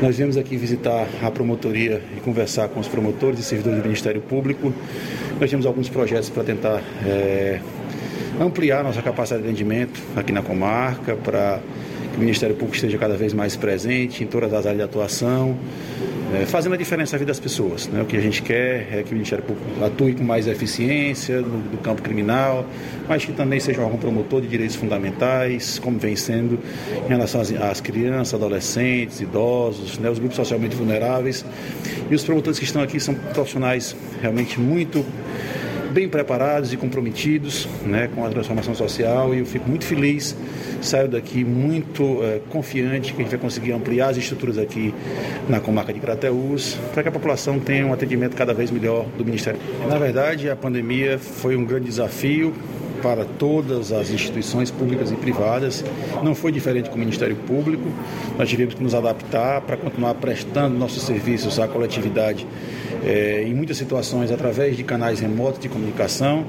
Nós 0.00 0.16
viemos 0.16 0.36
aqui 0.36 0.56
visitar 0.56 1.08
a 1.22 1.30
promotoria 1.30 2.02
e 2.16 2.20
conversar 2.20 2.68
com 2.68 2.80
os 2.80 2.88
promotores 2.88 3.38
e 3.38 3.42
servidores 3.42 3.78
do 3.78 3.84
Ministério 3.84 4.20
Público. 4.20 4.72
Nós 5.40 5.50
temos 5.50 5.66
alguns 5.66 5.88
projetos 5.88 6.30
para 6.30 6.42
tentar 6.44 6.82
é, 7.04 7.60
ampliar 8.40 8.82
nossa 8.82 9.02
capacidade 9.02 9.42
de 9.42 9.48
atendimento 9.48 10.00
aqui 10.16 10.32
na 10.32 10.42
comarca, 10.42 11.16
para 11.16 11.60
que 12.12 12.16
o 12.16 12.20
Ministério 12.20 12.54
Público 12.54 12.74
esteja 12.74 12.98
cada 12.98 13.16
vez 13.16 13.32
mais 13.32 13.56
presente 13.56 14.22
em 14.22 14.26
todas 14.26 14.52
as 14.52 14.66
áreas 14.66 14.76
de 14.76 14.82
atuação, 14.82 15.56
é, 16.34 16.46
fazendo 16.46 16.74
a 16.74 16.76
diferença 16.76 17.12
na 17.12 17.18
vida 17.18 17.30
das 17.30 17.40
pessoas. 17.40 17.88
Né? 17.88 18.00
O 18.00 18.06
que 18.06 18.16
a 18.16 18.20
gente 18.20 18.42
quer 18.42 18.88
é 18.90 19.02
que 19.02 19.10
o 19.10 19.14
Ministério 19.14 19.44
Público 19.44 19.84
atue 19.84 20.14
com 20.14 20.24
mais 20.24 20.46
eficiência 20.46 21.40
no, 21.40 21.58
no 21.58 21.78
campo 21.78 22.00
criminal, 22.00 22.64
mas 23.08 23.24
que 23.24 23.32
também 23.32 23.60
seja 23.60 23.84
um 23.84 23.96
promotor 23.98 24.40
de 24.40 24.48
direitos 24.48 24.76
fundamentais, 24.76 25.78
como 25.78 25.98
vem 25.98 26.16
sendo 26.16 26.58
em 27.04 27.08
relação 27.08 27.40
às, 27.40 27.52
às 27.52 27.80
crianças, 27.80 28.34
adolescentes, 28.34 29.20
idosos, 29.20 29.98
né? 29.98 30.08
os 30.08 30.18
grupos 30.18 30.36
socialmente 30.36 30.74
vulneráveis. 30.74 31.44
E 32.10 32.14
os 32.14 32.24
promotores 32.24 32.58
que 32.58 32.64
estão 32.64 32.82
aqui 32.82 32.98
são 32.98 33.14
profissionais 33.14 33.94
realmente 34.20 34.58
muito 34.58 35.04
bem 35.92 36.08
preparados 36.08 36.72
e 36.72 36.76
comprometidos 36.76 37.68
né, 37.84 38.08
com 38.14 38.24
a 38.24 38.30
transformação 38.30 38.74
social 38.74 39.34
e 39.34 39.38
eu 39.38 39.46
fico 39.46 39.68
muito 39.68 39.84
feliz, 39.84 40.36
saio 40.80 41.08
daqui 41.08 41.44
muito 41.44 42.22
é, 42.22 42.40
confiante 42.48 43.12
que 43.12 43.20
a 43.20 43.22
gente 43.22 43.30
vai 43.30 43.40
conseguir 43.40 43.72
ampliar 43.72 44.08
as 44.08 44.16
estruturas 44.16 44.58
aqui 44.58 44.94
na 45.48 45.60
comarca 45.60 45.92
de 45.92 46.00
Crateús 46.00 46.76
para 46.92 47.02
que 47.02 47.08
a 47.08 47.12
população 47.12 47.60
tenha 47.60 47.86
um 47.86 47.92
atendimento 47.92 48.34
cada 48.34 48.54
vez 48.54 48.70
melhor 48.70 49.06
do 49.16 49.24
Ministério. 49.24 49.60
Na 49.88 49.98
verdade, 49.98 50.50
a 50.50 50.56
pandemia 50.56 51.18
foi 51.18 51.56
um 51.56 51.64
grande 51.64 51.86
desafio 51.86 52.54
para 53.02 53.24
todas 53.24 53.92
as 53.92 54.10
instituições 54.10 54.70
públicas 54.70 55.10
e 55.10 55.16
privadas. 55.16 55.84
Não 56.22 56.34
foi 56.34 56.52
diferente 56.52 56.88
com 56.88 56.96
o 56.96 56.98
Ministério 56.98 57.36
Público. 57.36 57.84
Nós 58.38 58.48
tivemos 58.48 58.74
que 58.74 58.82
nos 58.82 58.94
adaptar 58.94 59.60
para 59.62 59.76
continuar 59.76 60.14
prestando 60.14 60.78
nossos 60.78 61.02
serviços 61.02 61.58
à 61.58 61.66
coletividade 61.66 62.46
é, 63.04 63.42
em 63.46 63.54
muitas 63.54 63.76
situações 63.76 64.30
através 64.30 64.76
de 64.76 64.84
canais 64.84 65.20
remotos 65.20 65.60
de 65.60 65.68
comunicação. 65.68 66.44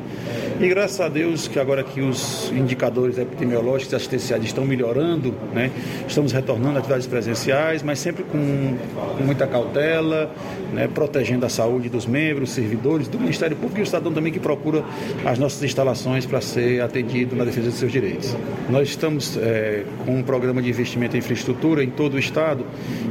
E 0.60 0.68
graças 0.68 1.00
a 1.02 1.10
Deus 1.10 1.48
que 1.48 1.60
agora 1.60 1.84
que 1.84 2.00
os 2.00 2.52
indicadores 2.52 3.18
epidemiológicos 3.18 3.92
e 3.92 3.96
assistenciais 3.96 4.44
estão 4.44 4.64
melhorando, 4.64 5.34
né, 5.54 5.72
estamos 6.08 6.32
retornando 6.32 6.76
a 6.76 6.80
atividades 6.80 7.08
presenciais, 7.08 7.82
mas 7.82 8.00
sempre 8.00 8.24
com, 8.24 8.78
com 9.18 9.24
muita 9.24 9.48
cautela, 9.48 10.32
né, 10.72 10.88
protegendo 10.88 11.46
a 11.46 11.50
saúde 11.50 11.90
dos 11.90 12.06
membros, 12.06 12.52
servidores 12.52 13.08
do 13.08 13.20
Ministério 13.20 13.58
Público 13.58 13.80
e 13.80 13.84
o 13.84 13.86
cidadão 13.86 14.14
também 14.14 14.32
que 14.32 14.40
procura 14.40 14.84
as 15.26 15.40
nossas 15.40 15.64
instalações 15.64 16.26
para 16.26 16.40
ser 16.44 16.82
atendido 16.82 17.36
na 17.36 17.44
defesa 17.44 17.70
de 17.70 17.76
seus 17.76 17.92
direitos. 17.92 18.36
Nós 18.70 18.90
estamos 18.90 19.38
é, 19.38 19.84
com 20.06 20.18
um 20.18 20.24
programa 20.24 20.62
de 20.62 20.70
investimento 20.70 21.16
em 21.16 21.20
infraestrutura 21.20 21.84
em 21.84 21.90
todo 21.90 22.16
o 22.16 22.20
estado 22.20 22.66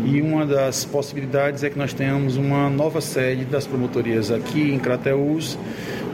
e 0.04 0.20
uma 0.20 0.46
das 0.46 0.84
possibilidades 0.84 1.64
é 1.64 1.70
que 1.70 1.78
nós 1.78 1.92
tenhamos 1.92 2.36
uma 2.36 2.68
nova 2.70 3.00
sede 3.00 3.44
das 3.44 3.66
promotorias 3.66 4.30
aqui 4.30 4.72
em 4.72 4.78
Crateús 4.78 5.58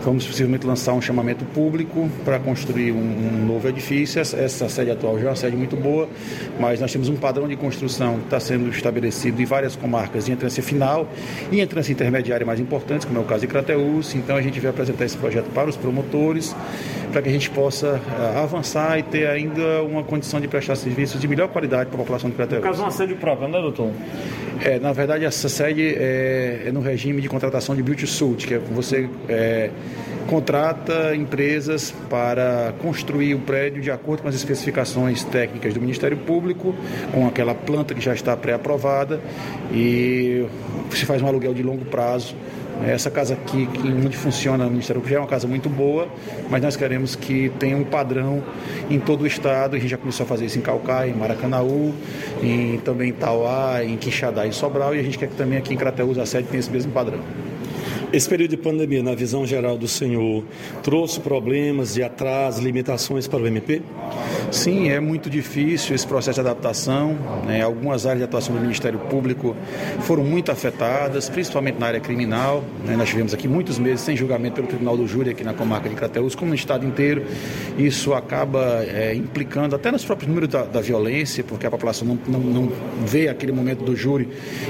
Vamos 0.08 0.24
possivelmente 0.24 0.64
lançar 0.64 0.94
um 0.94 1.02
chamamento 1.02 1.44
público 1.44 2.08
para 2.24 2.38
construir 2.38 2.92
um, 2.92 2.96
um, 2.96 3.46
novo 3.46 3.68
edifício. 3.68 4.20
Essa, 4.20 4.36
essa 4.36 4.68
sede 4.68 4.90
atual 4.90 5.18
já 5.18 5.26
é 5.26 5.28
uma 5.28 5.36
sede 5.36 5.56
muito 5.56 5.76
boa, 5.76 6.08
mas 6.58 6.80
nós 6.80 6.92
temos 6.92 7.08
um 7.08 7.16
padrão 7.16 7.48
de 7.48 7.56
construção 7.56 8.18
que 8.18 8.24
está 8.24 8.38
sendo 8.38 8.68
estabelecido 8.70 9.42
em 9.42 9.44
várias 9.44 9.74
comarcas 9.74 10.28
em 10.28 10.32
entrância 10.32 10.62
final 10.62 11.08
e 11.50 11.60
entrância 11.60 11.92
intermediária 11.92 12.46
mais 12.46 12.60
importantes, 12.60 13.06
como 13.06 13.18
é 13.18 13.22
o 13.22 13.24
caso 13.24 13.40
de 13.40 13.48
Crateús. 13.48 14.14
Então 14.14 14.36
a 14.36 14.42
gente 14.42 14.60
vai 14.60 14.70
apresentar 14.70 15.04
esse 15.04 15.16
projeto 15.16 15.50
para 15.52 15.68
os 15.68 15.76
promotores 15.76 16.54
para 17.12 17.22
que 17.22 17.28
a 17.28 17.32
gente 17.32 17.50
possa 17.50 17.94
uh, 17.94 18.38
avançar 18.38 18.98
e 18.98 19.02
ter 19.02 19.26
ainda 19.26 19.82
uma 19.82 20.02
condição 20.02 20.40
de 20.40 20.48
prestar 20.48 20.76
serviços 20.76 21.20
de 21.20 21.28
melhor 21.28 21.48
qualidade 21.48 21.86
para 21.86 21.96
a 21.96 21.98
população 21.98 22.30
de 22.30 22.36
Crateús. 22.36 22.62
No 22.62 22.68
caso, 22.68 22.82
uma 22.82 22.90
sede 22.90 23.14
própria, 23.14 23.48
né, 23.48 23.60
doutor? 23.60 23.90
É, 24.60 24.78
na 24.78 24.92
verdade, 24.92 25.24
essa 25.24 25.48
sede 25.48 25.94
é, 25.94 26.64
é 26.66 26.72
no 26.72 26.80
regime 26.80 27.20
de 27.22 27.28
contratação 27.28 27.76
de 27.76 27.82
build-to-suit, 27.82 28.46
que 28.46 28.54
é 28.54 28.58
você 28.58 29.08
é, 29.28 29.70
contrata 30.28 31.14
empresas 31.14 31.94
para 32.10 32.74
construir 32.82 33.34
o 33.34 33.38
prédio 33.38 33.80
de 33.80 33.90
acordo 33.90 34.22
com 34.22 34.28
as 34.28 34.34
especificações 34.34 35.24
técnicas 35.24 35.72
do 35.74 35.80
Ministério 35.80 36.16
Público, 36.16 36.74
com 37.12 37.26
aquela 37.26 37.54
planta 37.54 37.94
que 37.94 38.00
já 38.00 38.12
está 38.12 38.36
pré-aprovada, 38.36 39.20
e 39.72 40.46
se 40.90 41.06
faz 41.06 41.22
um 41.22 41.26
aluguel 41.26 41.54
de 41.54 41.62
longo 41.62 41.84
prazo 41.84 42.34
essa 42.86 43.10
casa 43.10 43.34
aqui, 43.34 43.68
onde 44.04 44.16
funciona 44.16 44.66
o 44.66 44.70
Ministério 44.70 45.00
Público, 45.00 45.10
já 45.10 45.16
é 45.16 45.20
uma 45.20 45.28
casa 45.28 45.48
muito 45.48 45.68
boa, 45.68 46.08
mas 46.48 46.62
nós 46.62 46.76
queremos 46.76 47.16
que 47.16 47.50
tenha 47.58 47.76
um 47.76 47.84
padrão 47.84 48.42
em 48.88 48.98
todo 48.98 49.22
o 49.22 49.26
estado. 49.26 49.76
A 49.76 49.78
gente 49.78 49.90
já 49.90 49.98
começou 49.98 50.24
a 50.24 50.26
fazer 50.26 50.46
isso 50.46 50.58
em 50.58 50.62
Calcaia, 50.62 51.10
em 51.10 51.14
Maracanaú, 51.14 51.94
em, 52.42 52.78
também 52.78 53.10
em 53.10 53.12
Tauá, 53.12 53.84
em 53.84 53.96
Quixadá 53.96 54.46
e 54.46 54.52
Sobral, 54.52 54.94
e 54.94 55.00
a 55.00 55.02
gente 55.02 55.18
quer 55.18 55.28
que 55.28 55.34
também 55.34 55.58
aqui 55.58 55.74
em 55.74 55.76
Crateús 55.76 56.18
a 56.18 56.26
sede 56.26 56.48
tenha 56.48 56.60
esse 56.60 56.70
mesmo 56.70 56.92
padrão. 56.92 57.20
Esse 58.10 58.26
período 58.26 58.50
de 58.52 58.56
pandemia, 58.56 59.02
na 59.02 59.14
visão 59.14 59.46
geral 59.46 59.76
do 59.76 59.86
senhor, 59.86 60.42
trouxe 60.82 61.20
problemas 61.20 61.92
de 61.92 62.02
atraso, 62.02 62.62
limitações 62.62 63.28
para 63.28 63.40
o 63.40 63.46
MP? 63.46 63.82
Sim, 64.50 64.88
é 64.88 64.98
muito 64.98 65.28
difícil 65.28 65.94
esse 65.94 66.06
processo 66.06 66.40
de 66.42 66.48
adaptação. 66.48 67.18
Né? 67.46 67.60
Algumas 67.60 68.06
áreas 68.06 68.20
de 68.20 68.24
atuação 68.24 68.54
do 68.54 68.60
Ministério 68.62 68.98
Público 68.98 69.54
foram 70.00 70.24
muito 70.24 70.50
afetadas, 70.50 71.28
principalmente 71.28 71.78
na 71.78 71.86
área 71.86 72.00
criminal. 72.00 72.64
Né? 72.82 72.96
Nós 72.96 73.10
tivemos 73.10 73.34
aqui 73.34 73.46
muitos 73.46 73.78
meses 73.78 74.00
sem 74.00 74.16
julgamento 74.16 74.54
pelo 74.54 74.68
Tribunal 74.68 74.96
do 74.96 75.06
Júri 75.06 75.30
aqui 75.30 75.44
na 75.44 75.52
comarca 75.52 75.86
de 75.86 75.94
Crateús, 75.94 76.34
como 76.34 76.48
no 76.48 76.54
estado 76.54 76.86
inteiro. 76.86 77.26
Isso 77.76 78.14
acaba 78.14 78.84
é, 78.84 79.14
implicando 79.14 79.76
até 79.76 79.92
nos 79.92 80.02
próprios 80.02 80.28
números 80.28 80.48
da, 80.48 80.64
da, 80.64 80.80
violência, 80.80 81.44
porque 81.44 81.66
a 81.66 81.70
população 81.70 82.08
não, 82.08 82.18
não, 82.26 82.40
não, 82.40 82.72
vê 83.04 83.28
aquele 83.28 83.52
momento 83.52 83.84
do 83.84 83.94
júri 83.94 84.28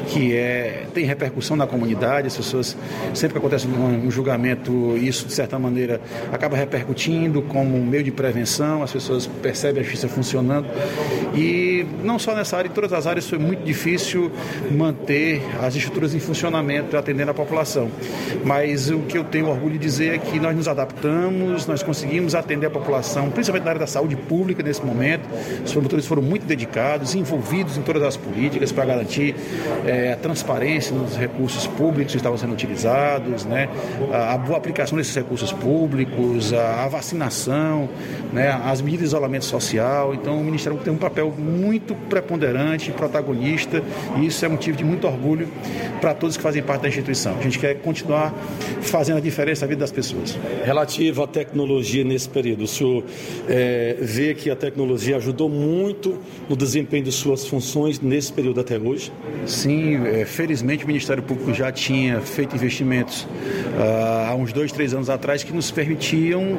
que 0.09 0.35
é, 0.35 0.87
tem 0.93 1.05
repercussão 1.05 1.57
na 1.57 1.67
comunidade, 1.69 2.27
as 2.27 2.37
pessoas, 2.37 2.77
sempre 3.15 3.28
que 3.33 3.39
acontece 3.39 3.67
um 3.67 4.11
julgamento, 4.11 4.97
isso 4.97 5.27
de 5.27 5.33
certa 5.33 5.59
maneira 5.59 6.01
acaba 6.33 6.57
repercutindo 6.57 7.43
como 7.43 7.77
um 7.77 7.85
meio 7.85 8.03
de 8.03 8.11
prevenção, 8.11 8.83
as 8.83 8.93
pessoas 8.93 9.27
percebem 9.27 9.81
a 9.81 9.83
justiça 9.83 10.09
funcionando. 10.09 10.67
E 11.35 11.87
não 12.03 12.19
só 12.19 12.35
nessa 12.35 12.57
área, 12.57 12.69
em 12.69 12.73
todas 12.73 12.93
as 12.93 13.07
áreas 13.07 13.29
foi 13.29 13.39
muito 13.39 13.65
difícil 13.65 14.31
manter 14.71 15.43
as 15.61 15.75
estruturas 15.75 16.15
em 16.15 16.21
funcionamento 16.21 16.97
atendendo 16.97 17.31
a 17.31 17.35
população. 17.35 17.91
Mas 18.45 18.91
o 18.91 19.01
que 19.01 19.17
eu 19.17 19.25
tenho 19.25 19.49
orgulho 19.49 19.73
de 19.73 19.79
dizer 19.79 20.15
é 20.15 20.19
que 20.19 20.39
nós 20.39 20.57
nos 20.57 20.69
adaptamos, 20.69 21.67
nós 21.67 21.83
conseguimos 21.83 22.35
atender 22.35 22.67
a 22.67 22.71
população, 22.71 23.31
principalmente 23.31 23.65
na 23.65 23.71
área 23.71 23.81
da 23.81 23.87
saúde 23.87 24.17
pública 24.17 24.63
nesse 24.63 24.85
momento. 24.85 25.29
Os 25.65 25.73
promotores 25.73 26.07
foram 26.07 26.23
muito 26.23 26.47
dedicados, 26.47 27.15
envolvidos 27.15 27.77
em 27.77 27.83
todas 27.83 28.03
as 28.03 28.17
políticas 28.17 28.73
para 28.73 28.85
garantir 28.85 29.35
é, 29.87 30.13
a 30.13 30.17
transparência 30.17 30.95
nos 30.95 31.17
recursos 31.17 31.67
públicos 31.67 32.13
que 32.13 32.19
estavam 32.19 32.39
sendo 32.39 32.53
utilizados, 32.53 33.18
né? 33.47 33.69
a, 34.13 34.37
boa 34.39 34.59
aplicação 34.59 34.97
desses 34.97 35.15
recursos 35.15 35.53
públicos, 35.53 36.53
a, 36.53 36.85
a 36.85 36.89
vacinação, 36.89 37.89
né? 38.33 38.51
as 38.65 38.81
medidas 38.81 39.01
de 39.01 39.07
isolamento 39.07 39.45
social. 39.45 40.15
Então, 40.15 40.41
o 40.41 40.45
Ministério 40.45 40.79
tem 40.79 40.93
um 40.93 40.99
papel 40.99 41.33
muito 41.37 41.95
preponderante, 42.09 42.91
protagonista, 42.93 43.83
e 44.17 44.27
isso 44.27 44.45
é 44.45 44.49
motivo 44.49 44.77
de 44.77 44.85
muito 44.85 45.07
orgulho 45.07 45.49
para 46.01 46.15
todos 46.15 46.37
que 46.37 46.43
fazem 46.43 46.63
parte 46.63 46.83
da 46.83 46.89
instituição. 46.89 47.37
A 47.39 47.43
gente 47.43 47.59
quer 47.59 47.75
continuar 47.77 48.35
fazendo 48.83 49.19
a 49.19 49.21
diferença 49.21 49.63
na 49.63 49.69
vida 49.69 49.81
das 49.81 49.93
pessoas. 49.93 50.39
Relativo 50.65 51.23
à 51.23 51.27
tecnologia 51.27 52.05
nesse 52.05 52.29
período, 52.29 52.65
o 52.65 52.69
senhor 52.69 53.05
é, 53.49 53.97
vê 54.01 54.35
que 54.35 54.51
a 54.51 54.57
tecnologia 54.57 55.17
ajudou 55.17 55.49
muito 55.49 56.19
no 56.49 56.57
desempenho 56.57 57.05
de 57.05 57.13
suas 57.13 57.47
funções 57.47 58.01
nesse 58.01 58.33
período 58.33 58.61
até 58.61 58.79
hoje? 58.79 59.13
Sim, 59.47 60.07
é, 60.07 60.25
felizmente 60.25 60.85
o 60.85 60.87
Ministério 60.87 61.23
Público 61.23 61.53
já 61.53 61.71
tinha 61.73 62.21
feito 62.21 62.55
investimentos 62.55 63.08
há 64.29 64.35
uns 64.35 64.53
dois, 64.53 64.73
três 64.73 64.95
anos 64.95 65.11
atrás 65.11 65.43
que 65.43 65.53
nos 65.53 65.71
permitiam 65.71 66.59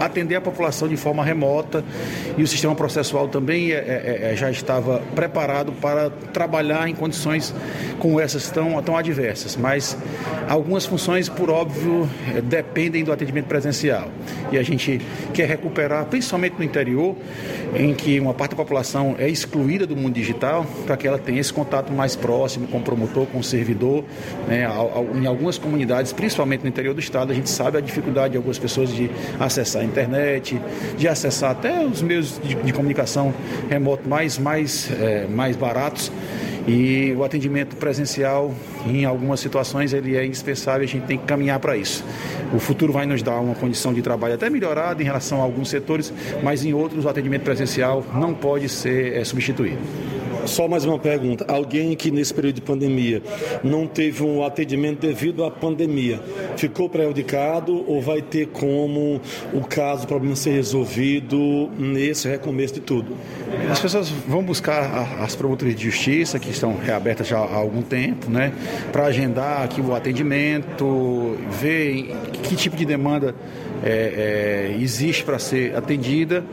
atender 0.00 0.36
a 0.36 0.40
população 0.40 0.88
de 0.88 0.96
forma 0.96 1.24
remota 1.24 1.84
e 2.36 2.42
o 2.42 2.46
sistema 2.46 2.74
processual 2.74 3.28
também 3.28 3.72
é, 3.72 3.76
é, 3.76 4.32
é, 4.32 4.36
já 4.36 4.50
estava 4.50 5.00
preparado 5.14 5.72
para 5.72 6.10
trabalhar 6.10 6.88
em 6.88 6.94
condições 6.94 7.54
como 7.98 8.20
essas 8.20 8.50
tão, 8.50 8.80
tão 8.82 8.96
adversas. 8.96 9.56
Mas 9.56 9.96
algumas 10.48 10.86
funções, 10.86 11.28
por 11.28 11.50
óbvio, 11.50 12.08
é, 12.34 12.40
dependem 12.40 13.04
do 13.04 13.12
atendimento 13.12 13.46
presencial. 13.46 14.08
E 14.52 14.58
a 14.58 14.62
gente 14.62 15.00
quer 15.34 15.48
recuperar, 15.48 16.06
principalmente 16.06 16.54
no 16.58 16.64
interior, 16.64 17.16
em 17.74 17.94
que 17.94 18.18
uma 18.18 18.32
parte 18.32 18.52
da 18.52 18.56
população 18.56 19.14
é 19.18 19.28
excluída 19.28 19.86
do 19.86 19.96
mundo 19.96 20.14
digital, 20.14 20.64
para 20.86 20.96
que 20.96 21.06
ela 21.06 21.18
tenha 21.18 21.40
esse 21.40 21.52
contato 21.52 21.92
mais 21.92 22.16
próximo 22.16 22.66
com 22.68 22.78
o 22.78 22.82
promotor, 22.82 23.26
com 23.26 23.38
o 23.38 23.44
servidor. 23.44 24.04
Né? 24.46 24.66
Em 25.14 25.26
algumas 25.26 25.58
comunidades, 25.58 26.12
principalmente 26.12 26.62
no 26.62 26.68
interior 26.68 26.94
do 26.94 27.00
estado, 27.00 27.32
a 27.32 27.34
gente 27.34 27.50
sabe 27.50 27.78
a 27.78 27.80
dificuldade 27.80 28.32
de 28.32 28.36
algumas 28.36 28.58
pessoas 28.58 28.90
de 28.90 29.10
acessar 29.38 29.77
a 29.78 29.84
internet, 29.84 30.60
de 30.96 31.08
acessar 31.08 31.50
até 31.50 31.84
os 31.84 32.02
meios 32.02 32.40
de, 32.42 32.54
de 32.54 32.72
comunicação 32.72 33.32
remoto 33.68 34.08
mais, 34.08 34.38
mais, 34.38 34.90
é, 35.00 35.26
mais 35.26 35.56
baratos. 35.56 36.10
E 36.66 37.14
o 37.16 37.24
atendimento 37.24 37.76
presencial, 37.76 38.54
em 38.86 39.06
algumas 39.06 39.40
situações, 39.40 39.94
ele 39.94 40.18
é 40.18 40.26
indispensável, 40.26 40.82
a 40.82 40.86
gente 40.86 41.06
tem 41.06 41.16
que 41.16 41.24
caminhar 41.24 41.58
para 41.58 41.78
isso. 41.78 42.04
O 42.52 42.58
futuro 42.58 42.92
vai 42.92 43.06
nos 43.06 43.22
dar 43.22 43.40
uma 43.40 43.54
condição 43.54 43.94
de 43.94 44.02
trabalho 44.02 44.34
até 44.34 44.50
melhorada 44.50 45.00
em 45.02 45.04
relação 45.06 45.40
a 45.40 45.44
alguns 45.44 45.70
setores, 45.70 46.12
mas 46.42 46.66
em 46.66 46.74
outros 46.74 47.06
o 47.06 47.08
atendimento 47.08 47.42
presencial 47.42 48.04
não 48.14 48.34
pode 48.34 48.68
ser 48.68 49.16
é, 49.16 49.24
substituído. 49.24 49.78
Só 50.48 50.66
mais 50.66 50.86
uma 50.86 50.98
pergunta. 50.98 51.44
Alguém 51.46 51.94
que 51.94 52.10
nesse 52.10 52.32
período 52.32 52.56
de 52.56 52.62
pandemia 52.62 53.22
não 53.62 53.86
teve 53.86 54.22
um 54.24 54.42
atendimento 54.42 55.00
devido 55.00 55.44
à 55.44 55.50
pandemia, 55.50 56.18
ficou 56.56 56.88
prejudicado 56.88 57.84
ou 57.86 58.00
vai 58.00 58.22
ter 58.22 58.46
como 58.46 59.20
o 59.52 59.60
caso, 59.60 60.04
o 60.04 60.06
problema 60.06 60.34
ser 60.34 60.52
resolvido 60.52 61.68
nesse 61.78 62.26
recomeço 62.26 62.74
de 62.74 62.80
tudo? 62.80 63.14
As 63.70 63.78
pessoas 63.78 64.08
vão 64.08 64.42
buscar 64.42 65.22
as 65.22 65.36
promotorias 65.36 65.76
de 65.76 65.84
justiça, 65.84 66.38
que 66.38 66.50
estão 66.50 66.74
reabertas 66.76 67.28
já 67.28 67.38
há 67.38 67.56
algum 67.56 67.82
tempo, 67.82 68.30
né, 68.30 68.52
para 68.90 69.04
agendar 69.04 69.62
aqui 69.62 69.82
o 69.82 69.94
atendimento, 69.94 71.36
ver 71.60 72.10
que 72.42 72.56
tipo 72.56 72.74
de 72.74 72.86
demanda 72.86 73.34
é, 73.84 74.70
é, 74.72 74.82
existe 74.82 75.24
para 75.24 75.38
ser 75.38 75.76
atendida 75.76 76.44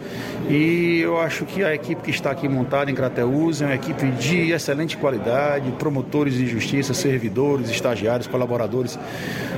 e 0.49 0.99
eu 1.01 1.19
acho 1.19 1.45
que 1.45 1.63
a 1.63 1.73
equipe 1.73 2.01
que 2.01 2.11
está 2.11 2.31
aqui 2.31 2.47
montada 2.47 2.91
em 2.91 2.95
Crateús 2.95 3.61
é 3.61 3.65
uma 3.65 3.75
equipe 3.75 3.84
de 3.93 4.51
excelente 4.51 4.97
qualidade, 4.97 5.71
promotores 5.73 6.33
de 6.33 6.47
justiça, 6.47 6.93
servidores, 6.93 7.69
estagiários, 7.69 8.27
colaboradores, 8.27 8.97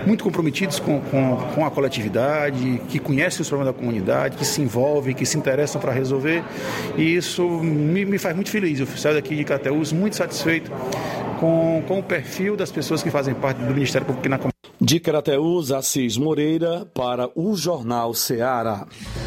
muito 0.06 0.24
comprometidos 0.24 0.80
com, 0.80 1.00
com, 1.02 1.38
com 1.54 1.66
a 1.66 1.72
coletividade, 1.72 2.82
que 2.90 3.00
conhecem 3.00 3.42
os 3.42 3.48
problemas 3.48 3.74
da 3.74 3.80
comunidade, 3.80 4.38
que 4.38 4.46
se 4.46 4.62
envolvem, 4.62 5.14
que 5.14 5.26
se 5.26 5.38
interessam 5.38 5.80
para 5.80 5.92
resolver 5.92 6.44
e 6.98 7.16
isso 7.16 7.48
me, 7.48 8.06
me, 8.06 8.18
faz 8.18 8.36
muito 8.36 8.50
feliz. 8.50 8.80
Eu 8.80 8.88
saio 8.88 9.16
daqui 9.16 9.36
de 9.36 9.44
Crateús 9.44 9.92
muito 9.92 10.16
satisfeito 10.16 10.72
com, 11.38 11.84
com 11.88 12.00
o 12.00 12.04
perfil 12.04 12.58
das 12.58 12.72
pessoas 12.72 13.02
que 13.02 13.10
fazem 13.10 13.34
parte 13.34 13.60
do 13.60 13.74
Ministério 13.74 14.06
Público 14.06 14.28
na 14.28 14.38
comunidade. 14.38 14.58
De 14.80 15.00
Crateús, 15.00 15.72
Assis 15.72 16.18
Moreira, 16.18 16.86
para 16.94 17.30
o 17.36 17.56
Jornal 17.56 18.14
Ceará. 18.14 18.86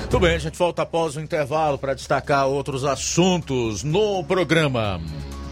Tudo 0.09 0.21
bem, 0.21 0.37
a 0.37 0.39
gente 0.39 0.59
volta 0.59 0.83
após 0.83 1.17
o 1.17 1.21
intervalo 1.21 1.79
para 1.79 1.95
destacar 1.95 2.47
outros 2.47 2.85
assuntos 2.85 3.83
no 3.83 4.23
programa. 4.25 5.01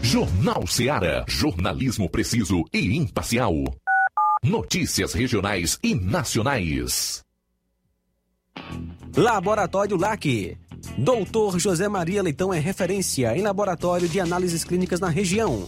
Jornal 0.01 0.65
Ceará, 0.67 1.25
jornalismo 1.27 2.09
preciso 2.09 2.63
e 2.73 2.95
imparcial. 2.97 3.53
Notícias 4.43 5.13
regionais 5.13 5.77
e 5.83 5.93
nacionais. 5.93 7.23
Laboratório 9.15 9.97
LAC. 9.97 10.57
Doutor 10.97 11.59
José 11.59 11.89
Maria 11.89 12.23
Leitão 12.23 12.53
é 12.53 12.59
referência 12.59 13.37
em 13.37 13.41
laboratório 13.41 14.07
de 14.07 14.19
análises 14.21 14.63
clínicas 14.63 15.01
na 15.01 15.09
região 15.09 15.67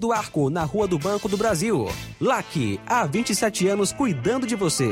do 0.00 0.12
Arco, 0.12 0.50
na 0.50 0.64
Rua 0.64 0.88
do 0.88 0.98
Banco 0.98 1.28
do 1.28 1.36
Brasil. 1.36 1.86
LAC, 2.20 2.80
há 2.86 3.06
27 3.06 3.68
anos 3.68 3.92
cuidando 3.92 4.44
de 4.46 4.56
você. 4.56 4.90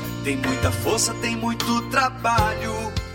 tem 0.23 0.37
muita 0.37 0.71
força, 0.71 1.13
tem 1.15 1.35
muito 1.35 1.81
trabalho. 1.89 3.00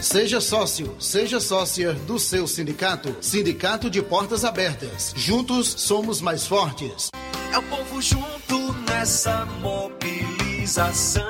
Seja 0.00 0.40
sócio, 0.40 0.94
seja 1.00 1.40
sócia 1.40 1.92
do 1.92 2.18
seu 2.18 2.46
sindicato. 2.46 3.16
Sindicato 3.20 3.90
de 3.90 4.00
Portas 4.00 4.44
Abertas. 4.44 5.12
Juntos 5.16 5.66
somos 5.66 6.20
mais 6.20 6.46
fortes. 6.46 7.10
É 7.52 7.58
o 7.58 7.62
povo 7.62 8.00
junto 8.00 8.72
nessa 8.88 9.44
mobilização. 9.60 11.28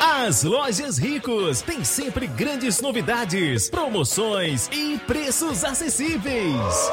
As 0.00 0.42
lojas 0.42 0.96
Ricos 0.98 1.60
têm 1.62 1.84
sempre 1.84 2.26
grandes 2.26 2.80
novidades, 2.80 3.68
promoções 3.68 4.68
e 4.72 4.98
preços 5.06 5.62
acessíveis. 5.62 6.90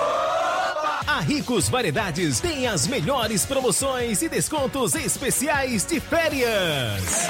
A 1.07 1.21
Ricos 1.21 1.69
Variedades 1.69 2.41
tem 2.41 2.67
as 2.67 2.87
melhores 2.87 3.45
promoções 3.45 4.21
e 4.21 4.27
descontos 4.29 4.93
especiais 4.95 5.85
de 5.85 5.99
férias. 5.99 7.29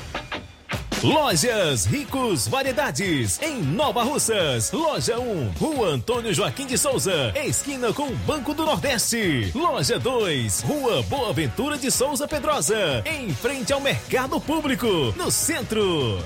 Lojas 1.03 1.87
Ricos 1.87 2.47
Variedades, 2.47 3.41
em 3.41 3.59
Nova 3.59 4.03
Russas. 4.03 4.71
Loja 4.71 5.19
1, 5.19 5.53
Rua 5.59 5.87
Antônio 5.87 6.31
Joaquim 6.31 6.67
de 6.67 6.77
Souza, 6.77 7.33
esquina 7.43 7.91
com 7.91 8.03
o 8.03 8.15
Banco 8.17 8.53
do 8.53 8.63
Nordeste. 8.63 9.51
Loja 9.55 9.97
2, 9.97 10.61
Rua 10.61 11.01
Boa 11.03 11.33
Ventura 11.33 11.75
de 11.75 11.89
Souza 11.89 12.27
Pedrosa, 12.27 13.01
em 13.03 13.33
frente 13.33 13.73
ao 13.73 13.81
Mercado 13.81 14.39
Público, 14.39 14.85
no 15.17 15.31
centro. 15.31 16.19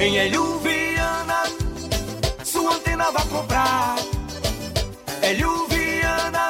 Em 0.00 0.18
Hélio 0.18 0.58
Viana, 0.58 1.44
sua 2.44 2.74
antena 2.74 3.12
vai 3.12 3.28
comprar. 3.28 3.96
Hélio 5.22 5.68
Viana 5.68 6.48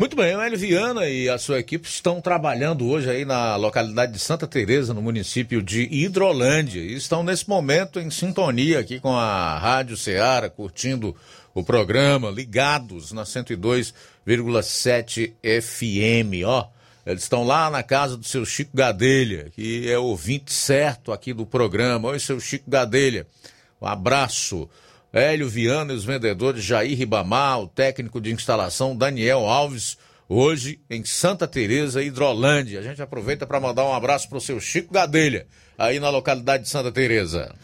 Muito 0.00 0.16
bem, 0.16 0.34
o 0.34 0.40
Hélio 0.40 0.58
Viana 0.58 1.08
e 1.08 1.28
a 1.28 1.38
sua 1.38 1.60
equipe 1.60 1.88
estão 1.88 2.20
trabalhando 2.20 2.88
hoje 2.88 3.08
aí 3.08 3.24
na 3.24 3.54
localidade 3.54 4.10
de 4.10 4.18
Santa 4.18 4.48
Teresa, 4.48 4.92
no 4.92 5.00
município 5.00 5.62
de 5.62 5.86
Hidrolândia, 5.92 6.80
e 6.80 6.94
estão 6.94 7.22
nesse 7.22 7.48
momento 7.48 8.00
em 8.00 8.10
sintonia 8.10 8.80
aqui 8.80 8.98
com 8.98 9.16
a 9.16 9.56
Rádio 9.58 9.96
Ceará, 9.96 10.50
curtindo 10.50 11.14
o 11.54 11.62
programa, 11.62 12.30
ligados 12.30 13.12
na 13.12 13.24
102,7 13.24 15.34
FM, 15.42 16.46
ó. 16.46 16.66
Eles 17.04 17.24
estão 17.24 17.44
lá 17.44 17.68
na 17.68 17.82
casa 17.82 18.16
do 18.16 18.24
seu 18.24 18.46
Chico 18.46 18.76
Gadelha, 18.76 19.50
que 19.54 19.90
é 19.90 19.98
ouvinte 19.98 20.52
certo 20.52 21.10
aqui 21.12 21.34
do 21.34 21.44
programa. 21.44 22.10
Oi, 22.10 22.20
seu 22.20 22.38
Chico 22.38 22.70
Gadelha. 22.70 23.26
Um 23.80 23.86
abraço. 23.86 24.70
Hélio 25.12 25.48
Viana 25.48 25.92
e 25.92 25.96
os 25.96 26.04
vendedores 26.04 26.62
Jair 26.64 26.96
Ribamar, 26.96 27.60
o 27.60 27.66
técnico 27.66 28.20
de 28.20 28.32
instalação 28.32 28.96
Daniel 28.96 29.40
Alves, 29.40 29.98
hoje 30.26 30.80
em 30.88 31.04
Santa 31.04 31.46
Teresa, 31.46 32.02
Hidrolândia. 32.02 32.80
A 32.80 32.82
gente 32.82 33.02
aproveita 33.02 33.46
para 33.46 33.60
mandar 33.60 33.84
um 33.84 33.92
abraço 33.92 34.26
para 34.28 34.38
o 34.38 34.40
seu 34.40 34.58
Chico 34.58 34.94
Gadelha, 34.94 35.46
aí 35.76 36.00
na 36.00 36.08
localidade 36.08 36.62
de 36.62 36.70
Santa 36.70 36.90
Teresa. 36.90 37.54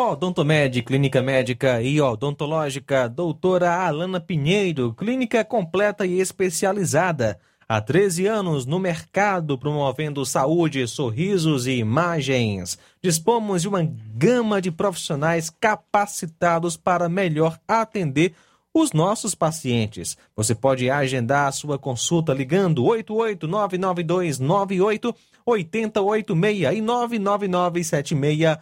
Odontomed, 0.00 0.82
clínica 0.82 1.20
médica 1.20 1.82
e 1.82 2.00
odontológica, 2.00 3.06
doutora 3.06 3.86
Alana 3.86 4.18
Pinheiro, 4.18 4.94
clínica 4.94 5.44
completa 5.44 6.06
e 6.06 6.20
especializada. 6.20 7.38
Há 7.68 7.82
13 7.82 8.26
anos 8.26 8.64
no 8.64 8.78
mercado, 8.78 9.58
promovendo 9.58 10.24
saúde, 10.24 10.88
sorrisos 10.88 11.66
e 11.66 11.72
imagens. 11.72 12.78
Dispomos 13.02 13.60
de 13.60 13.68
uma 13.68 13.86
gama 14.14 14.62
de 14.62 14.70
profissionais 14.70 15.50
capacitados 15.50 16.78
para 16.78 17.06
melhor 17.06 17.60
atender 17.68 18.32
os 18.72 18.92
nossos 18.92 19.34
pacientes. 19.34 20.16
Você 20.34 20.54
pode 20.54 20.88
agendar 20.88 21.48
a 21.48 21.52
sua 21.52 21.78
consulta 21.78 22.32
ligando 22.32 22.82
8899298 22.84 25.14
8086 25.44 26.74
e 26.74 26.80
99976 26.80 28.58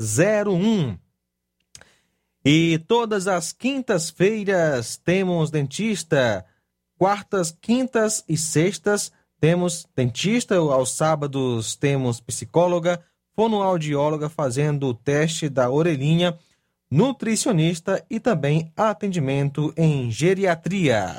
1101. 0.00 0.98
E 2.44 2.78
todas 2.86 3.26
as 3.26 3.52
quintas-feiras 3.52 4.96
temos 4.96 5.50
dentista 5.50 6.46
quartas, 6.98 7.56
quintas 7.60 8.24
e 8.28 8.36
sextas 8.36 9.12
temos 9.40 9.86
dentista, 9.94 10.56
aos 10.56 10.96
sábados 10.96 11.76
temos 11.76 12.20
psicóloga, 12.20 13.02
fonoaudióloga 13.34 14.28
fazendo 14.28 14.86
o 14.86 14.94
teste 14.94 15.48
da 15.48 15.70
orelhinha, 15.70 16.38
nutricionista 16.90 18.04
e 18.08 18.18
também 18.18 18.72
atendimento 18.74 19.74
em 19.76 20.10
geriatria. 20.10 21.16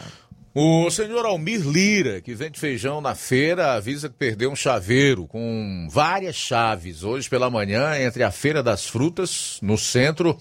O 0.60 0.90
senhor 0.90 1.24
Almir 1.24 1.62
Lira, 1.62 2.20
que 2.20 2.34
vende 2.34 2.60
feijão 2.60 3.00
na 3.00 3.14
feira, 3.14 3.74
avisa 3.74 4.10
que 4.10 4.16
perdeu 4.16 4.50
um 4.50 4.56
chaveiro 4.56 5.28
com 5.28 5.88
várias 5.88 6.36
chaves 6.36 7.04
hoje 7.04 7.30
pela 7.30 7.48
manhã 7.48 7.96
entre 8.02 8.24
a 8.24 8.32
Feira 8.32 8.64
das 8.64 8.88
Frutas, 8.88 9.60
no 9.62 9.78
centro, 9.78 10.36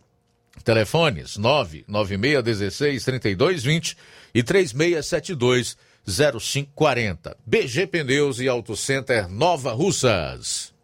Telefones 0.63 1.39
99616 1.39 3.05
3220 3.05 3.97
e 4.35 4.43
3672 4.43 5.79
0540. 6.07 7.35
BG 7.47 7.87
Pneus 7.87 8.39
e 8.39 8.47
Auto 8.47 8.77
Center 8.77 9.27
Nova 9.27 9.73
Russas. 9.73 10.75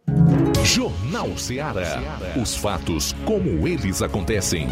Jornal 0.65 1.37
Ceará. 1.37 2.01
Os 2.41 2.57
fatos 2.57 3.15
como 3.27 3.69
eles 3.69 4.01
acontecem. 4.01 4.67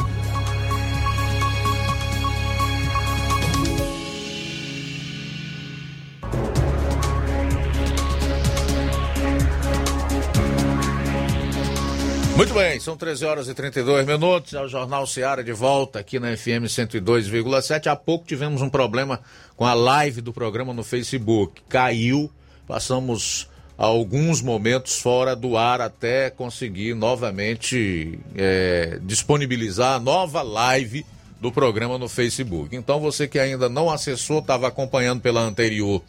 Muito 12.37 12.53
bem, 12.53 12.79
são 12.79 12.99
13 12.99 13.25
horas 13.25 13.49
e 13.49 13.55
32 13.55 14.07
minutos. 14.07 14.53
É 14.53 14.61
o 14.61 14.69
Jornal 14.69 15.07
Seara 15.07 15.43
de 15.43 15.55
volta 15.55 15.99
aqui 15.99 16.21
na 16.21 16.37
FM 16.37 16.69
102,7. 16.69 17.87
Há 17.87 17.97
pouco 17.97 18.27
tivemos 18.27 18.61
um 18.61 18.69
problema 18.69 19.21
com 19.57 19.65
a 19.65 19.73
live 19.73 20.21
do 20.21 20.35
programa 20.35 20.75
no 20.75 20.85
Facebook. 20.85 21.63
Caiu, 21.67 22.31
passamos 22.69 23.49
alguns 23.79 24.43
momentos 24.43 25.01
fora 25.01 25.35
do 25.35 25.57
ar 25.57 25.81
até 25.81 26.29
conseguir 26.29 26.95
novamente 26.95 28.19
é, 28.37 28.99
disponibilizar 29.03 29.95
a 29.95 29.99
nova 29.99 30.43
live 30.43 31.07
do 31.41 31.51
programa 31.51 31.97
no 31.97 32.07
Facebook. 32.07 32.77
Então 32.77 33.01
você 33.01 33.27
que 33.27 33.39
ainda 33.39 33.71
não 33.71 33.91
acessou, 33.91 34.41
estava 34.41 34.69
acompanhando 34.69 35.23
pela 35.23 35.41
anterior 35.41 36.03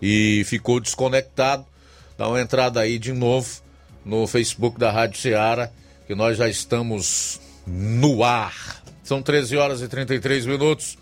e 0.00 0.44
ficou 0.46 0.78
desconectado, 0.78 1.66
dá 2.16 2.28
uma 2.28 2.40
entrada 2.40 2.78
aí 2.78 3.00
de 3.00 3.12
novo 3.12 3.65
no 4.06 4.24
Facebook 4.28 4.78
da 4.78 4.92
Rádio 4.92 5.20
Ceará, 5.20 5.68
que 6.06 6.14
nós 6.14 6.38
já 6.38 6.48
estamos 6.48 7.40
no 7.66 8.22
ar. 8.22 8.82
São 9.02 9.20
13 9.20 9.56
horas 9.56 9.82
e 9.82 9.88
33 9.88 10.46
minutos. 10.46 10.96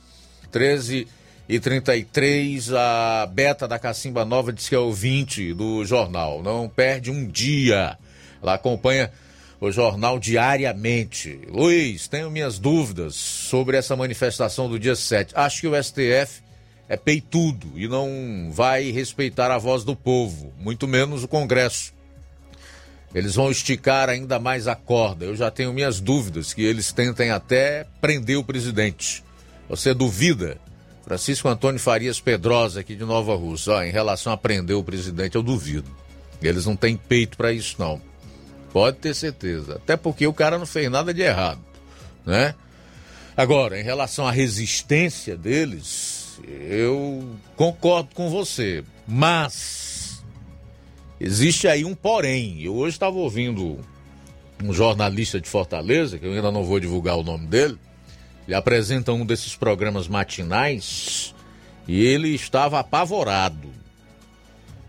13 0.51 1.07
e 1.47 1.61
33, 1.61 2.73
a 2.73 3.27
Beta 3.31 3.69
da 3.69 3.79
Cacimba 3.79 4.25
Nova 4.25 4.53
diz 4.53 4.69
que 4.69 4.75
é 4.75 4.79
ouvinte 4.79 5.53
do 5.53 5.85
jornal. 5.85 6.43
Não 6.43 6.67
perde 6.67 7.11
um 7.11 7.27
dia. 7.27 7.99
Ela 8.43 8.55
acompanha 8.55 9.13
o 9.61 9.71
jornal 9.71 10.19
diariamente. 10.19 11.41
Luiz, 11.49 12.09
tenho 12.09 12.31
minhas 12.31 12.59
dúvidas 12.59 13.15
sobre 13.15 13.77
essa 13.77 13.95
manifestação 13.95 14.69
do 14.69 14.79
dia 14.79 14.97
7. 14.97 15.35
Acho 15.37 15.61
que 15.61 15.69
o 15.69 15.83
STF 15.83 16.43
é 16.89 16.97
peitudo 16.97 17.73
e 17.75 17.89
não 17.89 18.51
vai 18.51 18.91
respeitar 18.91 19.51
a 19.51 19.59
voz 19.59 19.85
do 19.85 19.97
povo, 19.97 20.53
muito 20.59 20.87
menos 20.87 21.25
o 21.25 21.29
Congresso. 21.29 21.94
Eles 23.15 23.37
vão 23.37 23.51
esticar 23.51 24.09
ainda 24.09 24.41
mais 24.41 24.67
a 24.67 24.75
corda. 24.75 25.25
Eu 25.25 25.37
já 25.37 25.51
tenho 25.51 25.73
minhas 25.73 26.01
dúvidas 26.01 26.53
que 26.53 26.63
eles 26.63 26.93
tentem 26.93 27.31
até 27.31 27.87
prender 28.01 28.37
o 28.37 28.45
presidente. 28.45 29.23
Você 29.69 29.95
duvida? 29.95 30.59
Francisco 31.05 31.49
Antônio 31.49 31.79
Farias 31.79 32.19
Pedrosa, 32.19 32.81
aqui 32.81 32.97
de 32.97 33.05
Nova 33.05 33.37
Rússia, 33.37 33.87
em 33.87 33.93
relação 33.93 34.33
a 34.33 34.37
prender 34.37 34.75
o 34.77 34.83
presidente, 34.83 35.37
eu 35.37 35.43
duvido. 35.43 35.91
Eles 36.43 36.67
não 36.67 36.75
têm 36.75 36.97
peito 36.97 37.37
para 37.37 37.53
isso, 37.53 37.77
não. 37.79 38.01
Pode 38.73 38.97
ter 38.97 39.15
certeza. 39.15 39.77
Até 39.77 39.97
porque 39.97 40.27
o 40.27 40.33
cara 40.33 40.59
não 40.59 40.67
fez 40.67 40.91
nada 40.91 41.15
de 41.15 41.23
errado, 41.23 41.61
né? 42.27 42.55
Agora, 43.37 43.79
em 43.79 43.85
relação 43.85 44.27
à 44.27 44.33
resistência 44.33 45.37
deles, 45.37 46.41
eu 46.49 47.37
concordo 47.55 48.11
com 48.15 48.31
você. 48.31 48.83
Mas 49.07 49.94
Existe 51.21 51.69
aí 51.69 51.85
um 51.85 51.95
porém. 51.95 52.63
Eu 52.63 52.75
hoje 52.75 52.97
estava 52.97 53.17
ouvindo 53.17 53.79
um 54.63 54.73
jornalista 54.73 55.41
de 55.41 55.49
Fortaleza, 55.49 56.19
que 56.19 56.27
eu 56.27 56.33
ainda 56.33 56.51
não 56.51 56.65
vou 56.65 56.81
divulgar 56.81 57.17
o 57.17 57.23
nome 57.23 57.47
dele, 57.47 57.79
ele 58.47 58.55
apresenta 58.55 59.13
um 59.13 59.25
desses 59.25 59.57
programas 59.57 60.07
matinais 60.07 61.35
e 61.89 62.05
ele 62.05 62.29
estava 62.29 62.79
apavorado, 62.79 63.69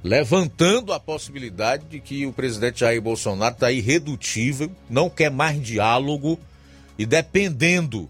levantando 0.03 0.93
a 0.93 0.99
possibilidade 0.99 1.85
de 1.85 1.99
que 1.99 2.25
o 2.25 2.33
presidente 2.33 2.81
Jair 2.81 3.01
Bolsonaro 3.01 3.53
está 3.53 3.71
irredutível, 3.71 4.71
não 4.89 5.09
quer 5.09 5.31
mais 5.31 5.61
diálogo 5.61 6.39
e 6.97 7.05
dependendo 7.05 8.09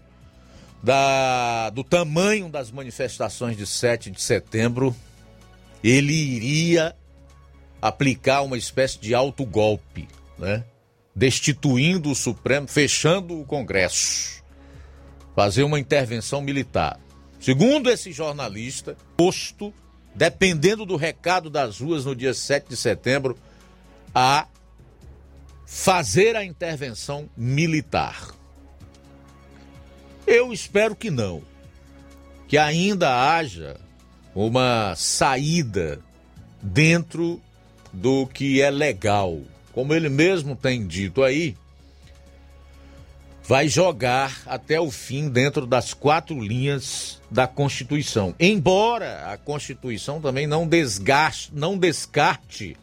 da, 0.82 1.70
do 1.70 1.82
tamanho 1.82 2.48
das 2.48 2.70
manifestações 2.70 3.56
de 3.56 3.66
7 3.66 4.10
de 4.10 4.20
setembro, 4.20 4.94
ele 5.82 6.12
iria 6.12 6.94
aplicar 7.80 8.42
uma 8.42 8.56
espécie 8.56 8.98
de 8.98 9.14
autogolpe, 9.14 10.08
né? 10.38 10.64
destituindo 11.14 12.10
o 12.10 12.14
Supremo, 12.14 12.68
fechando 12.68 13.40
o 13.40 13.44
Congresso, 13.44 14.42
fazer 15.34 15.62
uma 15.62 15.80
intervenção 15.80 16.42
militar. 16.42 17.00
Segundo 17.40 17.90
esse 17.90 18.12
jornalista, 18.12 18.96
posto, 19.16 19.72
dependendo 20.14 20.84
do 20.84 20.96
recado 20.96 21.48
das 21.48 21.80
ruas 21.80 22.04
no 22.04 22.14
dia 22.14 22.34
7 22.34 22.68
de 22.68 22.76
setembro, 22.76 23.36
a 24.14 24.46
fazer 25.66 26.36
a 26.36 26.44
intervenção 26.44 27.28
militar. 27.36 28.34
Eu 30.26 30.52
espero 30.52 30.96
que 30.96 31.10
não. 31.10 31.42
Que 32.48 32.58
ainda 32.58 33.36
haja 33.36 33.78
uma 34.34 34.94
saída 34.96 36.00
dentro 36.62 37.40
do 37.96 38.26
que 38.26 38.60
é 38.60 38.70
legal. 38.70 39.40
Como 39.72 39.94
ele 39.94 40.08
mesmo 40.08 40.54
tem 40.54 40.86
dito 40.86 41.22
aí, 41.22 41.56
vai 43.42 43.68
jogar 43.68 44.42
até 44.46 44.80
o 44.80 44.90
fim 44.90 45.28
dentro 45.28 45.66
das 45.66 45.94
quatro 45.94 46.38
linhas 46.38 47.20
da 47.30 47.46
Constituição. 47.46 48.34
Embora 48.38 49.32
a 49.32 49.36
Constituição 49.36 50.20
também 50.20 50.46
não 50.46 50.66
desgaste, 50.66 51.50
não 51.54 51.78
descarte 51.78 52.76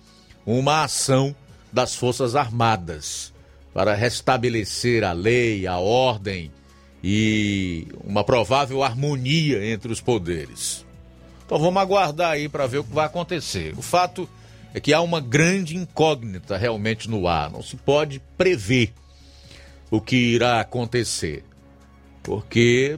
uma 0.45 0.83
ação 0.83 1.35
das 1.71 1.95
Forças 1.95 2.35
Armadas 2.35 3.31
para 3.73 3.93
restabelecer 3.93 5.03
a 5.03 5.11
lei, 5.11 5.67
a 5.67 5.77
ordem 5.77 6.51
e 7.03 7.87
uma 8.03 8.23
provável 8.23 8.83
harmonia 8.83 9.65
entre 9.65 9.91
os 9.91 10.01
poderes. 10.01 10.85
Então 11.45 11.59
vamos 11.59 11.81
aguardar 11.81 12.31
aí 12.31 12.47
para 12.47 12.67
ver 12.67 12.79
o 12.79 12.83
que 12.83 12.93
vai 12.93 13.05
acontecer. 13.05 13.73
O 13.77 13.81
fato 13.81 14.29
é 14.73 14.79
que 14.79 14.93
há 14.93 15.01
uma 15.01 15.21
grande 15.21 15.77
incógnita 15.77 16.57
realmente 16.57 17.09
no 17.09 17.27
ar, 17.27 17.51
não 17.51 17.61
se 17.61 17.75
pode 17.75 18.21
prever 18.37 18.93
o 19.91 20.01
que 20.01 20.15
irá 20.15 20.59
acontecer. 20.59 21.43
Porque 22.23 22.97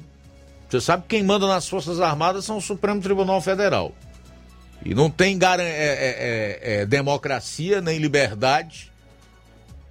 você 0.70 0.80
sabe 0.80 1.04
que 1.04 1.10
quem 1.10 1.24
manda 1.24 1.48
nas 1.48 1.68
Forças 1.68 2.00
Armadas 2.00 2.46
são 2.46 2.58
o 2.58 2.62
Supremo 2.62 3.02
Tribunal 3.02 3.42
Federal. 3.42 3.94
E 4.84 4.94
não 4.94 5.10
tem 5.10 5.38
é, 5.42 5.62
é, 5.62 5.64
é, 5.64 6.60
é, 6.82 6.86
democracia, 6.86 7.82
nem 7.82 7.98
liberdade, 7.98 8.92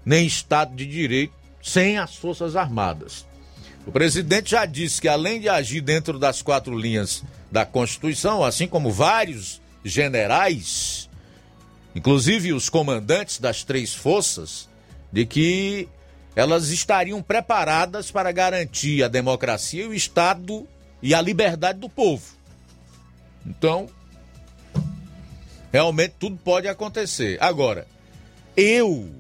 nem 0.05 0.27
Estado 0.27 0.75
de 0.75 0.87
Direito 0.87 1.35
sem 1.63 1.99
as 1.99 2.15
Forças 2.15 2.57
Armadas. 2.57 3.27
O 3.87 3.93
presidente 3.93 4.51
já 4.51 4.67
disse 4.67 5.01
que, 5.01 5.09
além 5.09 5.41
de 5.41 5.49
agir 5.49 5.81
dentro 5.81 6.19
das 6.19 6.43
quatro 6.43 6.79
linhas 6.79 7.25
da 7.51 7.65
Constituição, 7.65 8.45
assim 8.45 8.67
como 8.67 8.91
vários 8.91 9.61
generais, 9.83 11.09
inclusive 11.95 12.53
os 12.53 12.69
comandantes 12.69 13.39
das 13.39 13.63
três 13.63 13.95
forças, 13.95 14.69
de 15.13 15.25
que 15.25 15.89
elas 16.35 16.71
estariam 16.71 17.23
preparadas 17.23 18.11
para 18.11 18.33
garantir 18.33 19.03
a 19.03 19.09
democracia, 19.09 19.89
o 19.89 19.95
Estado 19.95 20.67
e 21.01 21.15
a 21.15 21.21
liberdade 21.21 21.79
do 21.79 21.89
povo. 21.89 22.25
Então, 23.47 23.89
realmente 25.73 26.15
tudo 26.19 26.37
pode 26.43 26.67
acontecer. 26.67 27.39
Agora, 27.41 27.87
eu 28.57 29.11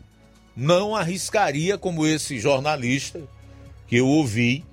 não 0.57 0.95
arriscaria 0.97 1.77
como 1.77 2.07
esse 2.07 2.39
jornalista 2.39 3.21
que 3.87 3.97
eu 3.97 4.07
ouvi 4.07 4.65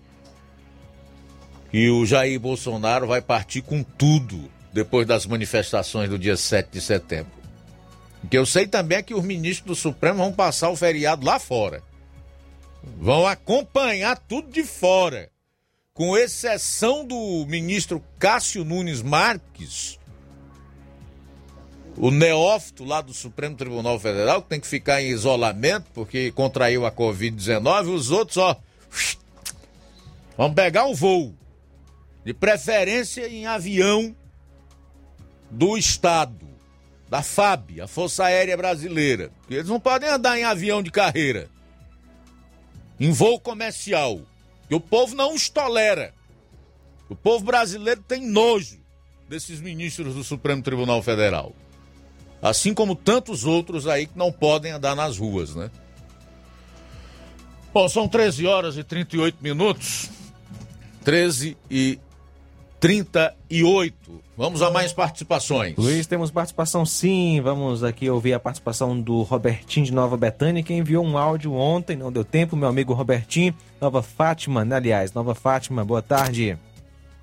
que 1.70 1.90
o 1.90 2.06
Jair 2.06 2.40
Bolsonaro 2.40 3.08
vai 3.08 3.22
partir 3.22 3.62
com 3.62 3.82
tudo 3.82 4.52
depois 4.74 5.08
das 5.08 5.26
manifestações 5.26 6.10
do 6.10 6.20
dia 6.20 6.36
7 6.36 6.70
de 6.72 6.82
setembro. 6.82 7.41
O 8.24 8.28
que 8.28 8.38
eu 8.38 8.46
sei 8.46 8.68
também 8.68 9.00
é 9.00 9.04
que 9.04 9.14
os 9.14 9.24
ministros 9.24 9.68
do 9.68 9.76
Supremo 9.76 10.20
vão 10.20 10.34
passar 10.34 10.70
o 10.70 10.76
feriado 10.76 11.26
lá 11.26 11.40
fora. 11.40 11.84
Vão 12.98 13.26
acompanhar 13.26 14.18
tudo 14.18 14.52
de 14.52 14.64
fora. 14.64 15.30
Com 15.94 16.18
exceção 16.18 17.06
do 17.06 17.46
ministro 17.48 18.04
Cássio 18.18 18.64
Nunes 18.64 19.02
Marques, 19.02 20.00
o 21.98 22.10
neófito 22.10 22.84
lá 22.84 23.02
do 23.02 23.14
Supremo 23.14 23.56
Tribunal 23.56 24.00
Federal, 24.00 24.42
que 24.42 24.50
tem 24.50 24.60
que 24.60 24.68
ficar 24.68 25.02
em 25.02 25.10
isolamento 25.10 25.88
porque 25.94 26.32
contraiu 26.32 26.86
a 26.86 26.92
Covid-19, 26.92 27.94
os 27.94 28.10
outros, 28.10 28.38
ó, 28.38 28.58
vão 30.38 30.54
pegar 30.54 30.86
um 30.86 30.94
voo, 30.94 31.36
de 32.24 32.34
preferência 32.34 33.28
em 33.28 33.46
avião 33.46 34.16
do 35.50 35.78
Estado, 35.78 36.48
da 37.12 37.22
FAB, 37.22 37.82
a 37.82 37.88
Força 37.88 38.24
Aérea 38.24 38.56
Brasileira. 38.56 39.34
Eles 39.50 39.68
não 39.68 39.82
podem 39.82 40.08
andar 40.08 40.40
em 40.40 40.46
avião 40.46 40.82
de 40.82 40.90
carreira 40.90 41.50
em 42.98 43.12
voo 43.12 43.38
comercial. 43.38 44.22
E 44.70 44.76
o 44.76 44.80
povo 44.80 45.14
não 45.14 45.36
os 45.36 45.50
tolera. 45.50 46.14
O 47.10 47.16
povo 47.16 47.44
brasileiro 47.44 48.02
tem 48.08 48.26
nojo 48.26 48.80
desses 49.28 49.60
ministros 49.60 50.16
do 50.16 50.24
Supremo 50.24 50.62
Tribunal 50.62 51.04
Federal. 51.04 51.54
Assim 52.42 52.74
como 52.74 52.96
tantos 52.96 53.44
outros 53.44 53.88
aí 53.88 54.08
que 54.08 54.18
não 54.18 54.32
podem 54.32 54.72
andar 54.72 54.96
nas 54.96 55.18
ruas, 55.18 55.54
né? 55.54 55.70
Bom, 57.74 57.90
são 57.90 58.08
13 58.08 58.48
horas 58.48 58.78
e 58.78 58.86
38 58.86 59.38
minutos. 59.42 60.10
13 61.04 61.58
e 61.70 62.00
38. 62.82 63.94
Vamos 64.36 64.64
a 64.64 64.72
mais 64.72 64.92
participações. 64.92 65.76
Luiz, 65.78 66.08
temos 66.08 66.32
participação 66.32 66.84
sim. 66.84 67.40
Vamos 67.40 67.84
aqui 67.84 68.10
ouvir 68.10 68.34
a 68.34 68.40
participação 68.40 69.00
do 69.00 69.22
Robertinho 69.22 69.86
de 69.86 69.94
Nova 69.94 70.18
Betânia, 70.18 70.64
que 70.64 70.74
enviou 70.74 71.06
um 71.06 71.16
áudio 71.16 71.54
ontem, 71.54 71.96
não 71.96 72.12
deu 72.12 72.26
tempo, 72.26 72.56
meu 72.56 72.68
amigo 72.68 72.92
Robertinho. 72.92 73.54
Nova 73.80 74.02
Fátima, 74.02 74.66
né, 74.66 74.78
aliás, 74.78 75.14
Nova 75.14 75.36
Fátima, 75.36 75.86
boa 75.86 76.02
tarde. 76.02 76.58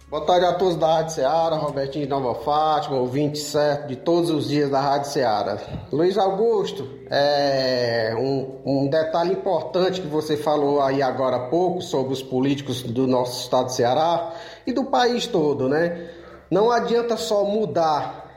Boa 0.09 0.24
tarde 0.24 0.47
a 0.47 0.55
todos 0.55 0.76
da 0.76 0.86
Rádio 0.86 1.16
Ceará, 1.16 1.56
Robertinho 1.56 2.06
de 2.06 2.10
Nova 2.10 2.35
Fátima, 2.36 2.97
ouvinte 2.97 3.39
certo 3.39 3.89
de 3.89 3.97
todos 3.97 4.30
os 4.30 4.48
dias 4.48 4.70
da 4.70 4.80
Rádio 4.80 5.10
Ceará. 5.10 5.59
Luiz 5.93 6.16
Augusto, 6.16 6.89
é 7.10 8.14
um, 8.16 8.60
um, 8.64 8.89
detalhe 8.89 9.32
importante 9.32 10.01
que 10.01 10.06
você 10.06 10.35
falou 10.35 10.80
aí 10.80 11.02
agora 11.02 11.36
há 11.36 11.48
pouco 11.51 11.82
sobre 11.82 12.14
os 12.14 12.22
políticos 12.22 12.80
do 12.82 13.06
nosso 13.06 13.43
estado 13.43 13.66
de 13.66 13.74
Ceará 13.74 14.32
e 14.69 14.73
do 14.73 14.85
país 14.85 15.27
todo, 15.27 15.69
né? 15.69 16.11
Não 16.51 16.70
adianta 16.70 17.16
só 17.16 17.45
mudar, 17.45 18.31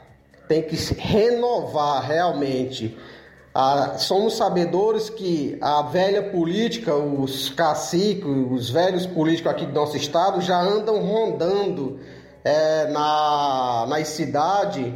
tem 0.48 0.64
que 0.64 0.76
renovar 0.96 2.04
realmente 2.04 2.98
ah, 3.54 3.96
somos 3.98 4.38
sabedores 4.38 5.10
que 5.10 5.58
a 5.60 5.82
velha 5.82 6.24
política, 6.24 6.96
os 6.96 7.50
caciques, 7.50 8.26
os 8.26 8.70
velhos 8.70 9.06
políticos 9.06 9.52
aqui 9.52 9.66
do 9.66 9.74
nosso 9.74 9.98
estado 9.98 10.40
já 10.40 10.58
andam 10.58 11.02
rondando 11.02 12.00
é, 12.46 12.88
na, 12.88 13.86
nas 13.90 14.08
cidades 14.08 14.94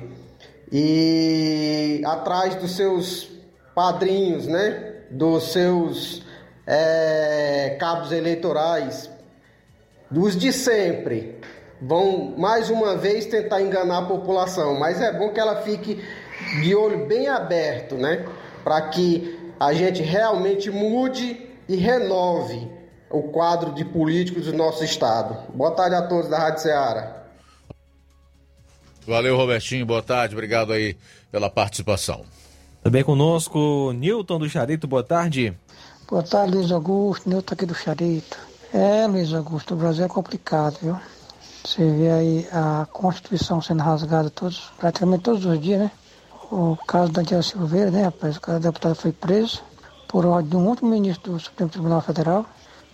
e 0.72 2.02
atrás 2.06 2.56
dos 2.56 2.78
seus 2.78 3.28
padrinhos, 3.76 4.48
né? 4.48 4.94
Dos 5.12 5.52
seus 5.52 6.24
é, 6.66 7.76
cabos 7.78 8.14
eleitorais, 8.14 9.10
dos 10.10 10.36
de 10.36 10.52
sempre. 10.52 11.40
Vão 11.82 12.36
mais 12.38 12.70
uma 12.70 12.96
vez 12.96 13.26
tentar 13.26 13.62
enganar 13.62 14.00
a 14.00 14.06
população, 14.06 14.80
mas 14.80 15.02
é 15.02 15.12
bom 15.12 15.30
que 15.30 15.40
ela 15.40 15.62
fique 15.62 16.02
de 16.62 16.76
olho 16.76 17.06
bem 17.06 17.28
aberto, 17.28 17.96
né? 17.96 18.26
para 18.66 18.82
que 18.90 19.54
a 19.60 19.72
gente 19.74 20.02
realmente 20.02 20.72
mude 20.72 21.40
e 21.70 21.76
renove 21.76 22.68
o 23.12 23.22
quadro 23.22 23.72
de 23.76 23.86
políticos 23.86 24.48
do 24.48 24.54
nosso 24.54 24.84
estado. 24.84 25.38
Boa 25.54 25.70
tarde 25.70 25.96
a 25.96 26.02
todos 26.02 26.28
da 26.28 26.40
Rádio 26.40 26.64
Ceará. 26.64 27.24
Valeu, 29.08 29.38
Robertinho. 29.38 29.86
Boa 29.86 30.02
tarde. 30.02 30.34
Obrigado 30.34 30.74
aí 30.74 30.98
pela 31.32 31.48
participação. 31.48 32.26
Também 32.84 33.04
conosco, 33.04 33.94
Newton 33.94 34.40
do 34.40 34.50
Charito. 34.50 34.88
Boa 34.88 35.04
tarde. 35.04 35.56
Boa 36.08 36.24
tarde, 36.24 36.56
Luiz 36.56 36.72
Augusto. 36.72 37.30
Newton 37.30 37.54
aqui 37.54 37.66
do 37.68 37.76
Charito. 37.76 38.38
É, 38.78 39.08
Luiz 39.08 39.34
Augusto, 39.34 39.74
o 39.74 39.78
Brasil 39.78 40.04
é 40.04 40.10
complicado, 40.10 40.78
viu? 40.82 41.00
Você 41.64 41.90
vê 41.94 42.12
aí 42.12 42.48
a 42.52 42.86
Constituição 42.92 43.62
sendo 43.62 43.82
rasgada 43.82 44.30
todos, 44.30 44.70
praticamente 44.78 45.24
todos 45.24 45.46
os 45.46 45.62
dias, 45.62 45.80
né? 45.80 45.92
o 46.52 46.76
caso 46.86 47.10
da 47.14 47.22
Daniel 47.22 47.42
Silveira, 47.42 47.90
né, 47.90 48.04
rapaz? 48.04 48.36
O 48.36 48.60
deputado 48.60 48.94
foi 48.94 49.14
preso 49.14 49.64
por 50.10 50.26
ordem 50.26 50.50
de 50.50 50.58
um 50.58 50.68
outro 50.68 50.86
ministro 50.86 51.32
do 51.32 51.40
Supremo 51.40 51.72
Tribunal 51.72 52.02
Federal, 52.02 52.46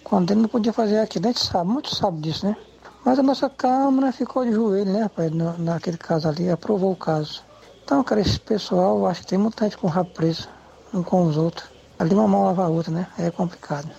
quando 0.04 0.30
ele 0.30 0.42
não 0.42 0.50
podia 0.50 0.72
fazer 0.72 1.00
aquilo. 1.00 1.26
A 1.26 1.30
gente 1.30 1.44
sabe, 1.44 1.72
muito 1.72 1.96
sabe 1.96 2.22
disso, 2.22 2.46
né? 2.46 2.56
Mas 3.04 3.18
a 3.18 3.24
nossa 3.24 3.50
Câmara 3.50 4.12
ficou 4.12 4.46
de 4.46 4.52
joelho, 4.52 4.94
né, 4.94 5.02
rapaz, 5.02 5.32
no, 5.32 5.58
naquele 5.58 5.98
caso 5.98 6.30
ali, 6.30 6.48
aprovou 6.48 6.92
o 6.92 6.96
caso. 6.96 7.42
Então, 7.84 8.04
cara, 8.04 8.22
esse 8.22 8.40
pessoal, 8.40 9.08
acho 9.08 9.22
que 9.22 9.28
tem 9.30 9.40
muita 9.40 9.64
gente 9.66 9.80
com 9.80 9.88
o 9.88 9.90
rabo 9.90 10.12
preso, 10.12 10.48
um 10.94 11.02
com 11.02 11.26
os 11.26 11.38
outros. 11.38 11.68
Ali 11.98 12.14
uma 12.14 12.28
mão 12.28 12.46
lava 12.46 12.66
a 12.66 12.70
outra, 12.70 12.94
né? 12.94 13.08
É 13.18 13.32
complicado. 13.32 13.90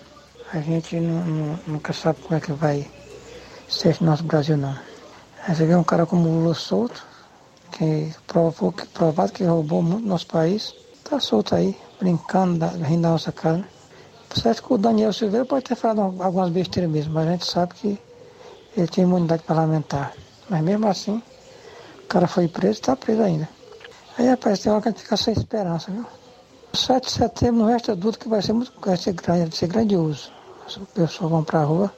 A 0.54 0.60
gente 0.60 1.00
não, 1.00 1.24
não, 1.24 1.58
nunca 1.66 1.94
sabe 1.94 2.20
como 2.20 2.36
é 2.36 2.40
que 2.40 2.52
vai 2.52 2.86
ser 3.66 3.96
o 4.02 4.04
nosso 4.04 4.22
Brasil, 4.24 4.54
não. 4.54 4.76
Aí 5.48 5.54
você 5.54 5.64
vê 5.64 5.74
um 5.74 5.82
cara 5.82 6.04
como 6.04 6.28
o 6.28 6.40
Lula 6.40 6.52
solto, 6.52 7.06
que 7.70 8.14
provou 8.26 8.70
que 8.70 8.86
provado 8.86 9.32
que 9.32 9.44
roubou 9.44 9.80
muito 9.82 10.06
nosso 10.06 10.26
país, 10.26 10.74
tá 11.04 11.18
solto 11.18 11.54
aí, 11.54 11.74
brincando, 11.98 12.66
rindo 12.84 13.00
da 13.00 13.08
nossa 13.08 13.32
cara. 13.32 13.64
Certo 14.34 14.62
que 14.62 14.74
o 14.74 14.76
Daniel 14.76 15.14
Silveira 15.14 15.46
pode 15.46 15.64
ter 15.64 15.74
falado 15.74 16.22
algumas 16.22 16.50
besteiras 16.50 16.90
mesmo, 16.90 17.14
mas 17.14 17.28
a 17.28 17.32
gente 17.32 17.46
sabe 17.46 17.74
que 17.74 17.98
ele 18.76 18.88
tem 18.88 19.04
imunidade 19.04 19.44
parlamentar. 19.44 20.12
Mas 20.50 20.62
mesmo 20.62 20.86
assim, 20.86 21.22
o 22.04 22.06
cara 22.08 22.26
foi 22.26 22.46
preso 22.46 22.78
e 22.78 22.80
está 22.80 22.94
preso 22.94 23.22
ainda. 23.22 23.48
Aí, 24.18 24.28
rapaz, 24.28 24.60
tem 24.60 24.70
hora 24.70 24.82
que 24.82 24.88
a 24.88 24.90
gente 24.90 25.02
fica 25.02 25.16
sem 25.16 25.32
esperança, 25.32 25.90
viu? 25.90 26.04
O 26.74 26.76
7 26.76 27.06
de 27.06 27.10
setembro 27.10 27.62
não 27.62 27.68
resta 27.68 27.96
dúvida 27.96 28.18
que 28.18 28.28
vai 28.28 28.42
ser 28.42 28.52
muito 28.52 28.70
vai 28.78 28.98
ser 28.98 29.14
grande, 29.14 29.42
vai 29.44 29.52
ser 29.52 29.66
grandioso. 29.66 30.41
As 30.66 30.76
pessoas 30.94 31.30
vão 31.30 31.44
para 31.44 31.60
a 31.60 31.64
rua. 31.64 31.92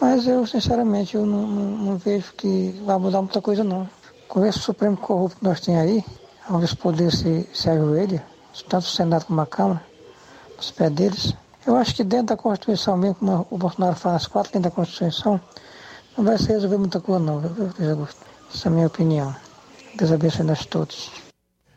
Mas 0.00 0.26
eu, 0.26 0.46
sinceramente, 0.46 1.14
eu 1.14 1.24
não, 1.24 1.46
não, 1.46 1.64
não 1.78 1.96
vejo 1.96 2.32
que 2.34 2.80
vai 2.84 2.98
mudar 2.98 3.22
muita 3.22 3.40
coisa 3.40 3.64
não. 3.64 3.88
Com 4.28 4.44
esse 4.44 4.58
Supremo 4.58 4.96
corrupto 4.96 5.38
que 5.38 5.44
nós 5.44 5.60
temos 5.60 5.82
aí, 5.82 6.04
onde 6.50 6.64
os 6.64 6.74
poderes 6.74 7.18
se, 7.18 7.48
se 7.52 7.70
ajoelham, 7.70 8.20
tanto 8.68 8.84
o 8.84 8.90
Senado 8.90 9.26
como 9.26 9.40
a 9.40 9.46
Câmara, 9.46 9.82
os 10.58 10.70
pés 10.70 10.90
deles, 10.92 11.34
Eu 11.66 11.76
acho 11.76 11.94
que 11.94 12.04
dentro 12.04 12.26
da 12.26 12.36
Constituição 12.36 12.96
mesmo, 12.96 13.14
como 13.16 13.46
o 13.50 13.56
Bolsonaro 13.56 13.96
fala 13.96 14.16
as 14.16 14.26
quatro 14.26 14.52
linhas 14.52 14.64
da 14.64 14.70
Constituição, 14.70 15.40
não 16.16 16.24
vai 16.24 16.36
se 16.36 16.48
resolver 16.48 16.76
muita 16.76 17.00
coisa 17.00 17.24
não, 17.24 17.40
viu, 17.40 17.72
Luiz 17.78 17.90
Augusto? 17.90 18.20
Essa 18.52 18.68
é 18.68 18.70
a 18.70 18.72
minha 18.72 18.86
opinião. 18.86 19.34
Deus 19.94 20.12
abençoe 20.12 20.44
nós 20.44 20.66
todos. 20.66 21.10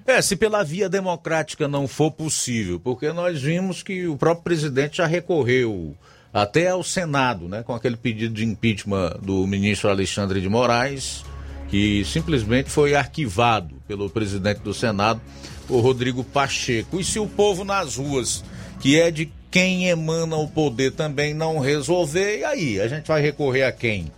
É, 0.05 0.21
se 0.21 0.35
pela 0.35 0.63
via 0.63 0.89
democrática 0.89 1.67
não 1.67 1.87
for 1.87 2.11
possível, 2.11 2.79
porque 2.79 3.11
nós 3.11 3.41
vimos 3.41 3.83
que 3.83 4.07
o 4.07 4.17
próprio 4.17 4.43
presidente 4.43 4.97
já 4.97 5.05
recorreu 5.05 5.95
até 6.38 6.68
ao 6.68 6.84
Senado, 6.84 7.49
né, 7.49 7.64
com 7.64 7.73
aquele 7.73 7.97
pedido 7.97 8.31
de 8.31 8.45
impeachment 8.45 9.18
do 9.23 9.47
ministro 9.47 9.89
Alexandre 9.89 10.39
de 10.39 10.47
Moraes, 10.47 11.26
que 11.68 12.05
simplesmente 12.05 12.69
foi 12.69 12.93
arquivado 12.93 13.73
pelo 13.88 14.07
presidente 14.07 14.59
do 14.59 14.72
Senado, 14.72 15.19
o 15.68 15.80
Rodrigo 15.80 16.23
Pacheco. 16.23 16.99
E 16.99 17.03
se 17.03 17.18
o 17.18 17.26
povo 17.26 17.64
nas 17.64 17.95
ruas, 17.95 18.43
que 18.80 19.01
é 19.01 19.09
de 19.09 19.31
quem 19.49 19.89
emana 19.89 20.35
o 20.35 20.47
poder, 20.47 20.91
também 20.91 21.34
não 21.34 21.57
resolver, 21.57 22.38
e 22.38 22.43
aí? 22.43 22.80
A 22.80 22.88
gente 22.88 23.07
vai 23.07 23.19
recorrer 23.19 23.64
a 23.64 23.72
quem? 23.72 24.11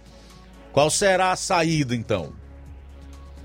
Qual 0.73 0.89
será 0.89 1.31
a 1.31 1.37
saída 1.37 1.95
então? 1.95 2.33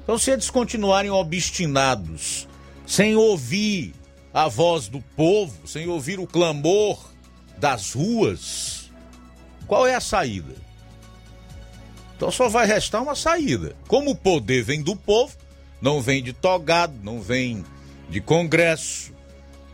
Então, 0.02 0.18
se 0.18 0.32
eles 0.32 0.50
continuarem 0.50 1.12
obstinados, 1.12 2.48
sem 2.84 3.14
ouvir 3.14 3.94
a 4.32 4.48
voz 4.48 4.88
do 4.88 5.00
povo, 5.16 5.64
sem 5.64 5.86
ouvir 5.86 6.18
o 6.18 6.26
clamor 6.26 7.13
das 7.58 7.92
ruas, 7.92 8.90
qual 9.66 9.86
é 9.86 9.94
a 9.94 10.00
saída? 10.00 10.54
Então 12.16 12.30
só 12.30 12.48
vai 12.48 12.66
restar 12.66 13.02
uma 13.02 13.14
saída. 13.14 13.74
Como 13.88 14.12
o 14.12 14.16
poder 14.16 14.62
vem 14.62 14.82
do 14.82 14.94
povo, 14.96 15.36
não 15.80 16.00
vem 16.00 16.22
de 16.22 16.32
togado, 16.32 16.94
não 17.02 17.20
vem 17.20 17.64
de 18.08 18.20
congresso, 18.20 19.12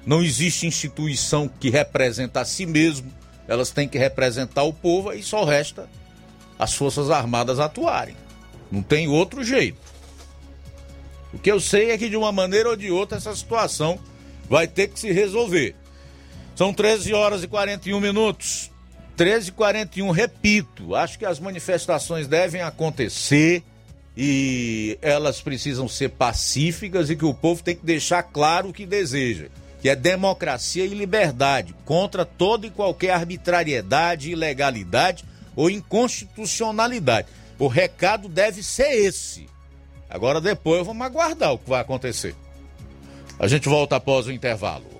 não 0.06 0.22
existe 0.22 0.66
instituição 0.66 1.48
que 1.48 1.70
representa 1.70 2.40
a 2.40 2.44
si 2.44 2.64
mesmo, 2.66 3.12
elas 3.46 3.70
têm 3.70 3.88
que 3.88 3.98
representar 3.98 4.62
o 4.62 4.72
povo 4.72 5.12
e 5.12 5.22
só 5.22 5.44
resta 5.44 5.88
as 6.58 6.74
Forças 6.74 7.10
Armadas 7.10 7.58
atuarem. 7.58 8.16
Não 8.70 8.82
tem 8.82 9.08
outro 9.08 9.42
jeito. 9.42 9.78
O 11.32 11.38
que 11.38 11.50
eu 11.50 11.60
sei 11.60 11.90
é 11.90 11.98
que 11.98 12.08
de 12.08 12.16
uma 12.16 12.32
maneira 12.32 12.68
ou 12.70 12.76
de 12.76 12.90
outra 12.90 13.18
essa 13.18 13.34
situação 13.34 13.98
vai 14.48 14.66
ter 14.66 14.88
que 14.88 14.98
se 14.98 15.12
resolver. 15.12 15.74
São 16.60 16.74
13 16.74 17.14
horas 17.14 17.42
e 17.42 17.48
41 17.48 17.98
minutos. 17.98 18.70
13 19.16 19.48
e 19.48 19.52
41, 19.52 20.10
repito, 20.10 20.94
acho 20.94 21.18
que 21.18 21.24
as 21.24 21.40
manifestações 21.40 22.28
devem 22.28 22.60
acontecer 22.60 23.62
e 24.14 24.98
elas 25.00 25.40
precisam 25.40 25.88
ser 25.88 26.10
pacíficas 26.10 27.08
e 27.08 27.16
que 27.16 27.24
o 27.24 27.32
povo 27.32 27.62
tem 27.62 27.74
que 27.74 27.86
deixar 27.86 28.22
claro 28.24 28.68
o 28.68 28.72
que 28.74 28.84
deseja, 28.84 29.46
que 29.80 29.88
é 29.88 29.96
democracia 29.96 30.84
e 30.84 30.88
liberdade, 30.88 31.74
contra 31.86 32.26
toda 32.26 32.66
e 32.66 32.70
qualquer 32.70 33.12
arbitrariedade, 33.12 34.30
ilegalidade 34.30 35.24
ou 35.56 35.70
inconstitucionalidade. 35.70 37.28
O 37.58 37.68
recado 37.68 38.28
deve 38.28 38.62
ser 38.62 39.06
esse. 39.06 39.48
Agora 40.10 40.42
depois 40.42 40.86
vamos 40.86 41.06
aguardar 41.06 41.54
o 41.54 41.58
que 41.58 41.70
vai 41.70 41.80
acontecer. 41.80 42.34
A 43.38 43.48
gente 43.48 43.66
volta 43.66 43.96
após 43.96 44.26
o 44.26 44.30
intervalo. 44.30 44.99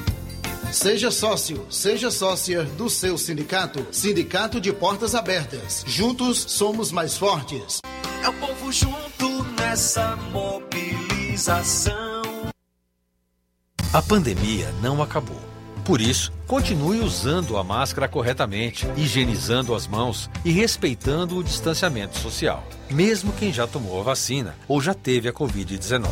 Seja 0.71 1.11
sócio, 1.11 1.65
seja 1.69 2.09
sócia 2.09 2.63
do 2.63 2.89
seu 2.89 3.17
sindicato. 3.17 3.85
Sindicato 3.91 4.61
de 4.61 4.71
Portas 4.71 5.13
Abertas. 5.13 5.83
Juntos 5.85 6.45
somos 6.47 6.93
mais 6.93 7.17
fortes. 7.17 7.81
É 8.23 8.29
o 8.29 8.33
povo 8.33 8.71
junto 8.71 9.43
nessa 9.59 10.15
mobilização. 10.31 12.21
A 13.91 14.01
pandemia 14.01 14.71
não 14.81 15.03
acabou. 15.03 15.41
Por 15.83 15.99
isso, 15.99 16.31
continue 16.47 17.01
usando 17.01 17.57
a 17.57 17.63
máscara 17.63 18.07
corretamente, 18.07 18.87
higienizando 18.95 19.75
as 19.75 19.85
mãos 19.87 20.29
e 20.45 20.51
respeitando 20.51 21.35
o 21.37 21.43
distanciamento 21.43 22.17
social, 22.17 22.63
mesmo 22.89 23.33
quem 23.33 23.51
já 23.51 23.67
tomou 23.67 23.99
a 23.99 24.03
vacina 24.03 24.55
ou 24.69 24.79
já 24.79 24.93
teve 24.93 25.27
a 25.27 25.33
Covid-19. 25.33 26.07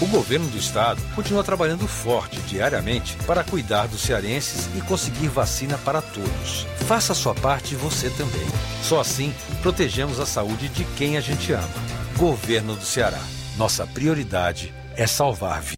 O 0.00 0.06
governo 0.06 0.48
do 0.48 0.56
estado 0.56 1.02
continua 1.16 1.42
trabalhando 1.42 1.88
forte 1.88 2.38
diariamente 2.42 3.16
para 3.26 3.42
cuidar 3.42 3.88
dos 3.88 4.00
cearenses 4.00 4.68
e 4.76 4.80
conseguir 4.82 5.26
vacina 5.26 5.76
para 5.78 6.00
todos. 6.00 6.66
Faça 6.86 7.14
sua 7.14 7.34
parte 7.34 7.74
você 7.74 8.08
também. 8.10 8.46
Só 8.80 9.00
assim 9.00 9.34
protegemos 9.60 10.20
a 10.20 10.26
saúde 10.26 10.68
de 10.68 10.84
quem 10.96 11.16
a 11.16 11.20
gente 11.20 11.52
ama. 11.52 11.68
Governo 12.16 12.76
do 12.76 12.84
Ceará. 12.84 13.20
Nossa 13.56 13.84
prioridade 13.88 14.72
é 14.96 15.04
salvar 15.04 15.62
vidas. 15.62 15.77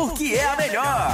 porque 0.00 0.34
é 0.34 0.46
a 0.46 0.56
melhor. 0.56 1.10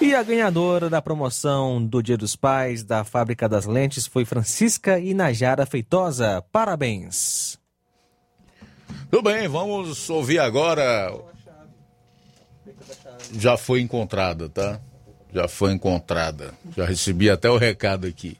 E 0.00 0.12
a 0.12 0.22
ganhadora 0.24 0.90
da 0.90 1.00
promoção 1.00 1.84
do 1.84 2.02
Dia 2.02 2.16
dos 2.16 2.34
Pais 2.34 2.82
da 2.82 3.04
Fábrica 3.04 3.48
das 3.48 3.64
Lentes 3.64 4.08
foi 4.08 4.24
Francisca 4.24 4.98
Inajara 4.98 5.64
Feitosa. 5.66 6.42
Parabéns. 6.50 7.60
Tudo 9.08 9.22
bem, 9.22 9.46
vamos 9.46 10.10
ouvir 10.10 10.40
agora. 10.40 11.14
Já 13.32 13.56
foi 13.56 13.80
encontrada, 13.80 14.48
tá? 14.48 14.80
Já 15.32 15.46
foi 15.46 15.72
encontrada. 15.72 16.54
Já 16.76 16.86
recebi 16.86 17.30
até 17.30 17.48
o 17.48 17.56
recado 17.56 18.08
aqui. 18.08 18.36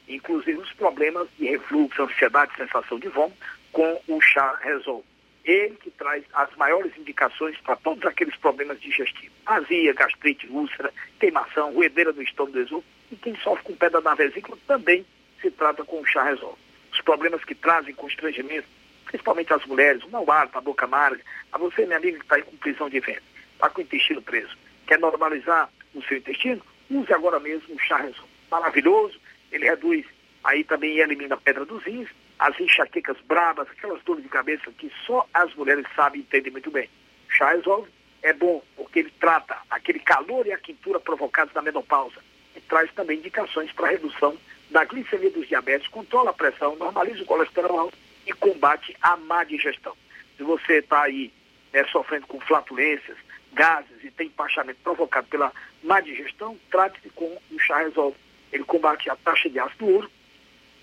inclusive 0.08 0.56
os 0.56 0.72
problemas 0.74 1.26
de 1.36 1.46
refluxo, 1.46 2.02
ansiedade, 2.02 2.54
sensação 2.56 3.00
de 3.00 3.08
vômito, 3.08 3.44
com 3.72 4.00
o 4.06 4.20
Chá 4.20 4.56
Resolve. 4.62 5.04
Ele 5.44 5.74
que 5.74 5.90
traz 5.90 6.22
as 6.34 6.54
maiores 6.54 6.96
indicações 6.96 7.58
para 7.62 7.74
todos 7.74 8.04
aqueles 8.06 8.36
problemas 8.36 8.80
digestivos. 8.80 9.36
Azia, 9.44 9.92
gastrite, 9.92 10.46
úlcera, 10.46 10.92
queimação, 11.18 11.72
roedeira 11.72 12.12
do 12.12 12.22
estômago 12.22 12.52
do 12.52 12.60
esôfago. 12.60 12.97
E 13.10 13.16
quem 13.16 13.36
sofre 13.36 13.64
com 13.64 13.74
pedra 13.74 14.00
na 14.00 14.14
vesícula 14.14 14.58
também 14.66 15.04
se 15.40 15.50
trata 15.50 15.84
com 15.84 16.00
o 16.00 16.06
chá 16.06 16.22
resolve. 16.24 16.58
Os 16.92 17.00
problemas 17.00 17.44
que 17.44 17.54
trazem 17.54 17.94
constrangimento, 17.94 18.66
principalmente 19.06 19.52
as 19.52 19.64
mulheres, 19.64 20.02
o 20.04 20.10
mau 20.10 20.30
hálito, 20.30 20.58
a 20.58 20.60
boca 20.60 20.84
amarga, 20.84 21.22
a 21.52 21.58
você, 21.58 21.86
minha 21.86 21.96
amiga, 21.96 22.18
que 22.18 22.24
está 22.24 22.36
aí 22.36 22.42
com 22.42 22.56
prisão 22.56 22.88
de 22.90 23.00
ventre, 23.00 23.22
está 23.54 23.70
com 23.70 23.80
o 23.80 23.84
intestino 23.84 24.20
preso, 24.20 24.56
quer 24.86 24.98
normalizar 24.98 25.70
o 25.94 26.02
seu 26.02 26.18
intestino, 26.18 26.62
use 26.90 27.12
agora 27.12 27.40
mesmo 27.40 27.74
o 27.74 27.78
chá 27.78 27.96
resolve. 27.96 28.30
Maravilhoso, 28.50 29.18
ele 29.50 29.64
reduz 29.64 30.04
aí 30.44 30.64
também 30.64 30.98
elimina 30.98 31.34
a 31.34 31.38
pedra 31.38 31.64
dos 31.64 31.82
rins, 31.84 32.08
as 32.38 32.58
enxaquecas 32.60 33.16
bravas, 33.26 33.68
aquelas 33.70 34.02
dores 34.02 34.22
de 34.22 34.28
cabeça 34.28 34.70
que 34.72 34.90
só 35.04 35.26
as 35.34 35.54
mulheres 35.54 35.84
sabem 35.94 36.20
e 36.20 36.24
entendem 36.24 36.52
muito 36.52 36.70
bem. 36.70 36.88
O 37.28 37.32
chá 37.32 37.50
resolve 37.50 37.90
é 38.22 38.32
bom 38.32 38.62
porque 38.76 39.00
ele 39.00 39.12
trata 39.18 39.56
aquele 39.70 39.98
calor 39.98 40.46
e 40.46 40.52
a 40.52 40.58
quintura 40.58 41.00
provocados 41.00 41.52
na 41.54 41.62
menopausa 41.62 42.27
traz 42.60 42.92
também 42.92 43.18
indicações 43.18 43.72
para 43.72 43.88
redução 43.88 44.36
da 44.70 44.84
glicemia 44.84 45.30
dos 45.30 45.48
diabetes, 45.48 45.88
controla 45.88 46.30
a 46.30 46.34
pressão, 46.34 46.76
normaliza 46.76 47.22
o 47.22 47.26
colesterol 47.26 47.92
e 48.26 48.32
combate 48.32 48.96
a 49.00 49.16
má 49.16 49.44
digestão. 49.44 49.96
Se 50.36 50.42
você 50.42 50.78
está 50.78 51.02
aí 51.02 51.32
né, 51.72 51.84
sofrendo 51.90 52.26
com 52.26 52.40
flatulências, 52.40 53.16
gases 53.52 54.04
e 54.04 54.10
tem 54.10 54.26
empachamento 54.26 54.78
provocado 54.82 55.26
pela 55.28 55.52
má 55.82 56.00
digestão, 56.00 56.58
trate-se 56.70 57.08
com 57.10 57.38
o 57.50 57.58
chá 57.58 57.78
resolve. 57.78 58.16
Ele 58.52 58.64
combate 58.64 59.10
a 59.10 59.16
taxa 59.16 59.48
de 59.48 59.58
ácido 59.58 59.86
úrico, 59.86 60.12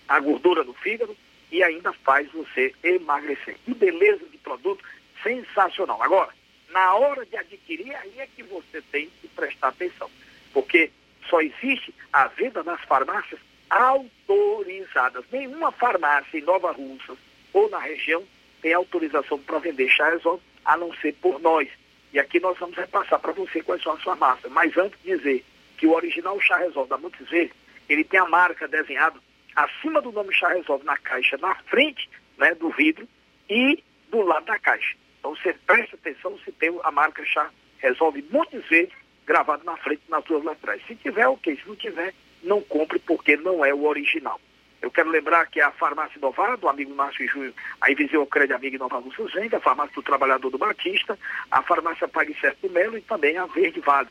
a 0.07 0.19
gordura 0.19 0.63
do 0.63 0.73
fígado 0.73 1.15
e 1.51 1.63
ainda 1.63 1.93
faz 1.93 2.31
você 2.31 2.73
emagrecer. 2.83 3.57
Que 3.65 3.73
beleza 3.73 4.25
de 4.25 4.37
produto 4.37 4.83
sensacional. 5.23 6.01
Agora, 6.01 6.31
na 6.69 6.93
hora 6.95 7.25
de 7.25 7.37
adquirir, 7.37 7.95
aí 7.95 8.19
é 8.19 8.27
que 8.27 8.43
você 8.43 8.81
tem 8.91 9.09
que 9.21 9.27
prestar 9.29 9.69
atenção. 9.69 10.09
Porque 10.53 10.91
só 11.29 11.41
existe 11.41 11.93
a 12.11 12.27
venda 12.27 12.63
nas 12.63 12.81
farmácias 12.81 13.39
autorizadas. 13.69 15.25
Nenhuma 15.31 15.71
farmácia 15.71 16.37
em 16.37 16.43
Nova 16.43 16.71
Russa 16.71 17.15
ou 17.53 17.69
na 17.69 17.79
região 17.79 18.23
tem 18.61 18.73
autorização 18.73 19.39
para 19.39 19.59
vender 19.59 19.89
Charizon, 19.89 20.39
a 20.63 20.75
não 20.77 20.93
ser 20.95 21.13
por 21.13 21.39
nós. 21.39 21.69
E 22.11 22.19
aqui 22.19 22.39
nós 22.39 22.57
vamos 22.57 22.75
repassar 22.75 23.19
para 23.19 23.31
você 23.33 23.61
quais 23.61 23.81
são 23.83 23.93
as 23.93 24.03
farmácias. 24.03 24.51
Mas 24.51 24.75
antes 24.77 24.99
de 25.03 25.15
dizer 25.15 25.45
que 25.77 25.85
o 25.85 25.93
original 25.93 26.39
Chá 26.39 26.57
Resolve 26.57 26.89
da 26.89 26.97
Montes 26.97 27.29
Verde, 27.29 27.53
ele 27.89 28.03
tem 28.03 28.19
a 28.19 28.25
marca 28.25 28.67
desenhada 28.67 29.19
acima 29.55 30.01
do 30.01 30.11
nome 30.11 30.33
Chá 30.33 30.49
Resolve 30.49 30.85
na 30.85 30.97
caixa, 30.97 31.37
na 31.37 31.55
frente 31.55 32.09
né, 32.37 32.53
do 32.55 32.69
vidro 32.69 33.07
e 33.49 33.83
do 34.09 34.21
lado 34.21 34.45
da 34.45 34.57
caixa. 34.57 34.95
Então 35.19 35.35
você 35.35 35.53
presta 35.65 35.95
atenção 35.95 36.37
se 36.43 36.51
tem 36.51 36.77
a 36.83 36.91
marca 36.91 37.23
Chá 37.25 37.49
Resolve 37.79 38.25
Montes 38.31 38.65
Verde 38.67 38.93
gravado 39.25 39.63
na 39.63 39.75
frente 39.77 40.03
nas 40.09 40.23
duas 40.23 40.43
laterais. 40.43 40.81
Se 40.87 40.95
tiver, 40.95 41.27
ok. 41.27 41.55
Se 41.55 41.67
não 41.67 41.75
tiver, 41.75 42.13
não 42.43 42.61
compre 42.61 42.99
porque 42.99 43.35
não 43.35 43.65
é 43.65 43.73
o 43.73 43.85
original. 43.85 44.39
Eu 44.81 44.91
quero 44.91 45.09
lembrar 45.09 45.47
que 45.47 45.59
a 45.59 45.71
farmácia 45.71 46.17
Inovada, 46.17 46.57
do 46.57 46.69
amigo 46.69 46.93
Márcio 46.93 47.27
Júnior, 47.27 47.53
aí 47.81 47.95
Viseu 47.95 48.25
Crédito 48.27 48.55
Amigo 48.55 48.77
Nova 48.77 48.97
Augusto 48.97 49.27
Zenga, 49.29 49.57
a 49.57 49.61
farmácia 49.61 49.95
do 49.95 50.03
Trabalhador 50.03 50.51
do 50.51 50.59
Batista, 50.59 51.17
a 51.49 51.63
farmácia 51.63 52.07
Pague 52.07 52.39
Certo 52.39 52.69
Melo 52.69 52.97
e 52.97 53.01
também 53.01 53.35
a 53.35 53.47
Verde 53.47 53.79
Vale, 53.79 54.09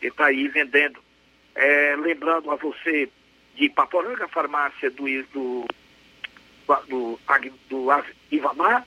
que 0.00 0.08
está 0.08 0.26
aí 0.26 0.48
vendendo. 0.48 1.00
É, 1.54 1.94
lembrando 1.96 2.50
a 2.50 2.56
você 2.56 3.08
de 3.54 3.68
Paporanga, 3.68 4.24
a 4.24 4.28
farmácia 4.28 4.90
do, 4.90 5.04
do, 5.32 5.66
do, 6.66 6.80
do, 6.88 7.20
do 7.68 8.04
Ivamar, 8.32 8.84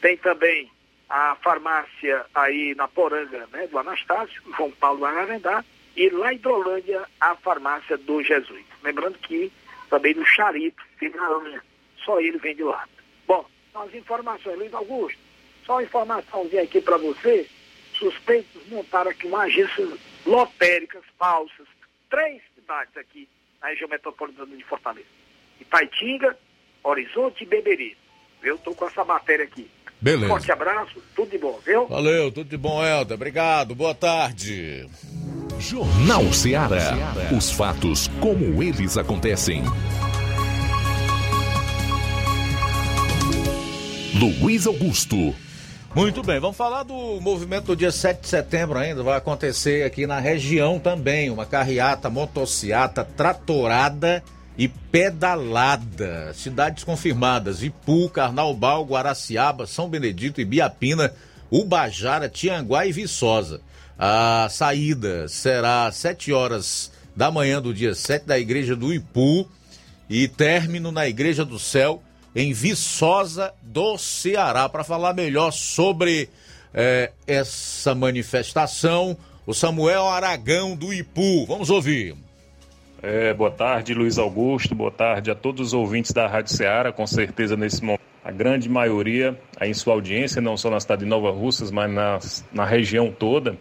tem 0.00 0.16
também 0.16 0.70
a 1.16 1.36
farmácia 1.36 2.26
aí 2.34 2.74
na 2.74 2.88
Poranga, 2.88 3.46
né, 3.52 3.68
do 3.68 3.78
Anastácio, 3.78 4.42
João 4.56 4.72
Paulo 4.72 5.04
Ararendá, 5.04 5.64
e 5.94 6.10
lá 6.10 6.32
em 6.32 6.34
Hidrolândia, 6.34 7.04
a 7.20 7.36
farmácia 7.36 7.96
do 7.96 8.20
Jesus. 8.20 8.64
Lembrando 8.82 9.16
que 9.18 9.52
também 9.88 10.12
no 10.12 10.26
Charito, 10.26 10.82
Finalândia, 10.98 11.62
só 12.04 12.18
ele 12.20 12.38
vem 12.38 12.56
de 12.56 12.64
lá. 12.64 12.88
Bom, 13.28 13.48
as 13.76 13.94
informações, 13.94 14.58
Luiz 14.58 14.74
Augusto, 14.74 15.16
só 15.64 15.74
uma 15.74 15.84
informaçãozinha 15.84 16.64
aqui 16.64 16.80
para 16.80 16.96
você, 16.96 17.48
suspeitos 17.92 18.66
montaram 18.66 19.12
aqui 19.12 19.28
uma 19.28 19.42
agência 19.42 19.86
lotéricas 20.26 21.04
falsas, 21.16 21.68
três 22.10 22.42
cidades 22.56 22.96
aqui 22.96 23.28
na 23.62 23.68
região 23.68 23.88
metropolitana 23.88 24.56
de 24.56 24.64
Fortaleza. 24.64 25.06
Itaitinga, 25.60 26.36
Horizonte 26.82 27.44
e 27.44 27.46
Beberi. 27.46 27.96
Eu 28.42 28.56
estou 28.56 28.74
com 28.74 28.88
essa 28.88 29.04
matéria 29.04 29.44
aqui. 29.44 29.70
Beleza. 30.04 30.28
Forte 30.28 30.52
abraço, 30.52 31.02
tudo 31.16 31.30
de 31.30 31.38
bom, 31.38 31.58
viu? 31.64 31.86
Valeu, 31.86 32.30
tudo 32.30 32.46
de 32.46 32.58
bom, 32.58 32.84
Helder. 32.84 33.14
Obrigado, 33.14 33.74
boa 33.74 33.94
tarde. 33.94 34.86
Jornal 35.58 36.30
Ceará. 36.30 36.92
Os 37.34 37.50
fatos 37.50 38.06
como 38.20 38.62
eles 38.62 38.98
acontecem. 38.98 39.62
Luiz 44.14 44.66
Augusto. 44.66 45.34
Muito 45.94 46.22
bem, 46.22 46.38
vamos 46.38 46.58
falar 46.58 46.82
do 46.82 47.18
movimento 47.22 47.68
do 47.68 47.76
dia 47.76 47.90
7 47.90 48.20
de 48.20 48.28
setembro 48.28 48.78
ainda. 48.78 49.02
Vai 49.02 49.16
acontecer 49.16 49.86
aqui 49.86 50.06
na 50.06 50.20
região 50.20 50.78
também. 50.78 51.30
Uma 51.30 51.46
carreata, 51.46 52.10
motociata, 52.10 53.02
tratorada 53.02 54.22
e 54.56 54.68
pedalada. 54.68 56.32
Cidades 56.34 56.84
confirmadas: 56.84 57.62
Ipu, 57.62 58.08
Carnaubal, 58.08 58.84
Guaraciaba, 58.84 59.66
São 59.66 59.88
Benedito 59.88 60.40
e 60.40 60.44
Biapina, 60.44 61.12
Ubajara, 61.50 62.28
Tianguá 62.28 62.86
e 62.86 62.92
Viçosa. 62.92 63.60
A 63.98 64.48
saída 64.50 65.28
será 65.28 65.86
às 65.86 65.96
7 65.96 66.32
horas 66.32 66.90
da 67.14 67.30
manhã 67.30 67.62
do 67.62 67.72
dia 67.72 67.94
7 67.94 68.26
da 68.26 68.38
Igreja 68.38 68.74
do 68.74 68.92
Ipu 68.92 69.48
e 70.10 70.26
término 70.26 70.90
na 70.90 71.06
Igreja 71.06 71.44
do 71.44 71.58
Céu, 71.58 72.02
em 72.34 72.52
Viçosa 72.52 73.54
do 73.62 73.96
Ceará. 73.96 74.68
Para 74.68 74.82
falar 74.82 75.14
melhor 75.14 75.52
sobre 75.52 76.28
eh, 76.72 77.12
essa 77.26 77.94
manifestação, 77.94 79.16
o 79.46 79.54
Samuel 79.54 80.08
Aragão 80.08 80.74
do 80.74 80.92
Ipu. 80.92 81.46
Vamos 81.46 81.70
ouvir. 81.70 82.23
É, 83.06 83.34
boa 83.34 83.50
tarde, 83.50 83.92
Luiz 83.92 84.16
Augusto. 84.16 84.74
Boa 84.74 84.90
tarde 84.90 85.30
a 85.30 85.34
todos 85.34 85.60
os 85.60 85.74
ouvintes 85.74 86.10
da 86.10 86.26
Rádio 86.26 86.54
Ceará. 86.54 86.90
Com 86.90 87.06
certeza, 87.06 87.54
nesse 87.54 87.84
momento, 87.84 88.00
a 88.24 88.30
grande 88.30 88.66
maioria 88.66 89.38
aí 89.60 89.68
em 89.68 89.74
sua 89.74 89.92
audiência, 89.92 90.40
não 90.40 90.56
só 90.56 90.70
na 90.70 90.80
cidade 90.80 91.00
de 91.00 91.06
Nova 91.06 91.30
Russas, 91.30 91.70
mas 91.70 91.92
na, 91.92 92.18
na 92.50 92.64
região 92.64 93.12
toda. 93.12 93.58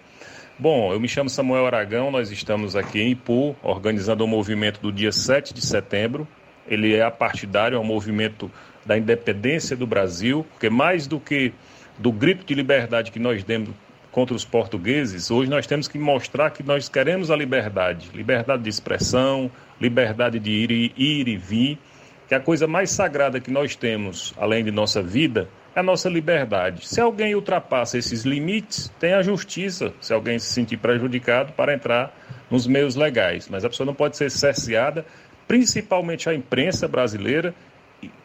Bom, 0.57 0.93
eu 0.93 0.99
me 0.99 1.09
chamo 1.09 1.29
Samuel 1.29 1.65
Aragão, 1.65 2.09
nós 2.09 2.31
estamos 2.31 2.73
aqui 2.73 3.01
em 3.01 3.11
Ipu, 3.11 3.53
organizando 3.61 4.23
o 4.23 4.27
movimento 4.29 4.79
do 4.79 4.93
dia 4.93 5.11
7 5.11 5.53
de 5.53 5.59
setembro. 5.59 6.25
Ele 6.65 6.95
é 6.95 7.01
apartidário, 7.01 7.75
é 7.75 7.79
um 7.79 7.83
movimento 7.83 8.49
da 8.85 8.97
independência 8.97 9.75
do 9.75 9.85
Brasil, 9.85 10.45
porque 10.51 10.69
mais 10.69 11.05
do 11.05 11.19
que 11.19 11.51
do 11.97 12.13
grito 12.13 12.45
de 12.45 12.53
liberdade 12.53 13.11
que 13.11 13.19
nós 13.19 13.43
demos 13.43 13.71
contra 14.13 14.35
os 14.35 14.45
portugueses, 14.45 15.31
hoje 15.31 15.49
nós 15.49 15.65
temos 15.65 15.87
que 15.87 15.97
mostrar 15.97 16.51
que 16.51 16.61
nós 16.61 16.87
queremos 16.87 17.31
a 17.31 17.35
liberdade, 17.35 18.11
liberdade 18.13 18.61
de 18.61 18.69
expressão, 18.69 19.49
liberdade 19.81 20.39
de 20.39 20.51
ir 20.51 20.71
e, 20.71 20.93
ir 20.95 21.27
e 21.27 21.35
vir, 21.35 21.79
que 22.27 22.35
a 22.35 22.39
coisa 22.39 22.67
mais 22.67 22.91
sagrada 22.91 23.39
que 23.39 23.49
nós 23.49 23.75
temos, 23.75 24.31
além 24.37 24.63
de 24.63 24.69
nossa 24.69 25.01
vida, 25.01 25.49
é 25.75 25.79
a 25.79 25.83
nossa 25.83 26.07
liberdade. 26.09 26.87
Se 26.87 27.01
alguém 27.01 27.33
ultrapassa 27.33 27.97
esses 27.97 28.23
limites, 28.23 28.93
tem 28.99 29.13
a 29.13 29.23
justiça, 29.23 29.91
se 29.99 30.13
alguém 30.13 30.37
se 30.37 30.53
sentir 30.53 30.77
prejudicado, 30.77 31.51
para 31.53 31.73
entrar 31.73 32.15
nos 32.51 32.67
meios 32.67 32.95
legais. 32.95 33.49
Mas 33.49 33.65
a 33.65 33.69
pessoa 33.69 33.85
não 33.85 33.95
pode 33.95 34.15
ser 34.15 34.29
cerceada, 34.29 35.03
principalmente 35.47 36.29
a 36.29 36.35
imprensa 36.35 36.87
brasileira, 36.87 37.55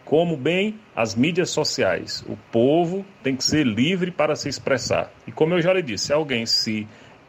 como 0.05 0.37
bem 0.37 0.79
as 0.97 1.15
mídias 1.15 1.51
sociais. 1.51 2.25
O 2.27 2.37
povo 2.51 3.05
tem 3.23 3.37
que 3.37 3.45
ser 3.45 3.67
livre 3.67 4.11
para 4.11 4.35
se 4.35 4.49
expressar. 4.49 5.13
E 5.27 5.33
como 5.33 5.55
eu 5.55 5.61
já 5.61 5.73
lhe 5.73 5.83
disse, 5.83 6.07
se 6.07 6.13
alguém 6.13 6.47
se 6.47 6.87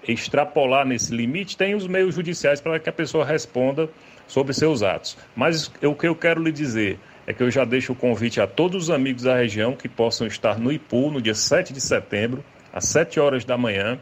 extrapolar 0.08 0.86
nesse 0.86 1.14
limite, 1.14 1.58
tem 1.58 1.76
os 1.76 1.88
meios 1.88 2.16
judiciais 2.16 2.62
para 2.62 2.80
que 2.80 2.90
a 2.90 2.94
pessoa 2.94 3.26
responda 3.26 3.90
sobre 4.28 4.54
seus 4.54 4.82
atos. 4.82 5.18
Mas 5.36 5.72
o 5.84 5.94
que 5.94 6.08
eu 6.08 6.16
quero 6.16 6.42
lhe 6.42 6.52
dizer 6.52 7.00
é 7.28 7.34
que 7.34 7.44
eu 7.44 7.52
já 7.52 7.66
deixo 7.66 7.92
o 7.92 7.96
convite 7.96 8.40
a 8.40 8.48
todos 8.48 8.84
os 8.84 8.90
amigos 8.90 9.24
da 9.24 9.36
região 9.36 9.76
que 9.76 9.90
possam 9.90 10.26
estar 10.26 10.58
no 10.58 10.72
Ipu 10.72 11.12
no 11.12 11.22
dia 11.22 11.36
7 11.36 11.74
de 11.74 11.82
setembro, 11.82 12.44
às 12.72 12.86
7 12.86 13.20
horas 13.20 13.44
da 13.44 13.58
manhã, 13.58 14.00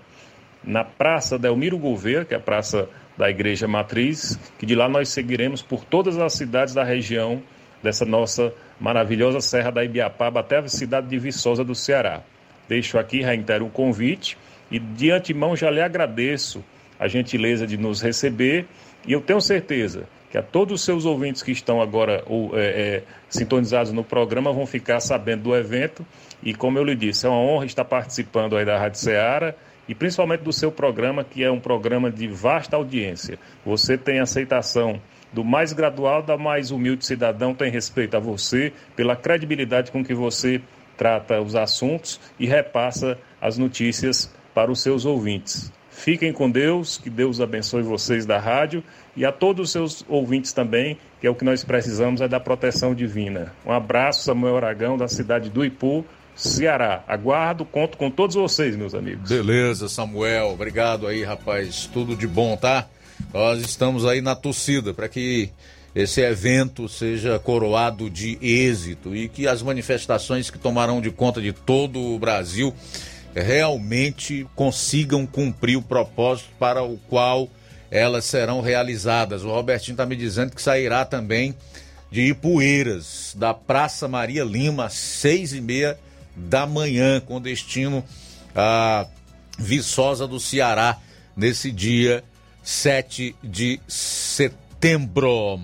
na 0.64 0.84
Praça 0.84 1.38
Delmiro 1.40 1.78
Gouveia, 1.78 2.26
que 2.26 2.34
é 2.34 2.38
a 2.38 2.40
praça 2.40 2.88
da 3.18 3.30
Igreja 3.30 3.68
Matriz, 3.68 4.40
que 4.60 4.65
de 4.65 4.76
lá 4.76 4.88
nós 4.88 5.10
seguiremos 5.10 5.61
por 5.61 5.84
todas 5.84 6.18
as 6.18 6.34
cidades 6.34 6.74
da 6.74 6.84
região 6.84 7.41
dessa 7.82 8.06
nossa 8.06 8.54
maravilhosa 8.80 9.41
Serra 9.41 9.72
da 9.72 9.84
Ibiapaba 9.84 10.40
até 10.40 10.58
a 10.58 10.68
cidade 10.68 11.08
de 11.08 11.18
Viçosa 11.18 11.64
do 11.64 11.76
Ceará. 11.76 12.22
Deixo 12.68 12.98
aqui, 12.98 13.22
reitero 13.22 13.66
o 13.66 13.70
convite 13.70 14.38
e 14.70 14.80
de 14.80 15.12
antemão 15.12 15.56
já 15.56 15.70
lhe 15.70 15.82
agradeço 15.82 16.64
a 16.99 17.08
gentileza 17.08 17.66
de 17.66 17.78
nos 17.78 18.02
receber 18.02 18.66
e 19.08 19.14
eu 19.14 19.22
tenho 19.22 19.40
certeza 19.40 20.08
que 20.30 20.38
a 20.38 20.44
todos 20.44 20.76
os 20.76 20.82
seus 20.86 21.06
ouvintes 21.06 21.41
que 21.41 21.52
estão 21.52 21.82
agora 21.82 22.24
ou, 22.26 22.58
é, 22.58 22.66
é, 22.66 23.04
sintonizados 23.30 23.94
no 23.94 24.04
programa 24.04 24.52
vão 24.52 24.66
ficar 24.66 24.99
sabendo 24.99 25.44
do 25.44 25.56
evento. 25.56 26.06
E 26.44 26.54
como 26.54 26.78
eu 26.78 26.84
lhe 26.84 26.95
disse, 26.95 27.26
é 27.26 27.30
uma 27.30 27.40
honra 27.40 27.66
estar 27.66 27.86
participando 27.86 28.58
aí 28.58 28.66
da 28.66 28.78
Rádio 28.78 28.99
Ceará 28.99 29.54
e 29.88 29.95
principalmente 29.95 30.41
do 30.41 30.52
seu 30.52 30.70
programa, 30.70 31.24
que 31.24 31.44
é 31.44 31.49
um 31.49 31.60
programa 31.60 32.12
de 32.12 32.28
vasta 32.28 32.76
audiência. 32.76 33.40
Você 33.66 33.98
tem 33.98 34.20
aceitação 34.20 35.02
do 35.32 35.44
mais 35.44 35.74
gradual, 35.74 36.22
da 36.22 36.38
mais 36.38 36.72
humilde 36.72 37.06
cidadão, 37.06 37.54
tem 37.54 37.72
respeito 37.72 38.16
a 38.16 38.20
você 38.20 38.72
pela 38.95 39.16
credibilidade 39.16 39.91
com 39.91 40.04
que 40.04 40.14
você 40.14 40.62
trata 40.98 41.40
os 41.41 41.56
assuntos 41.56 42.20
e 42.40 42.48
repassa 42.48 43.18
as 43.41 43.58
notícias 43.58 44.34
para 44.54 44.72
os 44.72 44.82
seus 44.82 45.06
ouvintes. 45.06 45.72
Fiquem 45.91 46.32
com 46.32 46.49
Deus, 46.49 46.98
que 46.98 47.10
Deus 47.10 47.41
abençoe 47.41 47.82
vocês 47.82 48.26
da 48.26 48.38
rádio 48.38 48.84
e 49.16 49.26
a 49.26 49.32
todos 49.32 49.66
os 49.66 49.72
seus 49.72 50.06
ouvintes 50.08 50.54
também, 50.54 50.98
que 51.20 51.26
é 51.26 51.30
o 51.30 51.36
que 51.36 51.44
nós 51.44 51.64
precisamos 51.64 52.22
é 52.22 52.28
da 52.28 52.40
proteção 52.40 52.94
divina. 52.94 53.52
Um 53.66 53.72
abraço, 53.72 54.24
Samuel 54.24 54.58
Aragão, 54.58 54.95
da 54.95 55.08
cidade 55.08 55.49
do 55.49 55.66
Ipu, 55.66 56.06
Ceará. 56.36 57.04
Aguardo, 57.08 57.66
conto 57.66 57.98
com 57.98 58.12
todos 58.12 58.36
vocês, 58.36 58.76
meus 58.76 58.94
amigos. 58.94 59.28
Beleza, 59.28 59.90
Samuel. 59.90 60.49
Obrigado 60.49 61.08
aí, 61.08 61.24
rapaz. 61.24 61.90
Tudo 61.91 62.16
de 62.16 62.28
bom, 62.28 62.56
tá? 62.56 62.88
Nós 63.34 63.60
estamos 63.61 64.06
aí 64.06 64.22
na 64.22 64.35
torcida 64.35 64.94
para 64.94 65.10
que 65.10 65.49
esse 65.95 66.22
evento 66.22 66.88
seja 66.88 67.39
coroado 67.39 68.10
de 68.10 68.38
êxito 68.41 69.15
e 69.15 69.27
que 69.27 69.48
as 69.48 69.61
manifestações 69.61 70.49
que 70.49 70.60
tomarão 70.60 71.02
de 71.02 71.10
conta 71.10 71.41
de 71.41 71.52
todo 71.52 71.99
o 71.99 72.19
Brasil 72.19 72.73
realmente 73.34 74.48
consigam 74.56 75.26
cumprir 75.26 75.76
o 75.76 75.81
propósito 75.81 76.49
para 76.60 76.84
o 76.84 76.98
qual 77.10 77.49
elas 77.89 78.26
serão 78.26 78.61
realizadas. 78.61 79.44
O 79.44 79.49
Robertinho 79.49 79.94
está 79.94 80.06
me 80.06 80.15
dizendo 80.15 80.53
que 80.53 80.61
sairá 80.61 81.06
também 81.06 81.56
de 82.11 82.22
Ipueiras, 82.22 83.35
da 83.38 83.53
Praça 83.53 84.07
Maria 84.07 84.44
Lima, 84.44 84.85
às 84.85 84.94
seis 84.94 85.53
e 85.53 85.61
meia 85.61 85.98
da 86.35 86.65
manhã, 86.65 87.19
com 87.19 87.41
destino 87.41 88.03
a 88.56 89.07
Viçosa 89.57 90.27
do 90.27 90.39
Ceará, 90.39 90.98
nesse 91.35 91.72
dia 91.72 92.23
7 92.68 93.34
de 93.41 93.80
setembro. 93.88 95.57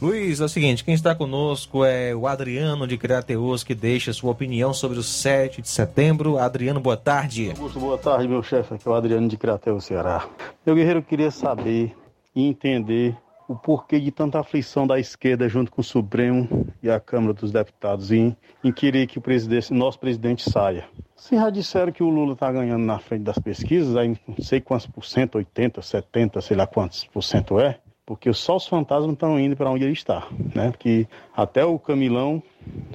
Luiz, 0.00 0.40
é 0.40 0.44
o 0.44 0.48
seguinte, 0.48 0.84
quem 0.84 0.94
está 0.94 1.12
conosco 1.12 1.84
é 1.84 2.14
o 2.14 2.28
Adriano 2.28 2.86
de 2.86 2.96
Crateus, 2.96 3.64
que 3.64 3.74
deixa 3.74 4.12
sua 4.12 4.30
opinião 4.30 4.72
sobre 4.72 4.96
o 4.96 5.02
7 5.02 5.60
de 5.60 5.68
setembro. 5.68 6.38
Adriano, 6.38 6.78
boa 6.78 6.96
tarde. 6.96 7.50
Augusto, 7.50 7.80
boa 7.80 7.98
tarde, 7.98 8.28
meu 8.28 8.40
chefe. 8.40 8.72
Aqui 8.72 8.86
é 8.86 8.90
o 8.92 8.94
Adriano 8.94 9.26
de 9.26 9.36
Crateus, 9.36 9.84
Ceará. 9.84 10.28
Meu 10.64 10.76
guerreiro, 10.76 11.02
queria 11.02 11.32
saber 11.32 11.92
e 12.36 12.46
entender 12.46 13.16
o 13.54 13.56
porquê 13.56 14.00
de 14.00 14.10
tanta 14.10 14.40
aflição 14.40 14.84
da 14.86 14.98
esquerda 14.98 15.48
junto 15.48 15.70
com 15.70 15.80
o 15.80 15.84
Supremo 15.84 16.66
e 16.82 16.90
a 16.90 16.98
Câmara 16.98 17.32
dos 17.32 17.52
Deputados 17.52 18.10
em, 18.10 18.36
em 18.64 18.72
querer 18.72 19.06
que 19.06 19.18
o 19.18 19.22
presidente, 19.22 19.72
nosso 19.72 19.98
presidente 19.98 20.48
saia. 20.50 20.84
Se 21.16 21.36
já 21.36 21.48
disseram 21.50 21.92
que 21.92 22.02
o 22.02 22.10
Lula 22.10 22.32
está 22.32 22.50
ganhando 22.50 22.84
na 22.84 22.98
frente 22.98 23.22
das 23.22 23.38
pesquisas, 23.38 23.96
aí 23.96 24.18
não 24.26 24.36
sei 24.38 24.60
quantos 24.60 24.86
por 24.86 25.04
cento, 25.04 25.36
80, 25.36 25.80
70, 25.80 26.40
sei 26.40 26.56
lá 26.56 26.66
quantos 26.66 27.04
por 27.04 27.22
cento 27.22 27.60
é, 27.60 27.78
porque 28.04 28.32
só 28.32 28.56
os 28.56 28.66
fantasmas 28.66 29.12
estão 29.12 29.38
indo 29.38 29.56
para 29.56 29.70
onde 29.70 29.84
ele 29.84 29.92
está, 29.92 30.26
né? 30.54 30.70
Porque 30.70 31.06
até 31.34 31.64
o 31.64 31.78
Camilão 31.78 32.42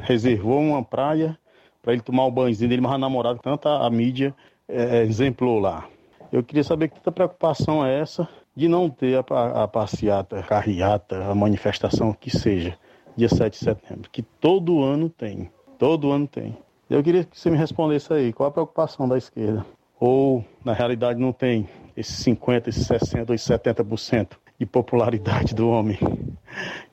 reservou 0.01 0.59
uma 0.59 0.83
praia 0.83 1.39
para 1.81 1.93
ele 1.93 2.01
tomar 2.01 2.25
o 2.25 2.31
banhozinho 2.31 2.69
dele, 2.69 2.81
mas 2.81 2.91
a 2.91 2.97
namorada, 2.97 3.39
tanta 3.41 3.69
a 3.79 3.89
mídia 3.89 4.35
é, 4.67 5.03
exemplou 5.03 5.57
lá. 5.57 5.87
Eu 6.31 6.43
queria 6.43 6.63
saber 6.63 6.89
que 6.89 6.95
tanta 6.95 7.11
preocupação 7.11 7.83
é 7.83 7.99
essa 7.99 8.27
de 8.59 8.67
não 8.67 8.89
ter 8.89 9.15
a, 9.17 9.63
a, 9.63 9.67
passeata, 9.69 10.37
a 10.37 10.43
carreata, 10.43 11.23
a 11.23 11.33
manifestação 11.33 12.11
que 12.11 12.29
seja, 12.29 12.77
dia 13.15 13.29
7 13.29 13.53
de 13.53 13.57
setembro, 13.57 14.09
que 14.11 14.21
todo 14.21 14.83
ano 14.83 15.09
tem, 15.09 15.49
todo 15.77 16.11
ano 16.11 16.27
tem. 16.27 16.57
Eu 16.89 17.01
queria 17.01 17.23
que 17.23 17.39
você 17.39 17.49
me 17.49 17.55
respondesse 17.55 18.11
aí, 18.11 18.33
qual 18.33 18.49
a 18.49 18.51
preocupação 18.51 19.07
da 19.07 19.17
esquerda? 19.17 19.65
Ou, 19.97 20.43
na 20.63 20.73
realidade, 20.73 21.17
não 21.17 21.31
tem 21.31 21.69
esses 21.95 22.17
50, 22.17 22.67
esses 22.67 22.85
60, 22.85 23.33
esses 23.33 23.47
70% 23.47 24.31
de 24.59 24.65
popularidade 24.65 25.55
do 25.55 25.69
homem, 25.69 25.97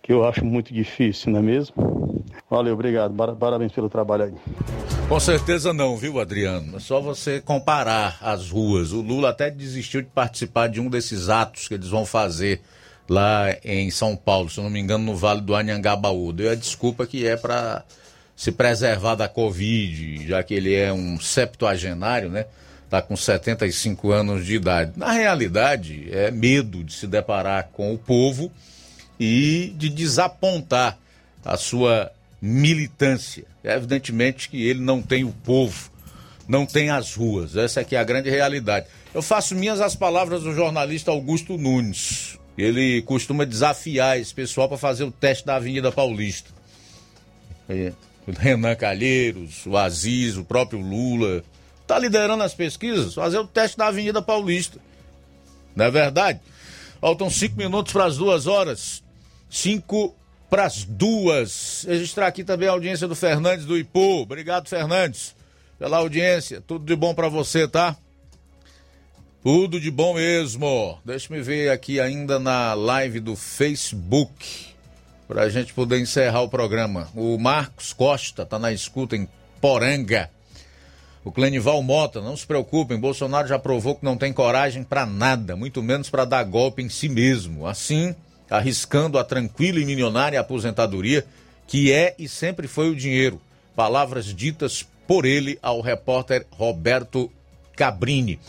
que 0.01 0.13
eu 0.13 0.25
acho 0.25 0.45
muito 0.45 0.73
difícil, 0.73 1.33
não 1.33 1.41
é 1.41 1.43
mesmo? 1.43 2.16
Valeu, 2.49 2.75
obrigado. 2.75 3.15
Parabéns 3.37 3.73
pelo 3.73 3.89
trabalho 3.89 4.25
aí. 4.25 4.35
Com 5.09 5.19
certeza 5.19 5.73
não, 5.73 5.97
viu, 5.97 6.21
Adriano? 6.21 6.77
É 6.77 6.81
só 6.81 7.01
você 7.01 7.41
comparar 7.41 8.19
as 8.21 8.51
ruas. 8.51 8.93
O 8.93 9.01
Lula 9.01 9.31
até 9.31 9.51
desistiu 9.51 10.01
de 10.01 10.09
participar 10.09 10.69
de 10.69 10.81
um 10.81 10.89
desses 10.89 11.29
atos 11.29 11.67
que 11.67 11.75
eles 11.75 11.89
vão 11.89 12.07
fazer 12.07 12.61
lá 13.09 13.47
em 13.65 13.91
São 13.91 14.17
Paulo, 14.17 14.49
se 14.51 14.61
não 14.61 14.71
me 14.71 14.81
engano, 14.81 15.05
no 15.05 15.17
Vale 15.17 15.41
do 15.41 15.55
Anhangabaú. 15.55 16.33
Deu 16.33 16.51
a 16.51 16.55
desculpa 16.55 17.07
que 17.07 17.27
é 17.27 17.37
para 17.37 17.85
se 18.37 18.53
preservar 18.53 19.15
da 19.15 19.29
Covid, 19.29 20.27
já 20.27 20.43
que 20.43 20.55
ele 20.55 20.75
é 20.75 20.93
um 20.93 21.19
septuagenário, 21.19 22.29
né? 22.29 22.47
Está 22.85 23.03
com 23.03 23.17
75 23.17 24.13
anos 24.13 24.47
de 24.47 24.55
idade. 24.55 24.93
Na 24.97 25.11
realidade, 25.11 26.09
é 26.13 26.31
medo 26.31 26.85
de 26.85 26.93
se 26.93 27.07
deparar 27.07 27.71
com 27.73 27.93
o 27.93 27.99
povo 27.99 28.53
e 29.19 29.75
de 29.77 29.89
desapontar 29.89 30.99
a 31.45 31.57
sua 31.57 32.13
militância. 32.41 33.45
É 33.63 33.75
evidentemente 33.75 34.49
que 34.49 34.67
ele 34.67 34.81
não 34.81 35.03
tem 35.03 35.25
o 35.25 35.33
povo, 35.33 35.91
não 36.47 36.65
tem 36.65 36.91
as 36.91 37.15
ruas. 37.15 37.57
Essa 37.57 37.81
aqui 37.81 37.97
é 37.97 37.99
a 37.99 38.05
grande 38.05 38.31
realidade. 38.31 38.87
Eu 39.15 39.23
faço 39.23 39.55
minhas 39.55 39.81
as 39.81 39.97
palavras 39.97 40.43
do 40.43 40.55
jornalista 40.55 41.11
Augusto 41.11 41.57
Nunes. 41.57 42.39
Ele 42.57 43.03
costuma 43.03 43.45
desafiar 43.45 44.19
esse 44.19 44.33
pessoal 44.33 44.69
para 44.69 44.79
fazer 44.79 45.05
o 45.05 45.11
teste 45.11 45.45
da 45.45 45.57
Avenida 45.57 45.93
Paulista. 45.93 46.51
É. 47.69 47.93
O 48.27 48.33
Renan 48.33 48.75
Calheiros, 48.75 49.67
o 49.67 49.77
Aziz, 49.77 50.37
o 50.37 50.45
próprio 50.45 50.81
Lula. 50.81 51.45
Está 51.83 51.99
liderando 51.99 52.43
as 52.43 52.55
pesquisas, 52.55 53.15
fazer 53.15 53.39
o 53.39 53.47
teste 53.47 53.77
da 53.77 53.89
Avenida 53.89 54.21
Paulista. 54.21 54.81
Não 55.75 55.85
é 55.85 55.91
verdade? 55.91 56.41
Faltam 57.01 57.31
cinco 57.31 57.57
minutos 57.57 57.93
para 57.93 58.07
as 58.07 58.17
duas 58.17 58.47
horas. 58.47 59.03
Cinco 59.49 60.15
para 60.49 60.65
as 60.65 60.85
duas. 60.85 61.85
Registrar 61.89 62.27
aqui 62.27 62.45
também 62.45 62.69
a 62.69 62.73
audiência 62.73 63.09
do 63.09 63.15
Fernandes 63.15 63.67
do 63.67 63.77
Ipu. 63.77 64.23
Obrigado, 64.23 64.69
Fernandes, 64.69 65.35
pela 65.79 65.99
audiência. 65.99 66.61
Tudo 66.61 66.85
de 66.85 66.97
bom 66.97 67.15
para 67.15 67.29
você, 67.29 67.67
tá? 67.67 67.97
Tudo 69.43 69.81
de 69.81 69.91
bom 69.91 70.15
mesmo. 70.15 70.99
Deixa 71.05 71.33
me 71.33 71.41
ver 71.41 71.71
aqui 71.71 72.01
ainda 72.01 72.39
na 72.39 72.75
live 72.75 73.21
do 73.21 73.37
Facebook 73.37 74.75
para 75.29 75.43
a 75.43 75.49
gente 75.49 75.73
poder 75.73 76.01
encerrar 76.01 76.43
o 76.43 76.49
programa. 76.49 77.09
O 77.15 77.39
Marcos 77.39 77.93
Costa 77.93 78.43
está 78.43 78.59
na 78.59 78.73
escuta 78.73 79.17
em 79.17 79.29
Poranga. 79.61 80.31
O 81.25 81.33
Clenival 81.33 81.83
Mota, 81.83 82.21
não 82.21 82.37
se 82.37 82.47
preocupem, 82.47 82.99
Bolsonaro 82.99 83.49
já 83.49 83.59
provou 83.59 83.97
que 83.97 84.05
não 84.05 84.17
tem 84.17 84.33
coragem 84.33 84.85
para 84.85 85.05
nada, 85.05 85.57
muito 85.57 85.83
menos 85.83 86.09
para 86.09 86.25
dar 86.25 86.45
golpe 86.45 86.83
em 86.83 86.89
si 86.89 87.09
mesmo. 87.09 87.67
Assim, 87.67 88.15
arriscando 88.51 89.19
a 89.19 89.25
tranquila 89.25 89.81
e 89.81 89.85
milionária 89.85 90.41
aposentadoria, 90.41 91.25
que 91.67 91.93
é 91.93 92.15
e 92.19 92.29
sempre 92.29 92.69
foi 92.69 92.91
o 92.91 92.97
dinheiro. 92.97 93.41
Palavras 93.75 94.27
ditas 94.27 94.87
por 95.07 95.25
ele 95.25 95.59
ao 95.63 95.81
repórter 95.81 96.47
Roberto 96.51 97.31
Cabrini. 97.77 98.41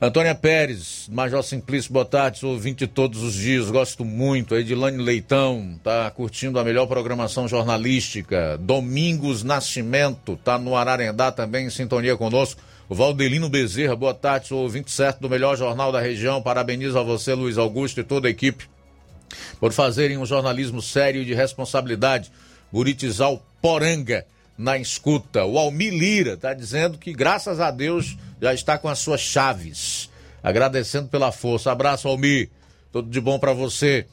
Antônia 0.00 0.34
Pérez, 0.34 1.08
Major 1.10 1.42
Simplício, 1.42 1.92
boa 1.92 2.04
tarde, 2.04 2.40
sou 2.40 2.52
ouvinte 2.52 2.86
todos 2.86 3.22
os 3.22 3.32
dias, 3.32 3.70
gosto 3.70 4.04
muito. 4.04 4.54
Edilane 4.54 5.02
Leitão, 5.02 5.78
tá 5.82 6.10
curtindo 6.10 6.58
a 6.58 6.64
melhor 6.64 6.86
programação 6.86 7.48
jornalística. 7.48 8.58
Domingos 8.58 9.42
Nascimento, 9.42 10.38
tá 10.44 10.58
no 10.58 10.76
Ararendá 10.76 11.32
também 11.32 11.66
em 11.66 11.70
sintonia 11.70 12.16
conosco. 12.16 12.60
O 12.88 12.94
Valdelino 12.94 13.48
Bezerra, 13.48 13.96
boa 13.96 14.12
tarde, 14.12 14.48
sou 14.48 14.62
ouvinte 14.62 14.90
certo 14.90 15.20
do 15.20 15.30
melhor 15.30 15.56
jornal 15.56 15.90
da 15.90 16.00
região. 16.00 16.42
Parabenizo 16.42 16.98
a 16.98 17.02
você, 17.02 17.32
Luiz 17.32 17.56
Augusto 17.56 18.00
e 18.00 18.04
toda 18.04 18.28
a 18.28 18.30
equipe 18.30 18.66
por 19.60 19.72
fazerem 19.72 20.18
um 20.18 20.26
jornalismo 20.26 20.80
sério 20.80 21.22
e 21.22 21.24
de 21.24 21.34
responsabilidade. 21.34 22.30
Buritizal 22.72 23.44
Poranga 23.62 24.26
na 24.56 24.78
escuta. 24.78 25.44
O 25.44 25.58
Almir 25.58 25.92
Lira 25.92 26.34
está 26.34 26.54
dizendo 26.54 26.98
que, 26.98 27.12
graças 27.12 27.60
a 27.60 27.70
Deus, 27.70 28.16
já 28.40 28.54
está 28.54 28.78
com 28.78 28.88
as 28.88 28.98
suas 28.98 29.20
chaves. 29.20 30.10
Agradecendo 30.42 31.08
pela 31.08 31.32
força. 31.32 31.72
Abraço, 31.72 32.08
Almir. 32.08 32.50
Tudo 32.92 33.08
de 33.08 33.20
bom 33.20 33.38
para 33.38 33.52
você. 33.52 34.06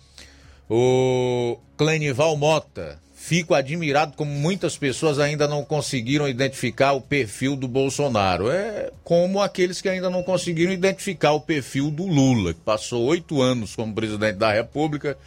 O 0.69 1.57
Clenival 1.77 2.37
Mota. 2.37 2.99
Fico 3.31 3.55
admirado 3.55 4.17
como 4.17 4.29
muitas 4.29 4.75
pessoas 4.75 5.17
ainda 5.17 5.47
não 5.47 5.63
conseguiram 5.63 6.27
identificar 6.27 6.91
o 6.91 6.99
perfil 6.99 7.55
do 7.55 7.65
Bolsonaro. 7.65 8.51
É 8.51 8.91
como 9.05 9.41
aqueles 9.41 9.79
que 9.79 9.87
ainda 9.87 10.09
não 10.09 10.21
conseguiram 10.21 10.73
identificar 10.73 11.31
o 11.31 11.39
perfil 11.39 11.89
do 11.89 12.05
Lula, 12.05 12.53
que 12.53 12.59
passou 12.59 13.05
oito 13.05 13.41
anos 13.41 13.73
como 13.73 13.95
presidente 13.95 14.35
da 14.35 14.51
República, 14.51 15.17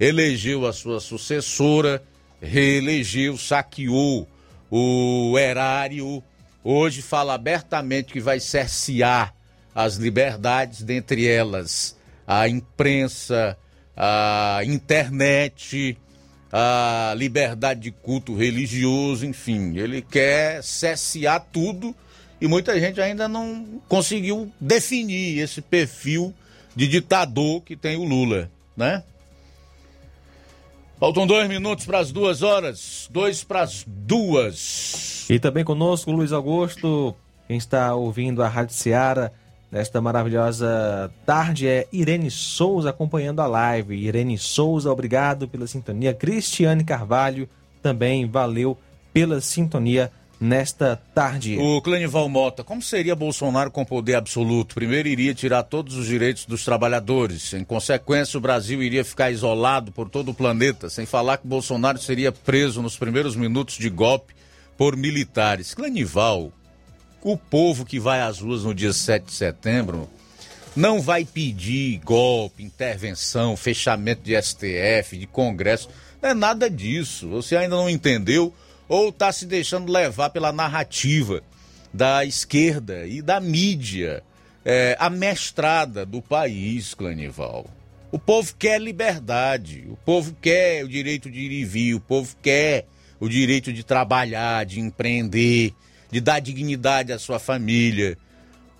elegeu 0.00 0.66
a 0.66 0.72
sua 0.72 0.98
sucessora, 0.98 2.02
reelegeu, 2.42 3.38
saqueou 3.38 4.26
o 4.68 5.38
erário 5.38 6.24
hoje 6.64 7.02
fala 7.02 7.34
abertamente 7.34 8.12
que 8.12 8.18
vai 8.18 8.40
cercear 8.40 9.32
as 9.72 9.94
liberdades, 9.94 10.82
dentre 10.82 11.28
elas 11.28 11.96
a 12.26 12.48
imprensa, 12.48 13.56
a 13.96 14.58
internet, 14.64 15.96
a 16.56 17.12
liberdade 17.16 17.80
de 17.80 17.90
culto 17.90 18.32
religioso, 18.32 19.26
enfim. 19.26 19.76
Ele 19.76 20.00
quer 20.00 20.62
cercear 20.62 21.44
tudo 21.52 21.92
e 22.40 22.46
muita 22.46 22.78
gente 22.78 23.00
ainda 23.00 23.26
não 23.26 23.82
conseguiu 23.88 24.52
definir 24.60 25.40
esse 25.40 25.60
perfil 25.60 26.32
de 26.76 26.86
ditador 26.86 27.60
que 27.62 27.74
tem 27.74 27.96
o 27.96 28.04
Lula, 28.04 28.48
né? 28.76 29.02
Faltam 31.00 31.26
dois 31.26 31.48
minutos 31.48 31.86
para 31.86 31.98
as 31.98 32.12
duas 32.12 32.40
horas, 32.40 33.08
dois 33.10 33.42
para 33.42 33.62
as 33.62 33.84
duas. 33.84 35.26
E 35.28 35.40
também 35.40 35.64
conosco, 35.64 36.12
Luiz 36.12 36.30
Augusto, 36.30 37.16
quem 37.48 37.56
está 37.56 37.96
ouvindo 37.96 38.44
a 38.44 38.48
Rádio 38.48 38.76
Seara 38.76 39.32
nesta 39.74 40.00
maravilhosa 40.00 41.10
tarde 41.26 41.66
é 41.66 41.88
Irene 41.92 42.30
Souza 42.30 42.90
acompanhando 42.90 43.40
a 43.40 43.46
live. 43.48 43.96
Irene 43.96 44.38
Souza, 44.38 44.92
obrigado 44.92 45.48
pela 45.48 45.66
sintonia. 45.66 46.14
Cristiane 46.14 46.84
Carvalho, 46.84 47.48
também 47.82 48.24
valeu 48.24 48.78
pela 49.12 49.40
sintonia 49.40 50.12
nesta 50.40 50.94
tarde. 51.12 51.58
O 51.58 51.82
Clenival 51.82 52.28
Mota, 52.28 52.62
como 52.62 52.80
seria 52.80 53.16
Bolsonaro 53.16 53.68
com 53.68 53.84
poder 53.84 54.14
absoluto? 54.14 54.76
Primeiro 54.76 55.08
iria 55.08 55.34
tirar 55.34 55.64
todos 55.64 55.96
os 55.96 56.06
direitos 56.06 56.46
dos 56.46 56.64
trabalhadores. 56.64 57.52
Em 57.52 57.64
consequência, 57.64 58.38
o 58.38 58.40
Brasil 58.40 58.80
iria 58.80 59.04
ficar 59.04 59.32
isolado 59.32 59.90
por 59.90 60.08
todo 60.08 60.30
o 60.30 60.34
planeta, 60.34 60.88
sem 60.88 61.04
falar 61.04 61.38
que 61.38 61.48
Bolsonaro 61.48 61.98
seria 61.98 62.30
preso 62.30 62.80
nos 62.80 62.96
primeiros 62.96 63.34
minutos 63.34 63.74
de 63.74 63.90
golpe 63.90 64.34
por 64.76 64.96
militares. 64.96 65.74
Clenival, 65.74 66.52
o 67.24 67.38
povo 67.38 67.86
que 67.86 67.98
vai 67.98 68.20
às 68.20 68.38
ruas 68.38 68.62
no 68.62 68.74
dia 68.74 68.92
7 68.92 69.24
de 69.24 69.32
setembro 69.32 70.08
não 70.76 71.00
vai 71.00 71.24
pedir 71.24 71.98
golpe, 72.04 72.62
intervenção, 72.62 73.56
fechamento 73.56 74.22
de 74.22 74.40
STF, 74.40 75.16
de 75.16 75.26
Congresso. 75.26 75.88
Não 76.20 76.30
é 76.30 76.34
nada 76.34 76.68
disso. 76.68 77.28
Você 77.30 77.56
ainda 77.56 77.76
não 77.76 77.88
entendeu 77.88 78.52
ou 78.86 79.08
está 79.08 79.32
se 79.32 79.46
deixando 79.46 79.90
levar 79.90 80.30
pela 80.30 80.52
narrativa 80.52 81.42
da 81.92 82.24
esquerda 82.24 83.06
e 83.06 83.22
da 83.22 83.40
mídia 83.40 84.22
é, 84.64 84.96
amestrada 84.98 86.04
do 86.04 86.20
país, 86.20 86.92
Clanival. 86.92 87.66
O 88.10 88.18
povo 88.18 88.54
quer 88.58 88.80
liberdade, 88.80 89.86
o 89.88 89.96
povo 89.96 90.36
quer 90.40 90.84
o 90.84 90.88
direito 90.88 91.30
de 91.30 91.40
ir 91.40 91.52
e 91.52 91.64
vir, 91.64 91.94
o 91.94 92.00
povo 92.00 92.36
quer 92.42 92.86
o 93.18 93.28
direito 93.28 93.72
de 93.72 93.82
trabalhar, 93.82 94.66
de 94.66 94.80
empreender, 94.80 95.72
de 96.14 96.20
dar 96.20 96.38
dignidade 96.38 97.12
à 97.12 97.18
sua 97.18 97.40
família. 97.40 98.16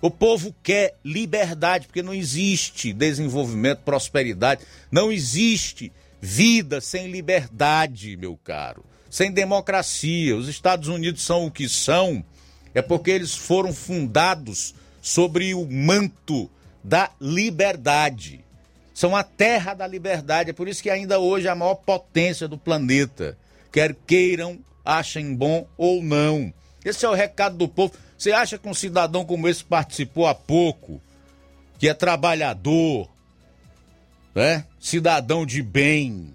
O 0.01 0.09
povo 0.09 0.55
quer 0.63 0.95
liberdade, 1.03 1.85
porque 1.85 2.01
não 2.01 2.13
existe 2.13 2.93
desenvolvimento, 2.93 3.79
prosperidade, 3.79 4.61
não 4.89 5.11
existe 5.11 5.91
vida 6.21 6.79
sem 6.79 7.11
liberdade, 7.11 8.15
meu 8.15 8.39
caro, 8.41 8.85
sem 9.09 9.33
democracia. 9.33 10.33
Os 10.33 10.47
Estados 10.47 10.87
Unidos 10.87 11.23
são 11.23 11.45
o 11.45 11.51
que 11.51 11.67
são, 11.67 12.23
é 12.73 12.81
porque 12.81 13.11
eles 13.11 13.35
foram 13.35 13.73
fundados 13.73 14.73
sobre 15.01 15.53
o 15.53 15.67
manto 15.69 16.49
da 16.81 17.11
liberdade. 17.19 18.45
São 18.93 19.13
a 19.13 19.23
terra 19.23 19.73
da 19.73 19.85
liberdade, 19.85 20.51
é 20.51 20.53
por 20.53 20.69
isso 20.69 20.81
que 20.81 20.89
ainda 20.89 21.19
hoje 21.19 21.47
é 21.47 21.49
a 21.49 21.55
maior 21.55 21.75
potência 21.75 22.47
do 22.47 22.57
planeta. 22.57 23.37
Quer 23.73 23.93
queiram, 24.07 24.57
achem 24.85 25.35
bom 25.35 25.67
ou 25.77 26.01
não. 26.01 26.53
Esse 26.85 27.03
é 27.03 27.09
o 27.09 27.13
recado 27.13 27.57
do 27.57 27.67
povo. 27.67 27.93
Você 28.15 28.31
acha 28.31 28.59
que 28.59 28.69
um 28.69 28.73
cidadão 28.73 29.25
como 29.25 29.49
esse 29.49 29.63
participou 29.63 30.27
há 30.27 30.35
pouco, 30.35 31.01
que 31.79 31.89
é 31.89 31.93
trabalhador, 31.93 33.09
né? 34.33 34.65
cidadão 34.79 35.45
de 35.45 35.63
bem, 35.63 36.33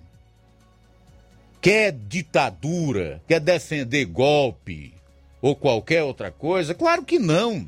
quer 1.60 1.93
ditadura, 1.93 3.22
quer 3.28 3.40
defender 3.40 4.05
golpe 4.06 4.93
ou 5.40 5.55
qualquer 5.55 6.02
outra 6.02 6.31
coisa? 6.31 6.74
Claro 6.74 7.05
que 7.05 7.18
não. 7.18 7.66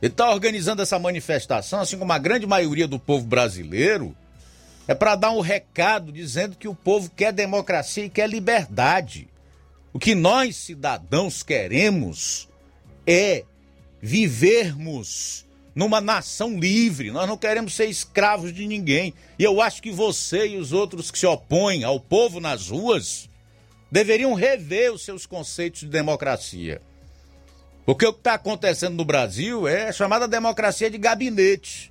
Ele 0.00 0.12
está 0.12 0.30
organizando 0.30 0.82
essa 0.82 0.98
manifestação, 0.98 1.80
assim 1.80 1.98
como 1.98 2.12
a 2.12 2.18
grande 2.18 2.46
maioria 2.46 2.86
do 2.86 3.00
povo 3.00 3.26
brasileiro, 3.26 4.14
é 4.86 4.94
para 4.94 5.16
dar 5.16 5.32
um 5.32 5.40
recado 5.40 6.12
dizendo 6.12 6.56
que 6.56 6.68
o 6.68 6.74
povo 6.74 7.10
quer 7.10 7.32
democracia 7.32 8.04
e 8.04 8.10
quer 8.10 8.28
liberdade. 8.28 9.28
O 9.92 9.98
que 9.98 10.14
nós, 10.14 10.56
cidadãos, 10.56 11.42
queremos 11.42 12.48
é 13.06 13.44
vivermos 14.00 15.46
numa 15.74 16.00
nação 16.00 16.58
livre. 16.58 17.10
Nós 17.10 17.28
não 17.28 17.36
queremos 17.36 17.74
ser 17.74 17.86
escravos 17.86 18.52
de 18.52 18.66
ninguém. 18.66 19.14
E 19.38 19.44
eu 19.44 19.60
acho 19.60 19.82
que 19.82 19.90
você 19.90 20.48
e 20.48 20.56
os 20.56 20.72
outros 20.72 21.10
que 21.10 21.18
se 21.18 21.26
opõem 21.26 21.84
ao 21.84 22.00
povo 22.00 22.40
nas 22.40 22.68
ruas 22.68 23.28
deveriam 23.90 24.34
rever 24.34 24.92
os 24.92 25.02
seus 25.02 25.24
conceitos 25.24 25.80
de 25.80 25.86
democracia. 25.86 26.82
Porque 27.86 28.04
o 28.04 28.12
que 28.12 28.18
está 28.18 28.34
acontecendo 28.34 28.96
no 28.96 29.04
Brasil 29.04 29.66
é 29.66 29.88
a 29.88 29.92
chamada 29.92 30.28
democracia 30.28 30.90
de 30.90 30.98
gabinete, 30.98 31.90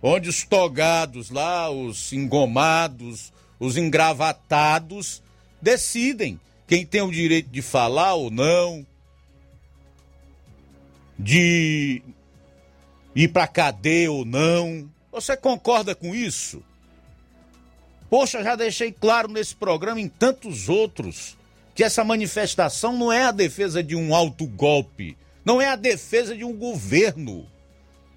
onde 0.00 0.28
os 0.28 0.44
togados 0.44 1.30
lá, 1.30 1.68
os 1.68 2.12
engomados, 2.12 3.32
os 3.58 3.76
engravatados, 3.76 5.20
decidem 5.60 6.38
quem 6.66 6.84
tem 6.84 7.00
o 7.00 7.10
direito 7.10 7.48
de 7.48 7.62
falar 7.62 8.14
ou 8.14 8.30
não, 8.30 8.84
de 11.18 12.02
ir 13.14 13.28
para 13.28 13.46
cadeia 13.46 14.10
ou 14.10 14.24
não. 14.24 14.90
Você 15.12 15.36
concorda 15.36 15.94
com 15.94 16.14
isso? 16.14 16.62
Poxa, 18.10 18.42
já 18.42 18.54
deixei 18.54 18.92
claro 18.92 19.28
nesse 19.28 19.54
programa 19.54 20.00
e 20.00 20.04
em 20.04 20.08
tantos 20.08 20.68
outros 20.68 21.36
que 21.74 21.84
essa 21.84 22.04
manifestação 22.04 22.96
não 22.96 23.12
é 23.12 23.24
a 23.24 23.32
defesa 23.32 23.82
de 23.82 23.94
um 23.94 24.14
autogolpe, 24.14 25.16
não 25.44 25.60
é 25.60 25.68
a 25.68 25.76
defesa 25.76 26.34
de 26.34 26.44
um 26.44 26.52
governo. 26.52 27.46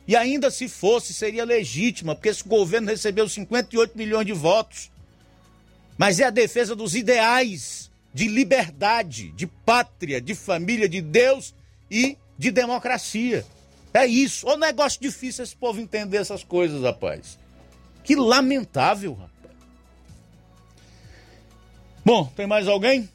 E 0.07 0.15
ainda 0.15 0.49
se 0.49 0.67
fosse, 0.67 1.13
seria 1.13 1.45
legítima, 1.45 2.15
porque 2.15 2.29
esse 2.29 2.43
governo 2.43 2.87
recebeu 2.87 3.29
58 3.29 3.97
milhões 3.97 4.25
de 4.25 4.33
votos. 4.33 4.91
Mas 5.97 6.19
é 6.19 6.23
a 6.23 6.31
defesa 6.31 6.75
dos 6.75 6.95
ideais 6.95 7.88
de 8.13 8.27
liberdade, 8.27 9.31
de 9.31 9.47
pátria, 9.47 10.19
de 10.19 10.33
família, 10.35 10.89
de 10.89 11.01
Deus 11.01 11.53
e 11.89 12.17
de 12.37 12.51
democracia. 12.51 13.45
É 13.93 14.05
isso. 14.05 14.47
Ô 14.47 14.57
negócio 14.57 15.01
difícil 15.01 15.43
esse 15.43 15.55
povo 15.55 15.79
entender 15.79 16.17
essas 16.17 16.43
coisas, 16.43 16.83
rapaz. 16.83 17.37
Que 18.03 18.15
lamentável, 18.15 19.13
rapaz. 19.13 19.57
Bom, 22.03 22.25
tem 22.35 22.47
mais 22.47 22.67
alguém? 22.67 23.09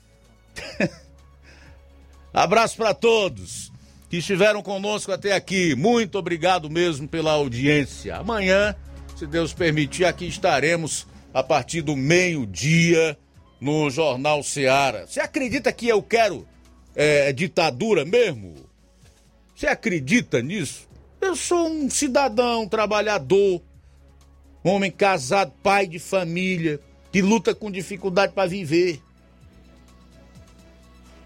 Abraço 2.32 2.76
para 2.76 2.92
todos 2.92 3.72
que 4.10 4.18
estiveram 4.18 4.62
conosco 4.62 5.10
até 5.10 5.32
aqui. 5.32 5.74
Muito 5.74 6.18
obrigado 6.18 6.70
mesmo 6.70 7.08
pela 7.08 7.32
audiência. 7.32 8.16
Amanhã, 8.16 8.76
se 9.16 9.26
Deus 9.26 9.52
permitir, 9.52 10.04
aqui 10.04 10.26
estaremos 10.26 11.06
a 11.32 11.42
partir 11.42 11.82
do 11.82 11.96
meio-dia 11.96 13.18
no 13.64 13.88
Jornal 13.88 14.42
Seara. 14.42 15.06
Você 15.06 15.20
acredita 15.20 15.72
que 15.72 15.88
eu 15.88 16.02
quero 16.02 16.46
é, 16.94 17.32
ditadura 17.32 18.04
mesmo? 18.04 18.54
Você 19.56 19.66
acredita 19.66 20.42
nisso? 20.42 20.86
Eu 21.18 21.34
sou 21.34 21.66
um 21.66 21.88
cidadão, 21.88 22.68
trabalhador, 22.68 23.62
homem 24.62 24.90
casado, 24.90 25.50
pai 25.62 25.86
de 25.86 25.98
família, 25.98 26.78
que 27.10 27.22
luta 27.22 27.54
com 27.54 27.70
dificuldade 27.70 28.34
para 28.34 28.46
viver. 28.46 29.00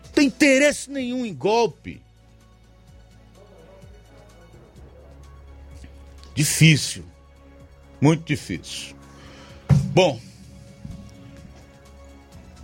Não 0.05 0.13
tem 0.13 0.29
interesse 0.29 0.89
nenhum 0.89 1.27
em 1.27 1.35
golpe. 1.35 2.01
Difícil. 6.37 7.05
Muito 8.01 8.23
difícil. 8.23 8.95
Bom, 9.93 10.21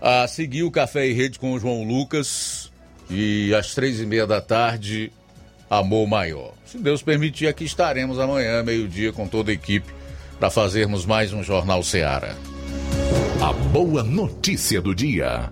a 0.06 0.28
seguir 0.28 0.64
o 0.64 0.70
Café 0.70 1.06
e 1.06 1.14
Rede 1.14 1.38
com 1.38 1.54
o 1.54 1.58
João 1.58 1.82
Lucas. 1.82 2.70
E 3.08 3.54
às 3.54 3.74
três 3.74 3.98
e 3.98 4.04
meia 4.04 4.26
da 4.26 4.38
tarde, 4.38 5.10
Amor 5.70 6.06
Maior. 6.06 6.52
Se 6.66 6.76
Deus 6.76 7.02
permitir, 7.02 7.46
aqui 7.46 7.64
estaremos 7.64 8.18
amanhã, 8.18 8.62
meio-dia, 8.62 9.14
com 9.14 9.26
toda 9.26 9.50
a 9.50 9.54
equipe, 9.54 9.90
para 10.38 10.50
fazermos 10.50 11.06
mais 11.06 11.32
um 11.32 11.42
Jornal 11.42 11.82
Seara. 11.82 12.36
A 13.42 13.50
boa 13.70 14.02
notícia 14.02 14.78
do 14.82 14.94
dia. 14.94 15.50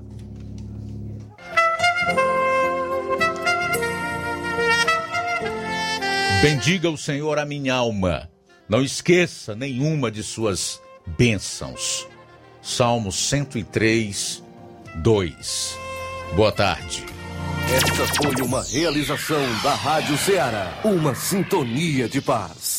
Bendiga 6.42 6.90
o 6.90 6.98
Senhor 6.98 7.38
a 7.38 7.46
minha 7.46 7.74
alma. 7.74 8.28
Não 8.68 8.82
esqueça 8.82 9.54
nenhuma 9.54 10.10
de 10.10 10.22
suas 10.22 10.78
bênçãos. 11.16 12.06
Salmo 12.62 13.10
103, 13.10 14.40
2. 14.94 15.78
Boa 16.36 16.52
tarde. 16.52 17.04
Esta 17.74 18.06
foi 18.14 18.40
uma 18.40 18.62
realização 18.62 19.42
da 19.64 19.74
Rádio 19.74 20.16
Ceará. 20.16 20.80
Uma 20.84 21.12
sintonia 21.12 22.08
de 22.08 22.22
paz. 22.22 22.71